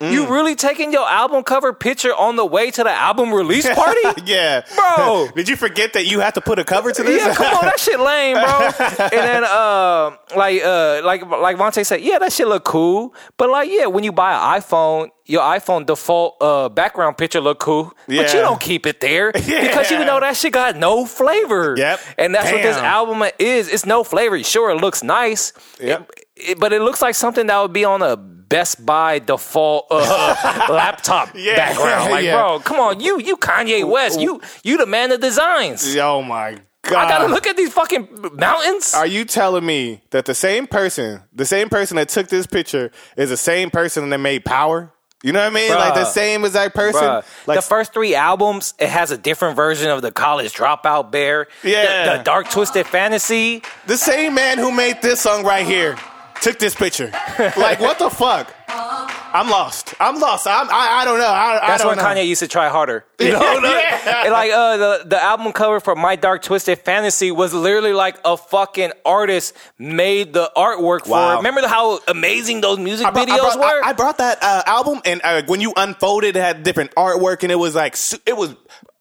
You 0.00 0.26
Mm. 0.26 0.30
really 0.30 0.54
taking 0.54 0.92
your 0.92 1.08
album 1.08 1.42
cover 1.42 1.72
picture 1.72 2.14
on 2.14 2.36
the 2.36 2.44
way 2.46 2.70
to 2.70 2.84
the 2.84 2.90
album 2.90 3.34
release 3.34 3.68
party? 3.68 4.00
yeah, 4.26 4.62
Bro. 4.76 5.28
Did 5.34 5.48
you 5.48 5.56
forget 5.56 5.92
that 5.94 6.06
you 6.06 6.20
have 6.20 6.34
to 6.34 6.40
put 6.40 6.58
a 6.60 6.64
cover 6.64 6.92
to 6.92 7.02
this? 7.02 7.20
Yeah, 7.24 7.34
come 7.34 7.52
on, 7.52 7.64
that 7.64 7.80
shit 7.80 7.98
lame, 7.98 8.34
bro. 8.36 8.70
And 9.06 9.10
then, 9.26 9.44
uh, 9.44 10.12
like, 10.36 10.62
uh, 10.62 11.00
like, 11.04 11.26
like 11.26 11.58
Monte 11.58 11.82
said, 11.82 12.00
yeah, 12.00 12.18
that 12.20 12.32
shit 12.32 12.46
look 12.46 12.64
cool. 12.64 13.12
But 13.36 13.50
like, 13.50 13.68
yeah, 13.70 13.86
when 13.86 14.04
you 14.04 14.12
buy 14.12 14.32
an 14.34 14.60
iPhone, 14.60 15.08
your 15.26 15.42
iPhone 15.42 15.84
default 15.84 16.36
uh, 16.40 16.68
background 16.68 17.18
picture 17.18 17.40
look 17.40 17.58
cool, 17.58 17.92
yeah. 18.06 18.22
but 18.22 18.32
you 18.34 18.40
don't 18.40 18.60
keep 18.60 18.86
it 18.86 19.00
there 19.00 19.32
because 19.32 19.90
you 19.90 19.98
know 20.04 20.20
that 20.20 20.36
shit 20.36 20.52
got 20.52 20.76
no 20.76 21.04
flavor. 21.06 21.74
Yep. 21.76 22.00
and 22.18 22.34
that's 22.34 22.50
what 22.52 22.62
this 22.62 22.76
album 22.76 23.22
is. 23.40 23.68
It's 23.68 23.84
no 23.84 24.04
flavor. 24.04 24.40
Sure, 24.44 24.70
it 24.70 24.76
looks 24.80 25.02
nice. 25.02 25.52
Yep. 25.80 26.08
It- 26.16 26.24
it- 26.50 26.60
but 26.60 26.72
it 26.72 26.80
looks 26.82 27.02
like 27.02 27.16
something 27.16 27.48
that 27.48 27.60
would 27.60 27.72
be 27.72 27.84
on 27.84 28.00
a 28.00 28.16
Best 28.48 28.84
Buy 28.84 29.18
default 29.18 29.86
uh, 29.90 30.66
laptop 30.70 31.30
Yeah. 31.34 31.56
background. 31.56 32.10
Like, 32.10 32.24
Yeah. 32.24 32.36
bro, 32.40 32.60
come 32.60 32.80
on, 32.80 33.00
you, 33.00 33.20
you 33.20 33.36
Kanye 33.36 33.88
West, 33.88 34.20
you, 34.20 34.40
you 34.62 34.78
the 34.78 34.86
man 34.86 35.12
of 35.12 35.20
designs. 35.20 35.96
oh 35.96 36.22
my 36.22 36.56
god! 36.82 36.94
I 37.06 37.08
gotta 37.08 37.26
look 37.32 37.46
at 37.46 37.56
these 37.56 37.72
fucking 37.72 38.08
mountains. 38.34 38.94
Are 38.94 39.06
you 39.06 39.24
telling 39.24 39.66
me 39.66 40.02
that 40.10 40.24
the 40.24 40.34
same 40.34 40.66
person, 40.66 41.20
the 41.34 41.44
same 41.44 41.68
person 41.68 41.96
that 41.96 42.08
took 42.08 42.28
this 42.28 42.46
picture, 42.46 42.90
is 43.16 43.28
the 43.30 43.36
same 43.36 43.70
person 43.70 44.08
that 44.10 44.18
made 44.18 44.44
Power? 44.44 44.92
You 45.24 45.32
know 45.32 45.40
what 45.40 45.48
I 45.48 45.54
mean? 45.54 45.70
Like 45.74 45.94
the 45.94 46.00
Bruh. 46.02 46.06
same 46.06 46.44
exact 46.44 46.76
person. 46.76 47.02
Bruh. 47.02 47.24
Like 47.48 47.56
the 47.58 47.62
first 47.62 47.92
three 47.92 48.14
albums, 48.14 48.72
it 48.78 48.88
has 48.88 49.10
a 49.10 49.18
different 49.18 49.56
version 49.56 49.90
of 49.90 50.00
the 50.00 50.12
college 50.12 50.54
dropout 50.54 51.10
bear. 51.10 51.48
Yeah. 51.64 52.12
The, 52.12 52.18
the 52.18 52.22
dark 52.22 52.48
twisted 52.50 52.86
fantasy. 52.86 53.62
the 53.86 53.96
same 53.96 54.34
man 54.34 54.58
who 54.58 54.70
made 54.70 55.02
this 55.02 55.20
song 55.20 55.44
right 55.44 55.66
here 55.66 55.96
took 56.40 56.58
this 56.58 56.74
picture. 56.74 57.10
like 57.56 57.80
what 57.80 57.98
the 57.98 58.10
fuck? 58.10 58.54
I'm 58.70 59.48
lost. 59.50 59.94
I'm 60.00 60.18
lost. 60.20 60.46
I'm, 60.46 60.68
I 60.70 61.00
I 61.00 61.04
don't 61.04 61.18
know. 61.18 61.26
I, 61.26 61.58
I 61.62 61.66
That's 61.68 61.82
don't 61.82 61.96
when 61.96 61.98
know. 61.98 62.04
Kanye 62.04 62.26
used 62.26 62.40
to 62.40 62.48
try 62.48 62.68
harder. 62.68 63.04
You 63.20 63.32
know, 63.32 63.40
Yeah. 63.62 64.22
And 64.24 64.32
like 64.32 64.52
uh, 64.52 64.76
the 64.76 65.02
the 65.06 65.22
album 65.22 65.52
cover 65.52 65.80
for 65.80 65.94
My 65.96 66.16
Dark 66.16 66.42
Twisted 66.42 66.78
Fantasy 66.78 67.30
was 67.30 67.52
literally 67.52 67.92
like 67.92 68.18
a 68.24 68.36
fucking 68.36 68.92
artist 69.04 69.54
made 69.78 70.32
the 70.32 70.50
artwork 70.56 71.04
for. 71.04 71.10
Wow. 71.10 71.34
it. 71.34 71.36
Remember 71.38 71.66
how 71.66 71.98
amazing 72.08 72.60
those 72.60 72.78
music 72.78 73.06
I 73.06 73.10
brought, 73.10 73.28
I 73.28 73.32
videos 73.36 73.54
brought- 73.54 73.58
were? 73.58 73.84
I, 73.84 73.88
I 73.88 73.92
brought 73.92 74.18
that 74.18 74.38
uh, 74.42 74.62
album, 74.66 75.00
and 75.04 75.20
uh, 75.24 75.42
when 75.46 75.60
you 75.60 75.72
unfolded, 75.76 76.36
it 76.36 76.40
had 76.40 76.62
different 76.62 76.94
artwork, 76.94 77.42
and 77.42 77.50
it 77.52 77.56
was 77.58 77.74
like 77.74 77.96
it 78.24 78.36
was 78.36 78.54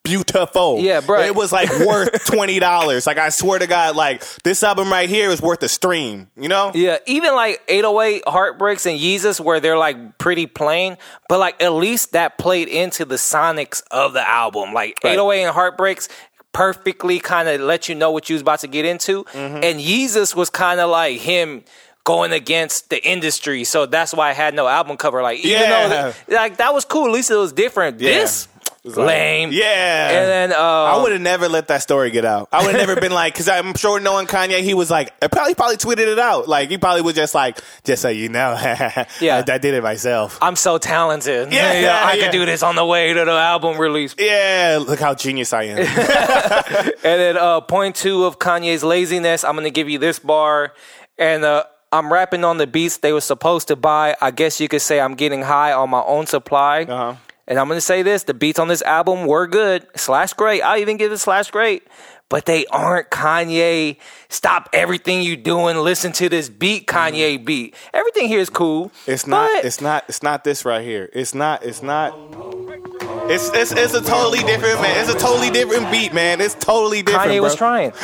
beautiful. 0.08 0.80
Yeah, 0.80 1.01
bro. 1.01 1.22
It 1.22 1.36
was 1.36 1.51
like 1.51 1.70
worth 1.80 2.26
twenty 2.32 2.60
dollars. 2.60 3.05
Like 3.08 3.18
I 3.18 3.30
swear 3.30 3.60
to 3.60 3.68
God, 3.68 3.95
like 3.95 4.24
this 4.43 4.64
album 4.64 4.91
right 4.91 5.10
here 5.10 5.30
is 5.30 5.41
worth 5.41 5.62
a 5.64 5.70
stream. 5.70 6.30
You 6.36 6.47
know? 6.49 6.72
Yeah, 6.74 6.97
even 7.05 7.36
like 7.36 7.62
808 7.68 8.24
Heartbreaks 8.28 8.86
and 8.86 8.99
Yeezus, 8.99 9.39
where 9.39 9.60
they're 9.60 9.78
like 9.78 10.18
pretty 10.18 10.45
plain, 10.47 10.97
but 11.30 11.39
like 11.39 11.62
at 11.62 11.74
least 11.74 12.14
that 12.14 12.38
played 12.38 12.68
into 12.68 13.05
the 13.05 13.16
sonics 13.16 13.82
of 13.91 14.14
the 14.14 14.28
album. 14.28 14.74
Like 14.74 14.97
Right. 15.03 15.14
808 15.14 15.43
and 15.43 15.53
Heartbreaks 15.53 16.10
perfectly 16.53 17.20
kind 17.20 17.47
of 17.47 17.62
let 17.62 17.88
you 17.88 17.95
know 17.95 18.12
what 18.12 18.30
you 18.30 18.34
was 18.36 18.41
about 18.41 18.60
to 18.60 18.68
get 18.68 18.86
into. 18.86 19.24
Mm-hmm. 19.26 19.64
And 19.64 19.80
Yeezus 19.80 20.36
was 20.36 20.49
kind 20.49 20.80
of 20.80 20.89
like 20.89 21.20
him 21.20 21.64
going 22.03 22.32
against 22.32 22.89
the 22.89 23.05
industry. 23.08 23.64
So 23.64 23.86
that's 23.86 24.14
why 24.14 24.30
I 24.30 24.34
had 24.34 24.53
no 24.53 24.68
album 24.68 24.97
cover. 24.97 25.22
Like, 25.22 25.39
even 25.39 25.51
Yeah. 25.62 26.14
though 26.28 26.36
like 26.36 26.58
that 26.58 26.74
was 26.74 26.86
cool, 26.86 27.05
at 27.05 27.12
least 27.12 27.30
it 27.30 27.36
was 27.36 27.51
different. 27.53 27.99
Yeah. 27.99 28.12
This 28.22 28.47
like- 28.96 29.08
lame. 29.08 29.50
Yeah. 29.52 30.10
And 30.10 30.30
then 30.30 30.54
uh 30.54 30.62
I 30.62 31.02
would 31.02 31.12
have 31.12 31.22
never 31.22 31.50
let 31.50 31.68
that 31.70 31.82
story 31.82 32.12
get 32.12 32.24
out. 32.26 32.48
I 32.52 32.64
would 32.66 32.76
have 32.76 32.88
never 32.88 33.00
been 33.02 33.12
like, 33.12 33.34
because 33.34 33.50
I'm 33.50 33.74
sure 33.76 34.00
knowing 34.00 34.28
Kanye, 34.28 34.62
he 34.62 34.74
was 34.74 34.90
like, 34.92 35.12
I 35.22 35.28
probably 35.28 35.56
probably 35.56 35.78
tweeted 35.78 36.08
it 36.12 36.20
out. 36.20 36.48
Like 36.48 36.70
he 36.70 36.78
probably 36.78 37.02
was 37.02 37.16
just 37.16 37.34
like, 37.36 37.60
just 37.84 38.02
so 38.02 38.10
you 38.10 38.30
know, 38.30 38.52
Yeah. 39.20 39.44
I, 39.48 39.52
I 39.52 39.58
did 39.58 39.74
it 39.74 39.84
myself. 39.84 40.38
I'm 40.42 40.56
so 40.56 40.78
talented. 40.78 41.52
Yeah, 41.52 41.74
You 41.74 41.82
know, 41.88 41.92
I 41.92 42.14
yeah. 42.14 42.24
could 42.26 42.32
do 42.32 42.46
this 42.46 42.64
on 42.64 42.76
the 42.76 42.86
way 42.86 43.12
to 43.14 43.26
the 43.26 43.32
album 43.32 43.78
release. 43.78 44.16
Yeah, 44.18 44.80
look 44.86 45.00
how 45.00 45.16
genius 45.16 45.52
I 45.54 45.64
am. 45.64 45.78
And 47.04 47.22
then 47.22 47.38
uh, 47.38 47.62
point 47.62 47.96
two 47.96 48.26
of 48.26 48.40
Kanye's 48.40 48.84
laziness, 48.84 49.44
I'm 49.44 49.56
gonna 49.56 49.70
give 49.70 49.90
you 49.90 49.98
this 50.00 50.20
bar, 50.20 50.74
and 51.18 51.44
uh, 51.44 51.64
I'm 51.92 52.12
rapping 52.12 52.44
on 52.44 52.58
the 52.58 52.68
beats 52.68 52.98
they 52.98 53.14
were 53.14 53.22
supposed 53.22 53.68
to 53.70 53.76
buy. 53.76 54.16
I 54.22 54.32
guess 54.32 54.60
you 54.60 54.68
could 54.68 54.82
say 54.82 55.00
I'm 55.00 55.16
getting 55.16 55.42
high 55.42 55.72
on 55.74 55.90
my 55.90 56.02
own 56.04 56.28
supply. 56.28 56.84
Uh-huh. 56.84 57.16
And 57.48 57.58
I'm 57.58 57.68
gonna 57.68 57.82
say 57.82 58.02
this: 58.02 58.24
the 58.24 58.34
beats 58.34 58.60
on 58.60 58.68
this 58.68 58.82
album 58.82 59.26
were 59.26 59.48
good, 59.48 59.88
slash 59.95 60.34
great. 60.34 60.62
I'll 60.62 60.78
even 60.80 60.98
give 60.98 61.12
it 61.12 61.18
slash 61.18 61.50
great, 61.50 61.88
but 62.30 62.45
they 62.45 62.66
aren't 62.68 63.10
Kanye. 63.10 63.98
Stop 64.30 64.70
everything 64.74 65.22
you 65.22 65.38
doing. 65.38 65.78
Listen 65.78 66.12
to 66.14 66.28
this 66.28 66.50
beat, 66.50 66.88
Kanye 66.88 67.43
beat. 67.43 67.76
Everything 67.93 68.28
here 68.28 68.39
is 68.39 68.50
cool. 68.50 68.89
Mm-hmm. 68.89 69.12
It's 69.12 69.28
not. 69.28 69.66
It's 69.66 69.82
not. 69.82 70.04
It's 70.10 70.24
not 70.24 70.43
this 70.43 70.66
right 70.66 70.84
here. 70.84 71.10
It's 71.14 71.34
not. 71.34 71.64
It's 71.64 71.82
not. 71.82 72.14
It's 73.30 73.50
it's 73.50 73.72
it's 73.72 73.94
a 73.94 74.02
totally 74.02 74.40
different 74.44 74.82
man. 74.82 74.98
It's 75.00 75.14
a 75.14 75.18
totally 75.18 75.50
different 75.50 75.92
beat, 75.92 76.14
man. 76.14 76.40
It's 76.40 76.56
totally 76.56 77.02
different. 77.04 77.30
Kanye 77.32 77.36
bro. 77.38 77.44
was 77.44 77.56
trying. 77.56 77.92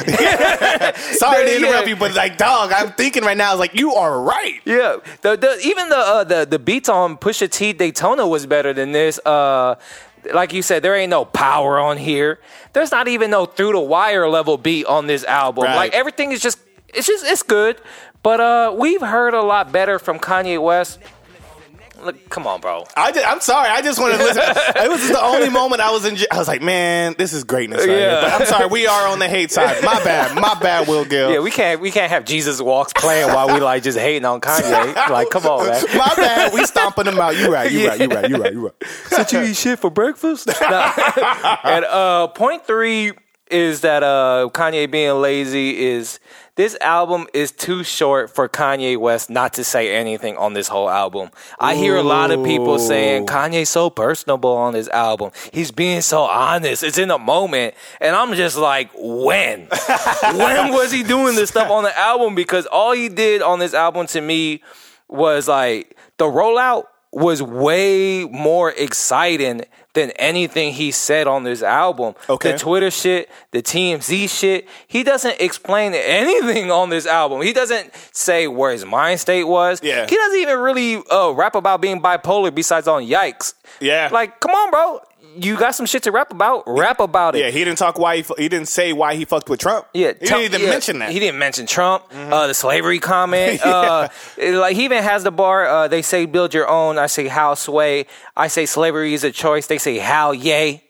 Sorry 1.18 1.46
to 1.46 1.52
Yeah. 1.52 1.58
interrupt 1.68 1.88
you, 1.88 1.96
but 1.96 2.14
like, 2.14 2.38
dog, 2.38 2.72
I'm 2.74 2.92
thinking 2.92 3.24
right 3.24 3.38
now. 3.38 3.52
It's 3.52 3.60
like 3.60 3.74
you 3.74 3.94
are 3.94 4.22
right. 4.22 4.60
Yeah, 4.66 4.98
the, 5.22 5.36
the 5.38 5.60
even 5.64 5.90
the 5.90 5.98
uh, 5.98 6.24
the 6.24 6.46
the 6.46 6.60
beats 6.60 6.90
on 6.90 7.18
Pusha 7.18 7.50
T 7.50 7.74
Daytona 7.74 8.28
was 8.28 8.46
better 8.46 8.74
than 8.74 8.92
this. 8.92 9.20
Uh, 9.26 9.76
like 10.34 10.54
you 10.54 10.62
said, 10.62 10.84
there 10.84 10.96
ain't 10.96 11.10
no 11.10 11.26
power 11.26 11.80
on 11.80 11.98
here. 11.98 12.40
There's 12.74 12.92
not 12.92 13.08
even 13.08 13.32
no 13.32 13.46
through 13.46 13.74
the 13.74 13.80
wire 13.80 14.28
level 14.30 14.58
beat 14.58 14.86
on 14.86 15.08
this 15.08 15.24
album. 15.24 15.66
Right. 15.66 15.76
Like 15.76 15.94
everything 15.94 16.32
is 16.32 16.42
just 16.42 16.60
it's 16.94 17.08
just 17.08 17.26
it's 17.26 17.44
good. 17.44 17.80
But 18.24 18.40
uh, 18.40 18.76
we've 18.78 19.02
heard 19.02 19.34
a 19.34 19.42
lot 19.42 19.72
better 19.72 20.00
from 20.00 20.18
Kanye 20.20 20.62
West. 20.62 21.00
Look, 22.04 22.30
come 22.30 22.46
on, 22.48 22.60
bro. 22.62 22.86
I 22.96 23.12
did, 23.12 23.24
I'm 23.24 23.40
sorry. 23.40 23.70
I 23.70 23.82
just 23.82 24.00
wanted 24.00 24.18
to 24.18 24.24
listen. 24.24 24.44
it 24.48 24.90
was 24.90 25.08
the 25.08 25.22
only 25.22 25.50
moment 25.50 25.82
I 25.82 25.92
was 25.92 26.06
in. 26.06 26.18
I 26.32 26.38
was 26.38 26.48
like, 26.48 26.62
man, 26.62 27.16
this 27.18 27.34
is 27.34 27.44
greatness 27.44 27.80
right 27.80 27.90
Yeah. 27.90 27.98
here. 27.98 28.22
But 28.22 28.42
I'm 28.42 28.46
sorry. 28.48 28.68
We 28.68 28.88
are 28.88 29.08
on 29.08 29.20
the 29.20 29.28
hate 29.28 29.52
side. 29.52 29.84
My 29.84 30.04
bad. 30.04 30.36
My 30.40 30.56
bad, 30.60 30.88
Will 30.88 31.06
Gill. 31.06 31.32
Yeah, 31.32 31.40
we 31.40 31.52
can't 31.52 31.80
we 31.82 31.92
can't 31.92 32.10
have 32.12 32.26
Jesus 32.26 32.62
walks 32.62 32.94
playing 32.94 33.28
while 33.30 33.48
we 33.54 33.60
like 33.60 33.84
just 33.84 33.98
hating 33.98 34.26
on 34.26 34.42
Kanye. 34.42 34.96
Like, 35.10 35.30
come 35.30 35.46
on, 35.46 35.68
man. 35.68 35.84
My 35.96 36.14
bad. 36.16 36.54
We 36.54 36.66
stomping 36.66 37.06
them 37.06 37.20
out. 37.20 37.38
You 37.38 37.52
right. 37.52 37.72
You 37.72 37.88
right. 37.88 38.00
You 38.00 38.08
right. 38.08 38.30
You 38.30 38.38
right. 38.38 38.54
You 38.54 38.66
right. 38.66 38.84
Did 39.10 39.32
you 39.32 39.42
eat 39.44 39.56
shit 39.56 39.80
for 39.80 39.90
breakfast? 39.90 40.48
and 40.62 41.86
uh, 41.86 42.28
point 42.28 42.66
three 42.66 43.12
is 43.52 43.82
that 43.82 44.04
uh, 44.04 44.50
Kanye 44.54 44.90
being 44.90 45.22
lazy 45.22 45.86
is 45.86 46.20
this 46.56 46.78
album 46.82 47.28
is 47.34 47.52
too 47.52 47.84
short 47.84 48.30
for 48.30 48.48
Kanye 48.48 48.98
West 48.98 49.30
not 49.30 49.54
to 49.54 49.64
say 49.64 49.96
anything 49.96 50.38
on 50.38 50.54
this 50.54 50.68
whole 50.68 50.90
album. 50.90 51.30
I 51.60 51.76
hear 51.76 51.96
a 51.96 52.04
lot 52.04 52.32
of 52.32 52.44
people 52.44 52.78
saying 52.80 53.26
Kanye's 53.26 53.70
so 53.70 53.90
personable 53.90 54.52
on 54.56 54.74
this 54.74 54.88
album. 54.90 55.32
He's 55.52 55.72
being 55.72 56.02
so 56.02 56.22
honest. 56.22 56.84
It's 56.84 56.98
in 56.98 57.08
the 57.08 57.18
moment. 57.18 57.74
And 58.00 58.16
I'm 58.16 58.34
just 58.36 58.58
like, 58.58 58.92
when? 58.96 59.68
when 60.22 60.74
was 60.74 60.92
he 60.92 61.04
doing 61.04 61.36
this 61.36 61.50
stuff 61.50 61.72
on 61.72 61.84
the 61.84 61.98
album? 61.98 62.36
Because 62.36 62.66
all 62.68 62.94
he 62.94 63.10
did 63.10 63.42
on 63.42 63.60
this 63.60 63.74
album 63.74 64.08
to 64.08 64.22
me 64.22 64.62
was 65.08 65.48
like 65.48 65.98
the 66.18 66.26
rollout 66.26 66.86
was 67.12 67.42
way 67.42 68.26
more 68.26 68.72
exciting 68.72 69.64
than 69.94 70.12
anything 70.12 70.74
he 70.74 70.92
said 70.92 71.28
on 71.28 71.44
this 71.44 71.62
album. 71.62 72.16
Okay. 72.30 72.54
The 72.54 72.58
Twitter 72.58 72.92
shit, 72.92 73.30
the 73.52 73.62
TMZ 73.62 74.30
shit, 74.30 74.68
he 74.88 75.04
doesn't 75.04 75.40
explain 75.40 75.94
anything 75.94 76.72
on 76.72 76.90
this 76.90 77.06
album. 77.06 77.42
He 77.42 77.54
doesn't 77.54 77.92
say 78.12 78.48
where 78.48 78.72
his 78.72 78.86
mind 78.86 79.20
state 79.20 79.44
was. 79.44 79.82
Yeah. 79.84 80.08
He 80.08 80.16
doesn't 80.16 80.40
even 80.40 80.60
really 80.60 80.98
uh, 81.12 81.32
rap 81.32 81.56
about 81.56 81.82
being 81.82 82.02
bipolar 82.02 82.54
besides 82.54 82.88
on 82.88 83.04
Yikes. 83.04 83.54
Yeah. 83.80 84.10
Like, 84.12 84.40
come 84.40 84.52
on, 84.52 84.72
bro. 84.72 85.00
You 85.36 85.58
got 85.58 85.76
some 85.76 85.86
shit 85.86 86.04
to 86.04 86.12
rap 86.12 86.32
about? 86.32 86.64
Rap 86.68 87.00
about 87.00 87.36
it. 87.36 87.40
Yeah, 87.40 87.50
he 87.50 87.64
didn't 87.64 87.78
talk 87.78 87.98
why 87.98 88.18
he, 88.18 88.26
he 88.38 88.50
didn't 88.50 88.68
say 88.68 88.94
why 88.94 89.16
he 89.16 89.26
fucked 89.26 89.50
with 89.50 89.60
Trump. 89.60 89.88
Yeah, 89.94 90.14
he 90.20 90.26
didn't 90.28 90.42
even 90.44 90.62
yeah, 90.62 90.70
mention 90.70 91.00
that. 91.00 91.12
He 91.12 91.20
didn't 91.20 91.40
mention 91.40 91.66
Trump, 91.66 92.06
uh, 92.14 92.48
the 92.48 92.54
slavery 92.54 93.00
comment. 93.00 93.62
uh, 93.66 94.10
like 94.38 94.76
he 94.76 94.86
even 94.86 95.02
has 95.04 95.24
the 95.24 95.32
bar. 95.32 95.66
Uh, 95.68 95.88
they 95.88 96.02
say 96.02 96.26
build 96.26 96.54
your 96.54 96.68
own. 96.68 96.98
I 96.98 97.08
say 97.08 97.28
how 97.28 97.54
sway. 97.56 98.06
I 98.36 98.48
say 98.48 98.66
slavery 98.66 99.14
is 99.14 99.24
a 99.24 99.32
choice. 99.32 99.68
They 99.68 99.78
say 99.78 99.98
how 99.98 100.32
Ye, 100.32 100.84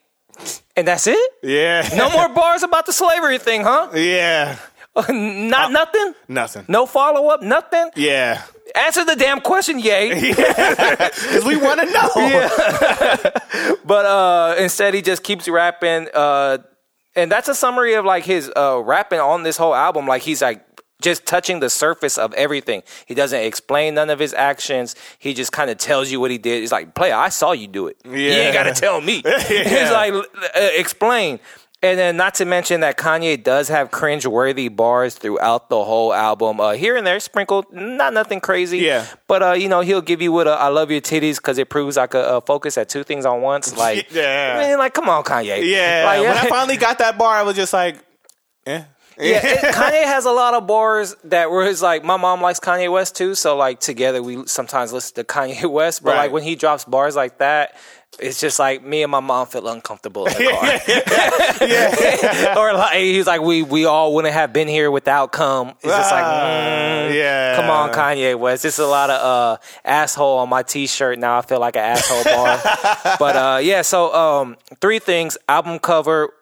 and 0.76 0.88
that's 0.88 1.08
it. 1.08 1.32
Yeah, 1.42 1.88
No 1.96 2.10
more 2.10 2.30
bars 2.34 2.64
about 2.64 2.86
the 2.86 2.94
slavery 2.94 3.38
thing, 3.38 3.62
huh? 3.64 3.90
yeah, 3.96 4.58
Not 5.10 5.72
nothing. 5.72 6.14
nothing. 6.28 6.66
No 6.68 6.86
follow 6.86 7.30
up. 7.30 7.42
Nothing. 7.42 7.90
Yeah, 7.96 8.44
Answer 8.76 9.06
the 9.06 9.16
damn 9.16 9.40
question, 9.42 9.78
Ye. 9.80 10.14
because 10.36 11.46
we 11.46 11.58
want 11.58 11.80
to 11.82 11.86
know. 11.92 13.30
But 13.86 14.06
uh, 14.06 14.56
instead, 14.60 14.94
he 14.94 15.02
just 15.02 15.24
keeps 15.24 15.48
rapping. 15.48 16.08
Uh, 16.14 16.60
and 17.16 17.32
that's 17.32 17.48
a 17.50 17.56
summary 17.56 17.94
of 17.96 18.06
like 18.06 18.24
his 18.24 18.52
uh, 18.56 18.82
rapping 18.84 19.20
on 19.20 19.44
this 19.44 19.58
whole 19.58 19.76
album. 19.76 20.08
Like 20.08 20.22
he's 20.24 20.42
like 20.42 20.64
just 21.02 21.26
touching 21.26 21.60
the 21.60 21.70
surface 21.70 22.18
of 22.18 22.34
everything. 22.34 22.82
He 23.06 23.14
doesn't 23.14 23.40
explain 23.42 23.94
none 23.96 24.10
of 24.10 24.20
his 24.20 24.34
actions. 24.34 24.96
He 25.20 25.34
just 25.34 25.52
kind 25.52 25.70
of 25.70 25.78
tells 25.78 26.10
you 26.12 26.20
what 26.20 26.32
he 26.32 26.38
did. 26.38 26.62
He's 26.62 26.72
like, 26.72 26.96
"Player, 26.96 27.14
I 27.14 27.30
saw 27.30 27.52
you 27.52 27.68
do 27.68 27.88
it. 27.88 27.98
You 28.06 28.12
Yeah. 28.14 28.34
ain't 28.36 28.54
got 28.54 28.64
to 28.64 28.74
tell 28.74 29.02
me." 29.02 29.22
He's 29.48 29.92
like, 29.92 30.14
uh, 30.14 30.24
"Explain." 30.76 31.40
And 31.84 32.00
then, 32.00 32.16
not 32.16 32.36
to 32.36 32.46
mention 32.46 32.80
that 32.80 32.98
Kanye 32.98 33.44
does 33.44 33.68
have 33.68 33.92
cringe-worthy 33.92 34.70
bars 34.70 35.16
throughout 35.16 35.70
the 35.70 35.84
whole 35.84 36.14
album, 36.14 36.62
uh, 36.62 36.72
here 36.72 36.96
and 36.96 37.06
there, 37.06 37.20
sprinkled, 37.20 37.66
not 37.74 38.14
nothing 38.14 38.40
crazy. 38.40 38.78
Yeah. 38.80 39.06
But 39.28 39.44
uh, 39.44 39.52
you 39.52 39.68
know, 39.68 39.82
he'll 39.82 40.02
give 40.02 40.22
you 40.22 40.32
with 40.32 40.48
a 40.48 40.52
"I 40.52 40.70
love 40.70 40.90
your 40.92 41.02
titties" 41.02 41.36
because 41.36 41.58
it 41.58 41.70
proves 41.70 41.98
I 41.98 42.08
could 42.08 42.24
uh, 42.24 42.40
focus 42.40 42.78
at 42.78 42.88
two 42.88 43.04
things 43.04 43.26
on 43.26 43.42
once. 43.42 43.76
Like, 43.78 44.08
Yeah. 44.12 44.56
man, 44.58 44.78
like, 44.78 44.94
come 44.94 45.10
on, 45.10 45.24
Kanye. 45.26 45.70
Yeah, 45.70 46.04
Like, 46.06 46.22
when 46.22 46.38
I 46.38 46.50
finally 46.58 46.78
got 46.78 47.00
that 47.00 47.18
bar, 47.18 47.36
I 47.36 47.44
was 47.44 47.58
just 47.58 47.74
like, 47.74 47.98
eh. 48.66 48.84
Yeah, 49.20 49.40
it- 49.44 49.60
Kanye 49.76 50.04
has 50.06 50.26
a 50.26 50.32
lot 50.32 50.54
of 50.54 50.66
bars 50.68 51.16
that 51.26 51.50
were 51.52 51.66
it's 51.66 51.82
like 51.82 52.04
my 52.04 52.18
mom 52.18 52.42
likes 52.42 52.60
Kanye 52.60 52.92
West 52.92 53.16
too, 53.16 53.36
so 53.36 53.56
like 53.58 53.80
together 53.80 54.22
we 54.24 54.46
sometimes 54.48 54.92
listen 54.94 55.16
to 55.16 55.24
Kanye 55.34 55.66
West. 55.70 56.04
But 56.04 56.12
Right. 56.12 56.18
like 56.24 56.32
when 56.32 56.44
he 56.44 56.56
drops 56.56 56.86
bars 56.86 57.16
like 57.16 57.38
that, 57.40 57.76
it's 58.20 58.40
just 58.40 58.60
like 58.60 58.84
me 58.84 59.02
and 59.02 59.12
my 59.12 59.22
mom 59.22 59.48
feel 59.48 59.68
uncomfortable 59.68 60.28
in 60.28 60.34
the 60.34 60.46
car. 62.54 62.58
or 62.58 62.74
like 62.74 62.94
he's 62.98 63.26
like 63.26 63.42
we 63.42 63.64
we 63.64 63.86
all 63.86 64.14
wouldn't 64.14 64.34
have 64.34 64.54
been 64.54 64.68
here 64.68 64.92
without 64.92 65.32
come. 65.32 65.70
It's 65.70 65.84
just 65.84 66.12
like 66.12 66.24
mm, 66.24 67.14
yeah. 67.16 67.56
come 67.56 67.70
on 67.72 67.92
Kanye 67.92 68.38
West. 68.38 68.66
It's 68.66 68.78
a 68.80 68.86
lot 68.86 69.10
of 69.10 69.20
uh 69.22 69.58
asshole 69.84 70.38
on 70.40 70.50
my 70.50 70.62
t-shirt 70.64 71.18
now. 71.20 71.38
I 71.40 71.42
feel 71.42 71.60
like 71.60 71.76
an 71.76 71.84
asshole 71.84 72.24
bar. 72.24 72.60
but 73.20 73.36
uh 73.36 73.60
yeah, 73.64 73.82
so 73.82 74.14
um 74.14 74.58
three 74.80 75.00
things: 75.00 75.38
album 75.50 75.80
cover, 75.80 76.34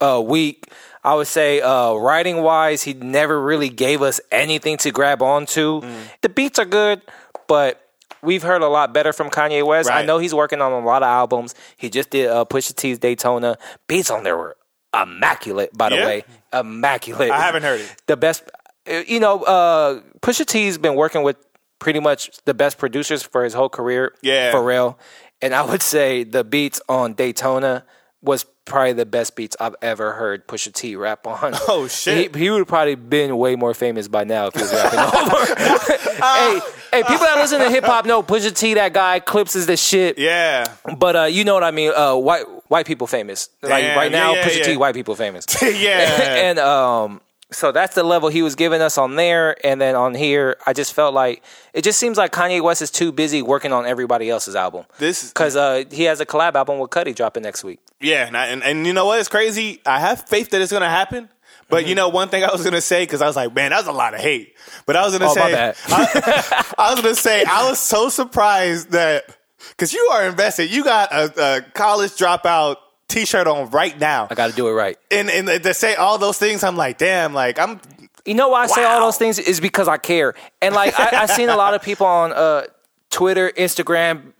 uh 0.00 0.22
weak. 0.24 0.66
I 1.06 1.14
would 1.14 1.26
say 1.28 1.60
uh 1.60 1.94
writing 1.94 2.42
wise, 2.42 2.82
he 2.82 2.92
never 2.92 3.40
really 3.40 3.68
gave 3.70 4.02
us 4.02 4.20
anything 4.30 4.76
to 4.78 4.90
grab 4.90 5.22
onto. 5.22 5.80
The 6.22 6.28
beats 6.28 6.58
are 6.58 6.64
good, 6.66 7.00
but 7.46 7.80
we've 8.22 8.42
heard 8.42 8.62
a 8.62 8.68
lot 8.68 8.92
better 8.92 9.12
from 9.12 9.30
Kanye 9.30 9.64
West. 9.64 9.88
I 9.88 10.02
know 10.04 10.18
he's 10.18 10.34
working 10.34 10.60
on 10.60 10.72
a 10.72 10.80
lot 10.84 11.02
of 11.02 11.06
albums. 11.08 11.54
He 11.76 11.88
just 11.90 12.10
did 12.10 12.28
uh, 12.28 12.44
Pusha 12.44 12.74
T's 12.74 12.98
Daytona. 12.98 13.56
Beats 13.86 14.10
on 14.10 14.24
there 14.24 14.36
were 14.36 14.56
immaculate, 15.00 15.70
by 15.76 15.90
the 15.90 15.96
Yeah? 15.96 16.06
way, 16.06 16.24
immaculate. 16.52 17.30
I 17.30 17.40
haven't 17.40 17.62
heard 17.62 17.80
it. 17.80 18.02
The 18.06 18.16
best, 18.16 18.42
uh, 18.90 19.02
you 19.06 19.20
know, 19.20 19.42
uh, 19.44 20.00
Pusha 20.22 20.44
T's 20.44 20.76
been 20.78 20.94
working 20.96 21.22
with 21.22 21.36
pretty 21.78 22.00
much 22.00 22.30
the 22.46 22.54
best 22.54 22.78
producers 22.78 23.22
for 23.22 23.44
his 23.44 23.54
whole 23.54 23.68
career. 23.68 24.12
Yeah. 24.22 24.50
for 24.50 24.62
real. 24.64 24.98
And 25.42 25.54
I 25.54 25.62
would 25.62 25.82
say 25.82 26.24
the 26.24 26.42
beats 26.42 26.80
on 26.88 27.12
Daytona 27.14 27.84
was 28.22 28.44
probably 28.64 28.92
the 28.94 29.06
best 29.06 29.36
beats 29.36 29.56
I've 29.60 29.76
ever 29.82 30.12
heard 30.12 30.48
Pusha 30.48 30.72
T 30.72 30.96
rap 30.96 31.26
on. 31.26 31.54
Oh, 31.68 31.86
shit. 31.88 32.34
He, 32.34 32.40
he 32.44 32.50
would 32.50 32.58
have 32.58 32.68
probably 32.68 32.94
been 32.94 33.36
way 33.36 33.56
more 33.56 33.74
famous 33.74 34.08
by 34.08 34.24
now 34.24 34.46
if 34.48 34.54
he 34.54 34.62
was 34.62 34.72
rapping 34.72 34.98
over. 35.00 35.54
hey, 36.12 36.60
hey, 36.92 37.02
people 37.02 37.18
that 37.26 37.36
listen 37.36 37.60
to 37.60 37.70
hip 37.70 37.84
hop 37.84 38.06
know 38.06 38.22
Pusha 38.22 38.56
T, 38.56 38.74
that 38.74 38.92
guy, 38.92 39.20
Clipse 39.20 39.54
is 39.56 39.66
the 39.66 39.76
shit. 39.76 40.18
Yeah. 40.18 40.64
But 40.96 41.16
uh, 41.16 41.24
you 41.24 41.44
know 41.44 41.54
what 41.54 41.64
I 41.64 41.70
mean. 41.70 41.92
Uh, 41.94 42.16
white 42.16 42.44
white 42.68 42.86
people 42.86 43.06
famous. 43.06 43.48
Like 43.62 43.84
Damn, 43.84 43.96
right 43.96 44.12
now, 44.12 44.32
yeah, 44.32 44.40
yeah, 44.40 44.48
Pusha 44.48 44.64
T, 44.64 44.76
white 44.76 44.94
people 44.94 45.14
famous. 45.14 45.46
yeah. 45.62 46.34
and 46.48 46.58
um, 46.58 47.20
so 47.52 47.70
that's 47.72 47.94
the 47.94 48.02
level 48.02 48.28
he 48.28 48.42
was 48.42 48.54
giving 48.54 48.82
us 48.82 48.98
on 48.98 49.16
there, 49.16 49.56
and 49.64 49.80
then 49.80 49.94
on 49.94 50.14
here, 50.14 50.56
I 50.66 50.72
just 50.72 50.92
felt 50.92 51.14
like 51.14 51.42
it 51.72 51.82
just 51.82 51.98
seems 51.98 52.18
like 52.18 52.32
Kanye 52.32 52.60
West 52.62 52.82
is 52.82 52.90
too 52.90 53.12
busy 53.12 53.40
working 53.42 53.72
on 53.72 53.86
everybody 53.86 54.28
else's 54.30 54.56
album. 54.56 54.84
This 54.98 55.22
is- 55.24 55.30
because 55.30 55.54
uh, 55.56 55.84
he 55.90 56.04
has 56.04 56.20
a 56.20 56.26
collab 56.26 56.54
album 56.54 56.78
with 56.78 56.90
Cudi 56.90 57.14
dropping 57.14 57.42
next 57.44 57.62
week. 57.64 57.78
Yeah, 58.00 58.26
and, 58.26 58.36
I, 58.36 58.46
and 58.48 58.62
and 58.62 58.86
you 58.86 58.92
know 58.92 59.06
what? 59.06 59.20
It's 59.20 59.28
crazy. 59.28 59.80
I 59.86 60.00
have 60.00 60.28
faith 60.28 60.50
that 60.50 60.60
it's 60.60 60.72
gonna 60.72 60.90
happen. 60.90 61.28
But 61.68 61.80
Mm-hmm. 61.80 61.88
you 61.88 61.94
know, 61.96 62.08
one 62.10 62.28
thing 62.28 62.44
I 62.44 62.52
was 62.52 62.62
gonna 62.62 62.80
say 62.80 63.02
because 63.04 63.22
I 63.22 63.26
was 63.26 63.34
like, 63.36 63.52
man, 63.54 63.70
that's 63.70 63.88
a 63.88 63.92
lot 63.92 64.14
of 64.14 64.20
hate. 64.20 64.54
But 64.86 64.94
I 64.96 65.04
was 65.04 65.16
gonna 65.18 65.30
Oh, 65.30 65.34
say. 65.34 65.72
I, 65.88 66.74
I 66.78 66.92
was 66.94 67.02
gonna 67.02 67.14
say, 67.16 67.44
I 67.44 67.68
was 67.68 67.78
so 67.80 68.08
surprised 68.08 68.90
that 68.92 69.24
because 69.70 69.92
you 69.92 70.00
are 70.12 70.26
invested. 70.28 70.70
You 70.70 70.84
got 70.84 71.10
a, 71.12 71.56
a 71.56 71.62
college 71.72 72.12
dropout 72.12 72.76
T-shirt 73.08 73.46
on 73.46 73.70
right 73.70 73.98
now, 73.98 74.26
I 74.30 74.34
got 74.34 74.50
to 74.50 74.56
do 74.56 74.68
it 74.68 74.72
right. 74.72 74.98
and 75.10 75.30
and 75.30 75.46
to 75.62 75.74
say 75.74 75.94
all 75.94 76.18
those 76.18 76.38
things, 76.38 76.64
I'm 76.64 76.76
like, 76.76 76.98
damn, 76.98 77.32
like 77.34 77.58
I'm. 77.58 77.80
You 78.24 78.34
know 78.34 78.48
why 78.48 78.64
I 78.64 78.66
say 78.66 78.82
all 78.82 79.00
those 79.00 79.18
things 79.18 79.38
is 79.38 79.60
because 79.60 79.86
I 79.86 79.98
care. 79.98 80.34
And 80.60 80.74
like 80.74 80.98
I, 80.98 81.22
I've 81.22 81.30
seen 81.30 81.48
a 81.48 81.56
lot 81.56 81.74
of 81.74 81.82
people 81.82 82.06
on 82.06 82.32
uh, 82.32 82.64
Twitter, 83.10 83.52
Instagram, 83.56 84.32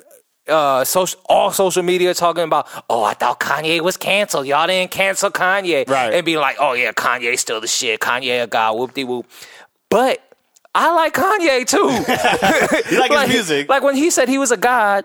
uh, 0.49 0.85
social, 0.85 1.21
all 1.27 1.53
social 1.53 1.83
media 1.83 2.15
talking 2.15 2.45
about, 2.45 2.69
oh, 2.91 3.05
I 3.05 3.15
thought 3.15 3.41
Kanye 3.41 3.81
was 3.81 3.97
canceled. 3.97 4.47
Y'all 4.47 4.67
didn't 4.67 4.91
cancel 4.91 5.31
Kanye, 5.31 5.89
Right. 5.89 6.15
And 6.15 6.27
be 6.27 6.37
like, 6.37 6.57
oh 6.61 6.73
yeah, 6.73 6.93
Kanye's 6.93 7.41
still 7.41 7.61
the 7.61 7.67
shit. 7.69 8.01
Kanye 8.01 8.43
a 8.43 8.47
god, 8.47 8.77
whoop 8.77 8.95
de 8.95 9.05
whoop. 9.05 9.27
But 9.89 10.21
I 10.75 10.93
like 10.95 11.15
Kanye 11.15 11.67
too. 11.67 11.87
You 12.95 13.01
like, 13.01 13.29
his 13.29 13.49
music? 13.49 13.69
Like 13.69 13.83
when 13.83 13.95
he 13.95 14.11
said 14.11 14.29
he 14.29 14.39
was 14.39 14.51
a 14.51 14.57
god, 14.57 15.05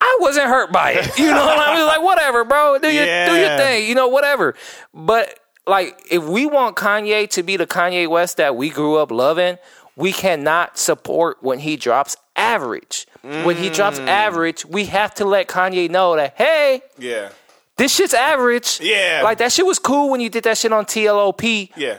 I 0.00 0.18
wasn't 0.20 0.46
hurt 0.46 0.72
by 0.72 0.92
it. 0.92 1.18
You 1.18 1.30
know, 1.30 1.42
I 1.58 1.74
was 1.78 1.86
like, 1.86 2.02
whatever, 2.02 2.44
bro. 2.44 2.78
Do 2.78 2.88
your 2.92 3.04
do 3.04 3.36
your 3.36 3.56
thing. 3.56 3.88
You 3.88 3.94
know, 3.94 4.08
whatever. 4.08 4.54
But 4.94 5.38
like, 5.66 6.00
if 6.10 6.24
we 6.24 6.46
want 6.46 6.76
Kanye 6.76 7.28
to 7.30 7.42
be 7.42 7.56
the 7.56 7.66
Kanye 7.66 8.08
West 8.08 8.36
that 8.38 8.56
we 8.56 8.70
grew 8.70 8.96
up 8.96 9.10
loving, 9.10 9.58
we 9.96 10.12
cannot 10.12 10.78
support 10.78 11.38
when 11.42 11.58
he 11.58 11.76
drops 11.76 12.16
average. 12.36 13.06
When 13.22 13.56
he 13.56 13.68
drops 13.68 13.98
Mm. 13.98 14.06
average, 14.06 14.64
we 14.64 14.84
have 14.86 15.12
to 15.16 15.24
let 15.24 15.48
Kanye 15.48 15.90
know 15.90 16.16
that 16.16 16.34
hey, 16.36 16.82
yeah, 16.96 17.30
this 17.76 17.94
shit's 17.94 18.14
average. 18.14 18.80
Yeah. 18.80 19.20
like 19.24 19.38
that 19.38 19.52
shit 19.52 19.66
was 19.66 19.78
cool 19.78 20.10
when 20.10 20.20
you 20.20 20.30
did 20.30 20.44
that 20.44 20.56
shit 20.56 20.72
on 20.72 20.84
TLOP 20.86 21.70
yeah. 21.76 21.98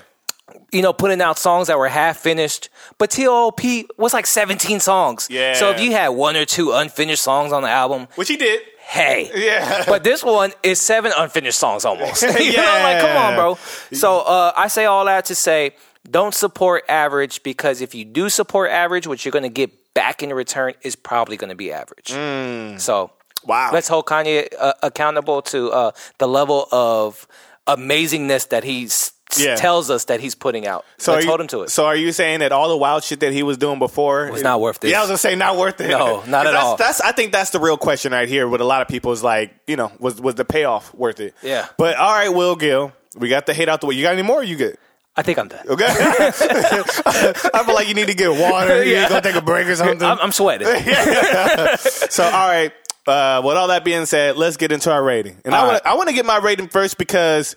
You 0.71 0.81
know, 0.81 0.93
putting 0.93 1.21
out 1.21 1.37
songs 1.39 1.67
that 1.67 1.77
were 1.77 1.87
half 1.89 2.17
finished. 2.17 2.69
But 2.97 3.11
TOP 3.11 3.61
was 3.97 4.13
like 4.13 4.25
17 4.27 4.79
songs. 4.79 5.27
Yeah. 5.29 5.53
So 5.53 5.71
if 5.71 5.81
you 5.81 5.91
had 5.91 6.09
one 6.09 6.35
or 6.35 6.45
two 6.45 6.71
unfinished 6.73 7.23
songs 7.23 7.51
on 7.51 7.63
the 7.63 7.69
album, 7.69 8.07
Which 8.15 8.27
he 8.27 8.37
did. 8.37 8.61
hey. 8.87 9.29
Yeah. 9.35 9.83
But 9.87 10.03
this 10.03 10.23
one 10.23 10.51
is 10.63 10.79
seven 10.81 11.11
unfinished 11.17 11.57
songs 11.59 11.85
almost. 11.85 12.21
you 12.23 12.29
know, 12.29 12.41
Yeah. 12.43 12.83
like, 12.83 13.01
come 13.01 13.17
on, 13.17 13.35
bro. 13.35 13.57
So 13.93 14.19
uh, 14.19 14.51
I 14.55 14.67
say 14.67 14.85
all 14.85 15.05
that 15.05 15.25
to 15.25 15.35
say 15.35 15.75
don't 16.09 16.33
support 16.33 16.83
average 16.89 17.43
because 17.43 17.81
if 17.81 17.93
you 17.95 18.05
do 18.05 18.29
support 18.29 18.71
average, 18.71 19.05
what 19.07 19.23
you're 19.25 19.31
going 19.31 19.43
to 19.43 19.49
get 19.49 19.71
back 19.93 20.23
in 20.23 20.31
return 20.33 20.73
is 20.81 20.95
probably 20.95 21.35
going 21.37 21.49
to 21.49 21.55
be 21.55 21.71
average. 21.71 22.07
So 22.09 23.11
Mm. 23.45 23.47
Wow. 23.47 23.69
let's 23.71 23.87
hold 23.87 24.05
Kanye 24.05 24.47
uh, 24.59 24.73
accountable 24.83 25.41
to 25.43 25.71
uh, 25.71 25.91
the 26.17 26.27
level 26.27 26.67
of 26.73 27.25
amazingness 27.67 28.49
that 28.49 28.63
he 28.63 28.85
s- 28.85 29.11
Yeah. 29.37 29.55
tells 29.55 29.91
us 29.91 30.05
that 30.05 30.19
he's 30.19 30.33
putting 30.33 30.65
out. 30.65 30.85
So 30.97 31.13
let's 31.13 31.25
are 31.25 31.29
you, 31.29 31.41
him 31.41 31.47
to 31.47 31.61
it. 31.61 31.69
So 31.69 31.85
are 31.85 31.95
you 31.95 32.11
saying 32.11 32.39
that 32.39 32.51
all 32.51 32.67
the 32.69 32.77
wild 32.77 33.03
shit 33.03 33.19
that 33.19 33.31
he 33.31 33.43
was 33.43 33.57
doing 33.57 33.77
before 33.77 34.31
Was 34.31 34.41
not 34.41 34.59
worth 34.59 34.83
it? 34.83 34.89
Yeah, 34.89 34.97
I 34.97 35.01
was 35.01 35.09
gonna 35.09 35.17
say 35.19 35.35
not 35.35 35.57
worth 35.57 35.79
it. 35.81 35.89
No, 35.89 36.23
not 36.27 36.47
at 36.47 36.51
that's, 36.51 36.63
all. 36.63 36.77
That's 36.77 37.01
I 37.01 37.11
think 37.11 37.31
that's 37.31 37.51
the 37.51 37.59
real 37.59 37.77
question 37.77 38.11
right 38.11 38.27
here. 38.27 38.47
With 38.47 38.61
a 38.61 38.65
lot 38.65 38.81
of 38.81 38.87
people 38.87 39.11
is 39.11 39.23
like, 39.23 39.53
you 39.67 39.75
know, 39.75 39.91
was 39.99 40.19
was 40.19 40.35
the 40.35 40.45
payoff 40.45 40.93
worth 40.95 41.19
it? 41.19 41.35
Yeah. 41.43 41.67
But 41.77 41.97
all 41.97 42.11
right, 42.11 42.29
Will 42.29 42.55
Gill, 42.55 42.91
we 43.15 43.29
got 43.29 43.45
the 43.45 43.53
hate 43.53 43.69
out 43.69 43.81
the 43.81 43.87
way. 43.87 43.95
You 43.95 44.01
got 44.01 44.13
any 44.13 44.23
more? 44.23 44.39
Or 44.39 44.43
you 44.43 44.55
good? 44.55 44.77
I 45.15 45.21
think 45.21 45.37
I'm 45.37 45.49
done. 45.49 45.67
Okay. 45.67 45.85
I 45.89 47.63
feel 47.65 47.75
like 47.75 47.89
you 47.89 47.93
need 47.93 48.07
to 48.07 48.13
get 48.13 48.31
water. 48.31 48.83
You 48.85 48.95
need 48.95 49.03
to 49.03 49.09
go 49.09 49.19
take 49.19 49.35
a 49.35 49.41
break 49.41 49.67
or 49.67 49.75
something. 49.75 50.01
I'm, 50.01 50.17
I'm 50.19 50.31
sweating. 50.31 50.67
So, 52.09 52.23
all 52.23 52.31
right. 52.31 52.71
Uh, 53.05 53.41
with 53.43 53.57
all 53.57 53.67
that 53.67 53.83
being 53.83 54.05
said, 54.05 54.37
let's 54.37 54.55
get 54.55 54.71
into 54.71 54.91
our 54.91 55.03
rating. 55.03 55.41
And 55.43 55.53
I 55.53 55.63
want 55.63 55.73
right. 55.73 55.91
I 55.91 55.95
want 55.95 56.09
to 56.09 56.15
get 56.15 56.25
my 56.25 56.37
rating 56.37 56.69
first 56.69 56.97
because 56.97 57.55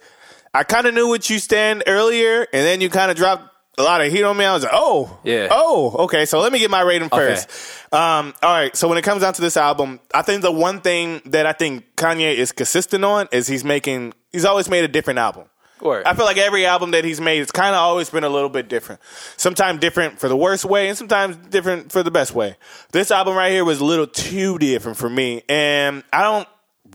I 0.55 0.65
kind 0.65 0.87
of 0.87 0.95
knew 0.95 1.09
what 1.09 1.31
you 1.31 1.39
stand 1.39 1.85
earlier, 1.87 2.43
and 2.43 2.67
then 2.67 2.81
you 2.81 2.91
kind 2.91 3.11
of 3.11 3.17
dropped 3.17 3.45
a 3.79 3.83
lot 3.83 4.03
of 4.03 4.13
heat 4.13 4.23
on 4.23 4.37
me. 4.37 4.45
I 4.45 4.53
was 4.53 4.63
like, 4.65 4.73
oh, 4.75 5.19
Yeah. 5.25 5.49
oh, 5.51 5.97
okay. 6.05 6.27
So 6.27 6.41
let 6.41 6.53
me 6.53 6.59
get 6.59 6.71
my 6.71 6.83
rating 6.83 7.07
Okay. 7.11 7.17
first. 7.17 7.49
Um, 7.93 8.35
all 8.43 8.53
right. 8.53 8.77
So 8.77 8.87
when 8.87 8.99
it 8.99 9.03
comes 9.03 9.23
down 9.23 9.33
to 9.33 9.41
this 9.41 9.57
album, 9.57 9.99
I 10.13 10.21
think 10.23 10.43
the 10.43 10.53
one 10.53 10.83
thing 10.83 11.23
that 11.27 11.47
I 11.47 11.53
think 11.55 11.97
Kanye 11.97 12.35
is 12.35 12.53
consistent 12.53 13.03
on 13.05 13.29
is 13.33 13.47
he's 13.47 13.65
making. 13.65 14.13
He's 14.31 14.45
always 14.45 14.69
made 14.69 14.85
a 14.85 14.89
different 14.89 15.19
album. 15.19 15.45
Word. 15.81 16.05
I 16.07 16.15
feel 16.15 16.27
like 16.27 16.37
every 16.37 16.65
album 16.65 16.93
that 16.93 17.05
he's 17.05 17.21
made, 17.21 17.41
it's 17.41 17.51
kind 17.51 17.71
of 17.75 17.81
always 17.81 18.09
been 18.09 18.23
a 18.23 18.29
little 18.29 18.49
bit 18.51 18.69
different. 18.69 19.01
Sometimes 19.37 19.81
different 19.81 20.21
for 20.21 20.29
the 20.29 20.37
worst 20.37 20.65
way, 20.65 20.89
and 20.89 20.97
sometimes 20.97 21.35
different 21.49 21.91
for 21.91 22.03
the 22.05 22.11
best 22.11 22.35
way. 22.35 22.57
This 22.93 23.11
album 23.11 23.35
right 23.35 23.51
here 23.51 23.65
was 23.65 23.81
a 23.81 23.85
little 23.85 24.07
too 24.07 24.59
different 24.59 24.97
for 24.99 25.09
me, 25.11 25.43
and 25.49 26.05
I 26.13 26.23
don't 26.23 26.49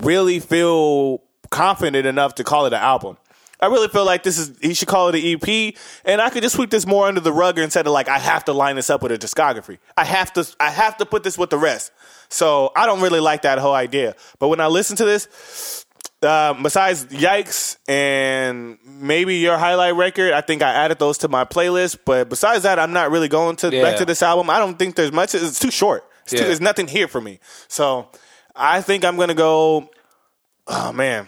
really 0.04 0.40
feel 0.40 1.22
confident 1.50 2.06
enough 2.06 2.36
to 2.36 2.44
call 2.46 2.66
it 2.66 2.72
an 2.74 2.80
album. 2.82 3.18
I 3.60 3.68
really 3.68 3.88
feel 3.88 4.06
like 4.06 4.24
this 4.24 4.38
is 4.38 4.52
he 4.62 4.74
should 4.74 4.88
call 4.88 5.10
it 5.10 5.16
an 5.16 5.24
EP, 5.42 5.74
and 6.06 6.22
I 6.22 6.30
could 6.30 6.44
just 6.44 6.56
sweep 6.56 6.70
this 6.70 6.86
more 6.86 7.08
under 7.08 7.20
the 7.22 7.32
rug 7.34 7.58
instead 7.58 7.88
of 7.88 7.94
like 7.94 8.08
I 8.08 8.20
have 8.20 8.46
to 8.46 8.54
line 8.54 8.76
this 8.76 8.90
up 8.90 9.02
with 9.02 9.12
a 9.12 9.18
discography. 9.18 9.80
I 9.98 10.04
have 10.06 10.32
to 10.34 10.48
I 10.60 10.70
have 10.70 10.98
to 10.98 11.06
put 11.06 11.24
this 11.24 11.38
with 11.38 11.50
the 11.50 11.58
rest. 11.58 11.92
So 12.30 12.72
I 12.76 12.86
don't 12.86 13.02
really 13.02 13.20
like 13.20 13.42
that 13.44 13.58
whole 13.58 13.74
idea. 13.74 14.16
But 14.38 14.50
when 14.50 14.60
I 14.60 14.68
listen 14.68 14.96
to 14.98 15.06
this, 15.06 15.86
uh, 16.22 16.54
besides 16.62 17.06
Yikes 17.06 17.78
and 17.88 18.78
maybe 18.86 19.38
your 19.38 19.58
highlight 19.58 19.96
record, 19.96 20.34
I 20.34 20.42
think 20.42 20.62
I 20.62 20.74
added 20.74 21.00
those 21.00 21.18
to 21.20 21.28
my 21.28 21.46
playlist. 21.46 22.00
But 22.06 22.30
besides 22.30 22.64
that, 22.64 22.80
I'm 22.80 22.92
not 22.94 23.12
really 23.12 23.28
going 23.30 23.56
to 23.58 23.70
Yeah. 23.74 23.82
back 23.82 23.98
to 23.98 24.06
this 24.06 24.22
album. 24.22 24.50
I 24.50 24.60
don't 24.60 24.78
think 24.78 24.96
there's 24.96 25.12
much. 25.12 25.34
It's 25.36 25.58
too 25.60 25.72
short. 25.72 26.04
It's 26.24 26.34
too, 26.34 26.40
there's 26.40 26.60
nothing 26.62 26.88
here 26.88 27.08
for 27.08 27.22
me. 27.22 27.40
So 27.70 28.10
I 28.56 28.82
think 28.82 29.06
I'm 29.06 29.16
gonna 29.18 29.34
go. 29.34 29.90
Oh 30.68 30.92
man, 30.92 31.28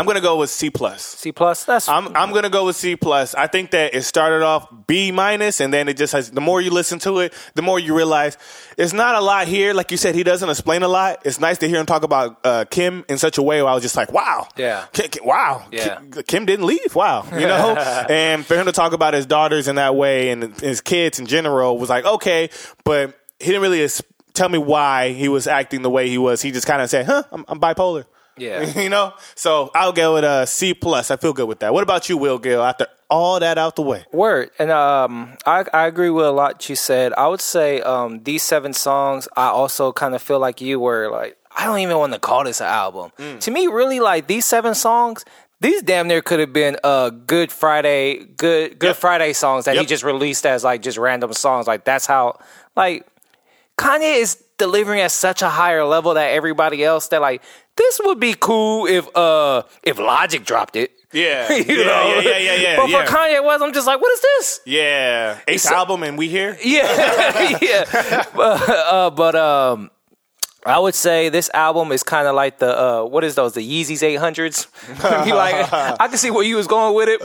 I'm 0.00 0.06
gonna 0.06 0.22
go 0.22 0.36
with 0.36 0.48
C 0.48 0.70
plus. 0.70 1.04
C 1.04 1.30
plus. 1.30 1.64
That's 1.64 1.88
I'm 1.88 2.16
I'm 2.16 2.32
gonna 2.32 2.48
go 2.48 2.64
with 2.64 2.76
C 2.76 2.96
plus. 2.96 3.34
I 3.34 3.46
think 3.46 3.72
that 3.72 3.94
it 3.94 4.02
started 4.02 4.42
off 4.42 4.66
B 4.86 5.12
minus, 5.12 5.60
and 5.60 5.72
then 5.72 5.88
it 5.88 5.98
just 5.98 6.14
has. 6.14 6.30
The 6.30 6.40
more 6.40 6.60
you 6.62 6.70
listen 6.70 6.98
to 7.00 7.18
it, 7.18 7.34
the 7.54 7.60
more 7.60 7.78
you 7.78 7.94
realize 7.94 8.38
it's 8.78 8.94
not 8.94 9.14
a 9.14 9.20
lot 9.20 9.46
here. 9.46 9.74
Like 9.74 9.90
you 9.90 9.98
said, 9.98 10.14
he 10.14 10.22
doesn't 10.22 10.48
explain 10.48 10.82
a 10.82 10.88
lot. 10.88 11.20
It's 11.26 11.38
nice 11.38 11.58
to 11.58 11.68
hear 11.68 11.78
him 11.78 11.84
talk 11.86 12.02
about 12.02 12.38
uh, 12.44 12.64
Kim 12.70 13.04
in 13.10 13.18
such 13.18 13.36
a 13.36 13.42
way 13.42 13.60
where 13.62 13.70
I 13.70 13.74
was 13.74 13.82
just 13.82 13.96
like, 13.96 14.10
wow, 14.10 14.48
Yeah. 14.56 14.86
Wow, 15.22 15.66
Yeah. 15.70 16.00
Ki- 16.12 16.22
Kim 16.22 16.46
didn't 16.46 16.64
leave, 16.66 16.94
wow, 16.94 17.26
you 17.32 17.46
know. 17.46 17.74
and 18.08 18.46
for 18.46 18.56
him 18.56 18.64
to 18.66 18.72
talk 18.72 18.94
about 18.94 19.12
his 19.12 19.26
daughters 19.26 19.68
in 19.68 19.76
that 19.76 19.94
way 19.94 20.30
and 20.30 20.58
his 20.60 20.80
kids 20.80 21.18
in 21.18 21.26
general 21.26 21.76
was 21.78 21.90
like 21.90 22.06
okay, 22.06 22.48
but 22.84 23.14
he 23.38 23.46
didn't 23.46 23.62
really 23.62 23.86
tell 24.32 24.48
me 24.48 24.58
why 24.58 25.10
he 25.12 25.28
was 25.28 25.46
acting 25.46 25.82
the 25.82 25.90
way 25.90 26.08
he 26.08 26.16
was. 26.18 26.40
He 26.40 26.50
just 26.52 26.66
kind 26.66 26.80
of 26.80 26.88
said, 26.88 27.04
huh, 27.06 27.24
I'm, 27.32 27.44
I'm 27.48 27.60
bipolar. 27.60 28.04
Yeah. 28.40 28.78
you 28.80 28.88
know. 28.88 29.12
So 29.34 29.70
I'll 29.74 29.92
go 29.92 30.14
with 30.14 30.24
a 30.24 30.46
C 30.46 30.74
plus. 30.74 31.10
I 31.10 31.16
feel 31.16 31.32
good 31.32 31.48
with 31.48 31.60
that. 31.60 31.72
What 31.72 31.82
about 31.82 32.08
you, 32.08 32.16
Will 32.16 32.38
Gill? 32.38 32.62
After 32.62 32.86
all 33.08 33.40
that 33.40 33.58
out 33.58 33.76
the 33.76 33.82
way, 33.82 34.04
Word. 34.12 34.50
And 34.58 34.70
um, 34.70 35.36
I, 35.44 35.64
I 35.74 35.86
agree 35.86 36.10
with 36.10 36.26
a 36.26 36.30
lot 36.30 36.68
you 36.68 36.76
said. 36.76 37.12
I 37.14 37.26
would 37.26 37.40
say 37.40 37.80
um, 37.82 38.22
these 38.22 38.42
seven 38.42 38.72
songs, 38.72 39.26
I 39.36 39.46
also 39.48 39.92
kind 39.92 40.14
of 40.14 40.22
feel 40.22 40.38
like 40.38 40.60
you 40.60 40.78
were 40.78 41.10
like, 41.10 41.36
I 41.56 41.64
don't 41.64 41.80
even 41.80 41.98
want 41.98 42.12
to 42.12 42.20
call 42.20 42.44
this 42.44 42.60
an 42.60 42.68
album. 42.68 43.10
To 43.40 43.50
me, 43.50 43.66
really, 43.66 43.98
like 43.98 44.28
these 44.28 44.46
seven 44.46 44.74
songs, 44.76 45.24
these 45.60 45.82
damn 45.82 46.06
near 46.06 46.22
could 46.22 46.38
have 46.38 46.52
been 46.52 46.76
uh, 46.84 47.10
Good 47.10 47.50
Friday, 47.50 48.24
Good 48.24 48.78
Good 48.78 48.86
Yep. 48.88 48.96
Friday 48.96 49.32
songs 49.32 49.64
that 49.64 49.76
he 49.76 49.84
just 49.86 50.04
released 50.04 50.46
as 50.46 50.62
like 50.62 50.80
just 50.80 50.96
random 50.96 51.32
songs. 51.32 51.66
Like 51.66 51.84
that's 51.84 52.06
how, 52.06 52.38
like 52.76 53.06
Kanye 53.76 54.20
is 54.20 54.42
delivering 54.60 55.00
at 55.00 55.10
such 55.10 55.42
a 55.42 55.48
higher 55.48 55.84
level 55.84 56.14
that 56.14 56.30
everybody 56.30 56.84
else 56.84 57.08
that 57.08 57.20
like 57.20 57.42
this 57.76 58.00
would 58.04 58.20
be 58.20 58.34
cool 58.38 58.86
if 58.86 59.08
uh 59.16 59.62
if 59.82 59.98
Logic 59.98 60.44
dropped 60.44 60.76
it. 60.76 60.92
Yeah. 61.12 61.50
you 61.52 61.64
yeah, 61.66 61.84
know? 61.84 62.20
yeah, 62.20 62.20
yeah, 62.20 62.38
yeah, 62.38 62.54
yeah, 62.54 62.76
But 62.76 62.88
yeah. 62.88 63.04
for 63.04 63.12
Kanye 63.12 63.44
West, 63.44 63.62
I'm 63.64 63.72
just 63.72 63.86
like, 63.88 64.00
what 64.00 64.12
is 64.12 64.20
this? 64.20 64.60
Yeah. 64.64 65.38
Eighth 65.48 65.62
So- 65.62 65.74
album 65.74 66.04
and 66.04 66.16
we 66.16 66.28
here? 66.28 66.56
Yeah, 66.64 67.58
yeah. 67.60 68.24
But, 68.32 68.68
uh, 68.70 69.10
but 69.10 69.34
um, 69.34 69.90
I 70.64 70.78
would 70.78 70.94
say 70.94 71.28
this 71.30 71.50
album 71.54 71.90
is 71.90 72.02
kind 72.04 72.28
of 72.28 72.34
like 72.36 72.58
the 72.58 72.70
uh, 72.78 73.02
what 73.04 73.24
is 73.24 73.34
those 73.34 73.54
the 73.54 73.60
Yeezys 73.62 74.02
800s? 74.06 74.68
you 75.26 75.34
like? 75.34 75.72
I 75.72 76.06
can 76.06 76.18
see 76.18 76.30
where 76.30 76.44
you 76.44 76.54
was 76.56 76.66
going 76.68 76.94
with 76.94 77.08
it. 77.08 77.18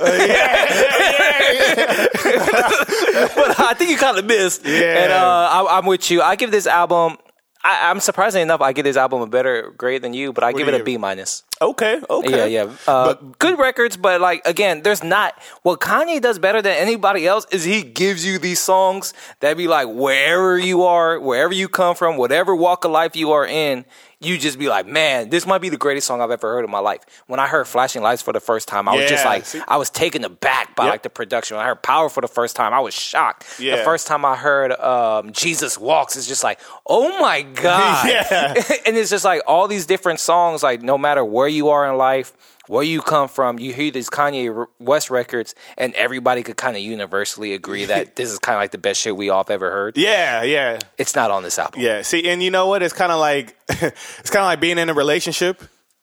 but 2.15 3.59
I 3.59 3.73
think 3.77 3.91
you 3.91 3.97
kind 3.97 4.17
of 4.17 4.25
missed. 4.25 4.65
Yeah. 4.65 5.03
And 5.03 5.11
uh, 5.13 5.49
I, 5.51 5.77
I'm 5.77 5.85
with 5.85 6.09
you. 6.09 6.21
I 6.21 6.35
give 6.35 6.49
this 6.51 6.65
album. 6.67 7.17
I, 7.65 7.89
I'm 7.89 7.99
surprisingly 7.99 8.43
enough, 8.43 8.61
I 8.61 8.73
give 8.73 8.83
this 8.83 8.95
album 8.95 9.21
a 9.21 9.27
better 9.27 9.73
grade 9.75 10.03
than 10.03 10.13
you, 10.13 10.31
but 10.31 10.43
I 10.43 10.51
give 10.51 10.67
do 10.67 10.73
it 10.73 10.81
a 10.81 10.83
B 10.83 10.97
minus. 10.97 11.43
Okay, 11.59 11.99
okay. 12.07 12.51
Yeah, 12.51 12.65
yeah. 12.65 12.75
Uh, 12.87 13.13
good 13.39 13.57
records, 13.57 13.97
but 13.97 14.21
like 14.21 14.45
again, 14.45 14.83
there's 14.83 15.03
not 15.03 15.33
what 15.63 15.79
Kanye 15.79 16.21
does 16.21 16.37
better 16.37 16.61
than 16.61 16.73
anybody 16.77 17.25
else 17.25 17.47
is 17.51 17.63
he 17.63 17.81
gives 17.81 18.23
you 18.23 18.37
these 18.37 18.59
songs 18.59 19.13
that 19.39 19.57
be 19.57 19.67
like 19.67 19.87
wherever 19.87 20.59
you 20.59 20.83
are, 20.83 21.19
wherever 21.19 21.53
you 21.53 21.67
come 21.67 21.95
from, 21.95 22.17
whatever 22.17 22.55
walk 22.55 22.85
of 22.85 22.91
life 22.91 23.15
you 23.15 23.31
are 23.31 23.47
in, 23.47 23.83
you 24.25 24.37
just 24.37 24.57
be 24.59 24.67
like, 24.67 24.87
man, 24.87 25.29
this 25.29 25.45
might 25.45 25.61
be 25.61 25.69
the 25.69 25.77
greatest 25.77 26.07
song 26.07 26.21
I've 26.21 26.31
ever 26.31 26.53
heard 26.53 26.65
in 26.65 26.71
my 26.71 26.79
life. 26.79 27.01
When 27.27 27.39
I 27.39 27.47
heard 27.47 27.67
Flashing 27.67 28.01
Lights 28.01 28.21
for 28.21 28.33
the 28.33 28.39
first 28.39 28.67
time, 28.67 28.87
I 28.89 28.95
was 28.95 29.09
just 29.09 29.23
like, 29.25 29.45
see? 29.45 29.61
I 29.67 29.77
was 29.77 29.89
taken 29.89 30.23
aback 30.23 30.75
by 30.75 30.85
Yep. 30.85 30.91
like 30.93 31.03
the 31.03 31.09
production. 31.09 31.57
When 31.57 31.65
I 31.65 31.69
heard 31.69 31.81
Power 31.83 32.09
for 32.09 32.21
the 32.21 32.27
first 32.27 32.55
time, 32.55 32.73
I 32.73 32.79
was 32.79 32.93
shocked. 32.93 33.45
Yeah. 33.59 33.77
The 33.77 33.83
first 33.83 34.07
time 34.07 34.25
I 34.25 34.35
heard 34.35 34.71
um, 34.73 35.31
Jesus 35.31 35.77
Walks, 35.77 36.15
it's 36.17 36.27
just 36.27 36.43
like, 36.43 36.59
oh 36.87 37.19
my 37.21 37.41
god. 37.65 38.07
Yeah. 38.09 38.53
and 38.85 38.97
it's 38.97 39.09
just 39.09 39.25
like 39.25 39.41
all 39.47 39.67
these 39.67 39.85
different 39.85 40.19
songs, 40.19 40.63
like 40.63 40.81
no 40.81 40.97
matter 40.97 41.23
where 41.23 41.47
you 41.47 41.69
are 41.69 41.89
in 41.89 41.97
life, 41.97 42.33
where 42.67 42.83
you 42.83 43.01
come 43.01 43.27
from, 43.27 43.59
you 43.59 43.73
hear 43.73 43.91
these 43.91 44.09
Kanye 44.09 44.65
West 44.79 45.09
records, 45.09 45.55
and 45.77 45.93
everybody 45.95 46.43
could 46.43 46.57
kind 46.57 46.75
of 46.75 46.81
universally 46.81 47.53
agree 47.53 47.85
that 47.85 48.15
this 48.15 48.31
is 48.31 48.39
kind 48.39 48.55
of 48.57 48.61
like 48.61 48.71
the 48.71 48.77
best 48.77 49.01
shit 49.01 49.15
we 49.15 49.29
all 49.29 49.43
have 49.43 49.49
ever 49.51 49.69
heard. 49.71 49.97
Yeah, 49.97 50.43
yeah. 50.43 50.79
It's 50.97 51.15
not 51.15 51.31
on 51.31 51.43
this 51.43 51.57
album. 51.59 51.81
Yeah. 51.81 52.01
See, 52.01 52.27
and 52.29 52.41
you 52.41 52.51
know 52.51 52.67
what? 52.67 52.81
It's 52.83 52.93
kind 52.93 53.11
of 53.11 53.19
like 53.19 53.55
it's 53.69 54.29
kind 54.29 54.41
of 54.43 54.47
like 54.47 54.59
being 54.59 54.77
in 54.77 54.89
a 54.89 54.93
relationship. 54.93 55.61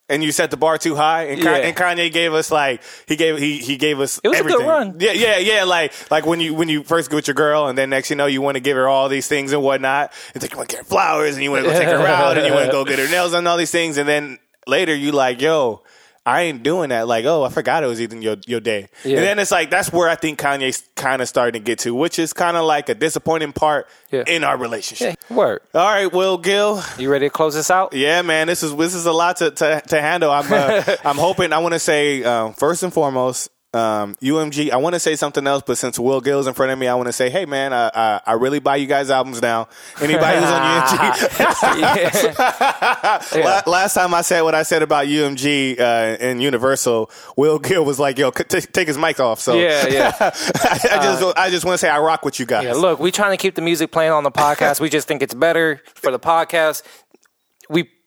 And 0.09 0.21
you 0.21 0.33
set 0.33 0.51
the 0.51 0.57
bar 0.57 0.77
too 0.77 0.95
high, 0.95 1.27
and, 1.27 1.41
Yeah. 1.41 1.55
and 1.55 1.75
Kanye 1.77 2.11
gave 2.11 2.33
us 2.33 2.51
like 2.51 2.81
he 3.07 3.15
gave 3.15 3.37
he 3.39 3.59
he 3.59 3.77
gave 3.77 4.01
us 4.01 4.19
It 4.21 4.27
was 4.27 4.37
a 4.39 4.43
good 4.43 4.51
everything. 4.51 4.67
run. 4.69 4.97
Yeah, 4.99 5.13
yeah, 5.13 5.37
yeah. 5.37 5.63
Like 5.63 5.93
like 6.11 6.25
when 6.25 6.41
you 6.41 6.53
when 6.53 6.67
you 6.67 6.83
first 6.83 7.09
get 7.09 7.15
with 7.15 7.27
your 7.27 7.35
girl, 7.35 7.67
and 7.67 7.77
then 7.77 7.89
next 7.89 8.09
you 8.09 8.17
know 8.17 8.25
you 8.25 8.41
want 8.41 8.55
to 8.55 8.59
give 8.59 8.75
her 8.75 8.87
all 8.89 9.07
these 9.07 9.29
things 9.29 9.53
and 9.53 9.63
whatnot. 9.63 10.11
It's 10.35 10.43
like 10.43 10.51
you 10.51 10.57
want 10.57 10.69
to 10.69 10.75
get 10.75 10.83
her 10.83 10.89
flowers, 10.89 11.35
and 11.35 11.43
you 11.43 11.51
want 11.51 11.63
to 11.63 11.71
go 11.71 11.79
take 11.79 11.87
her 11.87 12.05
out, 12.05 12.37
and 12.37 12.45
you 12.45 12.53
want 12.53 12.65
to 12.65 12.71
go 12.71 12.83
get 12.83 12.99
her 12.99 13.07
nails 13.15 13.31
and 13.33 13.47
all 13.47 13.55
these 13.55 13.71
things, 13.71 13.97
and 13.97 14.07
then 14.07 14.39
later 14.67 14.93
you 14.93 15.13
like, 15.13 15.39
yo, 15.41 15.83
I 16.25 16.43
ain't 16.43 16.63
doing 16.63 16.89
that. 16.89 17.05
Like, 17.07 17.25
oh, 17.25 17.43
I 17.43 17.49
forgot 17.49 17.83
it 17.83 17.87
was 17.87 17.99
even 17.99 18.21
your 18.21 18.37
your 18.47 18.59
day. 18.61 18.87
Yeah. 19.03 19.17
And 19.17 19.25
then 19.25 19.39
it's 19.39 19.51
like 19.51 19.69
that's 19.69 19.91
where 19.91 20.07
I 20.07 20.15
think 20.15 20.39
Kanye's 20.39 20.87
kind 20.95 21.21
of 21.21 21.27
starting 21.27 21.61
to 21.61 21.65
get 21.65 21.79
to, 21.79 21.93
which 21.93 22.17
is 22.17 22.31
kind 22.31 22.55
of 22.55 22.63
like 22.65 22.87
a 22.87 22.95
disappointing 22.95 23.51
part 23.51 23.87
Yeah. 24.09 24.23
in 24.25 24.43
our 24.45 24.55
relationship. 24.57 25.17
Yeah, 25.29 25.35
word. 25.35 25.61
All 25.73 25.85
right, 25.85 26.11
Will 26.11 26.37
Gill. 26.37 26.81
You 26.97 27.09
ready 27.11 27.25
to 27.25 27.29
close 27.29 27.55
this 27.55 27.69
out? 27.69 27.93
Yeah, 27.93 28.21
man, 28.21 28.47
this 28.47 28.63
is 28.63 28.73
this 28.75 28.93
is 28.93 29.05
a 29.05 29.11
lot 29.11 29.37
to 29.37 29.51
to, 29.51 29.81
to 29.89 30.01
handle. 30.01 30.31
I'm 30.31 30.51
uh, 30.51 30.95
I'm 31.03 31.17
hoping. 31.17 31.51
I 31.51 31.59
want 31.59 31.73
to 31.73 31.79
say 31.79 32.23
um, 32.23 32.53
first 32.53 32.83
and 32.83 32.93
foremost, 32.93 33.49
um, 33.73 34.15
UMG. 34.15 34.69
I 34.71 34.77
want 34.77 34.93
to 34.93 34.99
say 34.99 35.15
something 35.15 35.45
else, 35.47 35.63
but 35.65 35.77
since 35.77 35.97
Will 35.97 36.21
Gill's 36.21 36.47
in 36.47 36.53
front 36.53 36.71
of 36.71 36.77
me, 36.79 36.87
I 36.87 36.95
want 36.95 37.07
to 37.07 37.13
say, 37.13 37.29
hey, 37.29 37.45
man, 37.45 37.73
I, 37.73 37.89
I 37.93 38.21
I 38.27 38.33
really 38.33 38.59
buy 38.59 38.75
you 38.77 38.85
guys 38.87 39.09
albums 39.09 39.41
now. 39.41 39.67
Anybody 40.01 40.37
who's 40.39 40.49
on 40.49 40.61
UMG. 41.73 42.37
La- 43.43 43.61
Last 43.65 43.93
time 43.95 44.13
I 44.13 44.21
said 44.21 44.41
what 44.41 44.55
I 44.55 44.63
said 44.63 44.81
about 44.83 45.05
UMG 45.07 45.79
uh, 45.79 45.83
and 45.83 46.41
Universal, 46.41 47.09
Will 47.37 47.59
Gill 47.59 47.83
was 47.85 47.99
like, 47.99 48.17
"Yo, 48.17 48.31
t- 48.31 48.61
take 48.61 48.87
his 48.87 48.97
mic 48.97 49.19
off." 49.19 49.39
So 49.39 49.55
Yeah, 49.55 49.87
yeah. 49.87 50.11
I 50.21 50.99
just 51.01 51.37
I 51.37 51.49
just 51.49 51.65
want 51.65 51.73
to 51.73 51.77
say 51.77 51.89
I 51.89 51.99
rock 51.99 52.23
with 52.25 52.39
you 52.39 52.45
guys. 52.45 52.65
Yeah, 52.65 52.73
look, 52.73 52.99
we 52.99 53.11
trying 53.11 53.31
to 53.31 53.37
keep 53.41 53.55
the 53.55 53.61
music 53.61 53.91
playing 53.91 54.11
on 54.11 54.23
the 54.23 54.31
podcast. 54.31 54.79
we 54.79 54.89
just 54.89 55.07
think 55.07 55.21
it's 55.21 55.33
better 55.33 55.81
for 55.95 56.11
the 56.11 56.19
podcast. 56.19 56.83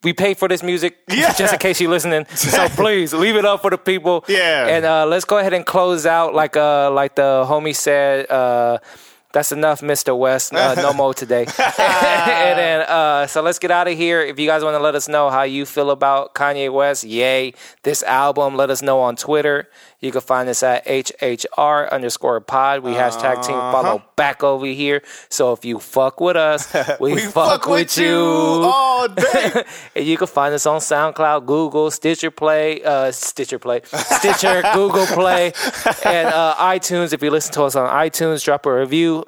We 0.02 0.12
pay 0.12 0.34
for 0.34 0.46
this 0.48 0.62
music 0.62 0.98
Yeah. 1.08 1.32
just 1.34 1.52
in 1.52 1.58
case 1.58 1.80
you're 1.80 1.90
listening. 1.90 2.26
So 2.34 2.68
please 2.76 3.12
leave 3.12 3.36
it 3.36 3.44
up 3.44 3.62
for 3.62 3.70
the 3.70 3.78
people. 3.78 4.24
Yeah. 4.28 4.66
And 4.68 4.84
uh, 4.84 5.06
let's 5.06 5.24
go 5.24 5.38
ahead 5.38 5.52
and 5.52 5.64
close 5.66 6.06
out 6.06 6.34
like 6.34 6.56
uh 6.56 6.90
like 6.92 7.16
the 7.16 7.44
homie 7.48 7.74
said. 7.74 8.30
Uh, 8.30 8.78
that's 9.32 9.52
enough, 9.52 9.82
Mr. 9.82 10.16
West. 10.16 10.54
Uh, 10.54 10.74
no 10.76 10.92
more 10.94 11.12
today. 11.12 11.44
and 11.58 12.58
then, 12.58 12.80
uh, 12.88 13.26
so 13.26 13.42
let's 13.42 13.58
get 13.58 13.70
out 13.70 13.86
of 13.86 13.94
here. 13.94 14.22
If 14.22 14.38
you 14.38 14.46
guys 14.46 14.64
want 14.64 14.76
to 14.76 14.82
let 14.82 14.94
us 14.94 15.08
know 15.08 15.28
how 15.28 15.42
you 15.42 15.66
feel 15.66 15.90
about 15.90 16.34
Kanye 16.34 16.72
West, 16.72 17.04
Ye, 17.04 17.52
this 17.82 18.02
album, 18.04 18.56
let 18.56 18.70
us 18.70 18.80
know 18.80 19.00
on 19.00 19.14
Twitter. 19.14 19.68
You 20.00 20.12
can 20.12 20.20
find 20.20 20.48
us 20.48 20.62
at 20.62 20.84
HHR 20.86 21.90
underscore 21.90 22.40
pod. 22.40 22.80
We 22.80 22.92
hashtag 22.92 23.44
team 23.44 23.56
follow 23.56 24.02
back 24.14 24.42
over 24.42 24.66
here. 24.66 25.02
So 25.30 25.52
if 25.52 25.64
you 25.64 25.78
fuck 25.78 26.20
with 26.20 26.36
us, 26.36 26.72
we, 27.00 27.14
we 27.14 27.20
fuck, 27.22 27.66
with, 27.66 27.96
you. 27.96 28.14
all 28.14 29.08
day. 29.08 29.64
and 29.96 30.04
you 30.04 30.16
can 30.16 30.26
find 30.26 30.54
us 30.54 30.66
on 30.66 30.80
SoundCloud, 30.80 31.46
Google, 31.46 31.90
Stitcher 31.90 32.30
Play, 32.30 32.82
uh, 32.82 33.10
Stitcher 33.10 33.58
Play, 33.58 33.80
Stitcher, 33.84 34.62
Google 34.74 35.06
Play, 35.06 35.52
and 36.04 36.28
uh, 36.28 36.54
iTunes. 36.58 37.12
If 37.12 37.22
you 37.22 37.30
listen 37.30 37.52
to 37.54 37.64
us 37.64 37.74
on 37.74 37.88
iTunes, 37.88 38.44
drop 38.44 38.66
a 38.66 38.74
review. 38.74 39.24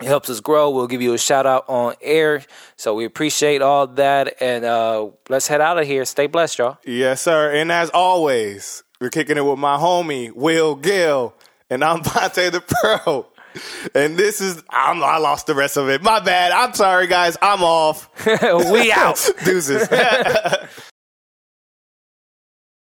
It 0.00 0.06
helps 0.06 0.30
us 0.30 0.40
grow. 0.40 0.70
We'll 0.70 0.86
give 0.86 1.02
you 1.02 1.12
a 1.12 1.18
shout 1.18 1.44
out 1.44 1.66
on 1.68 1.94
air. 2.00 2.42
So 2.76 2.94
we 2.94 3.04
appreciate 3.04 3.60
all 3.60 3.86
that. 3.86 4.40
And 4.40 4.64
uh, 4.64 5.10
let's 5.28 5.46
head 5.46 5.60
out 5.60 5.78
of 5.78 5.86
here. 5.86 6.06
Stay 6.06 6.26
blessed, 6.26 6.58
y'all. 6.58 6.78
Yes, 6.86 7.20
sir. 7.20 7.52
And 7.52 7.70
as 7.70 7.90
always, 7.90 8.82
we're 9.00 9.08
kicking 9.10 9.38
it 9.38 9.44
with 9.44 9.58
my 9.58 9.76
homie, 9.76 10.30
Will 10.32 10.76
Gill. 10.76 11.34
And 11.70 11.82
I'm 11.82 12.00
Vontae 12.02 12.52
the 12.52 12.60
Pro. 12.60 13.26
And 13.94 14.16
this 14.16 14.40
is, 14.40 14.62
I'm, 14.70 15.02
I 15.02 15.16
lost 15.18 15.46
the 15.46 15.54
rest 15.54 15.76
of 15.76 15.88
it. 15.88 16.02
My 16.02 16.20
bad. 16.20 16.52
I'm 16.52 16.74
sorry, 16.74 17.06
guys. 17.06 17.36
I'm 17.42 17.64
off. 17.64 18.08
we 18.70 18.92
out. 18.92 19.26
Deuces. 19.44 19.88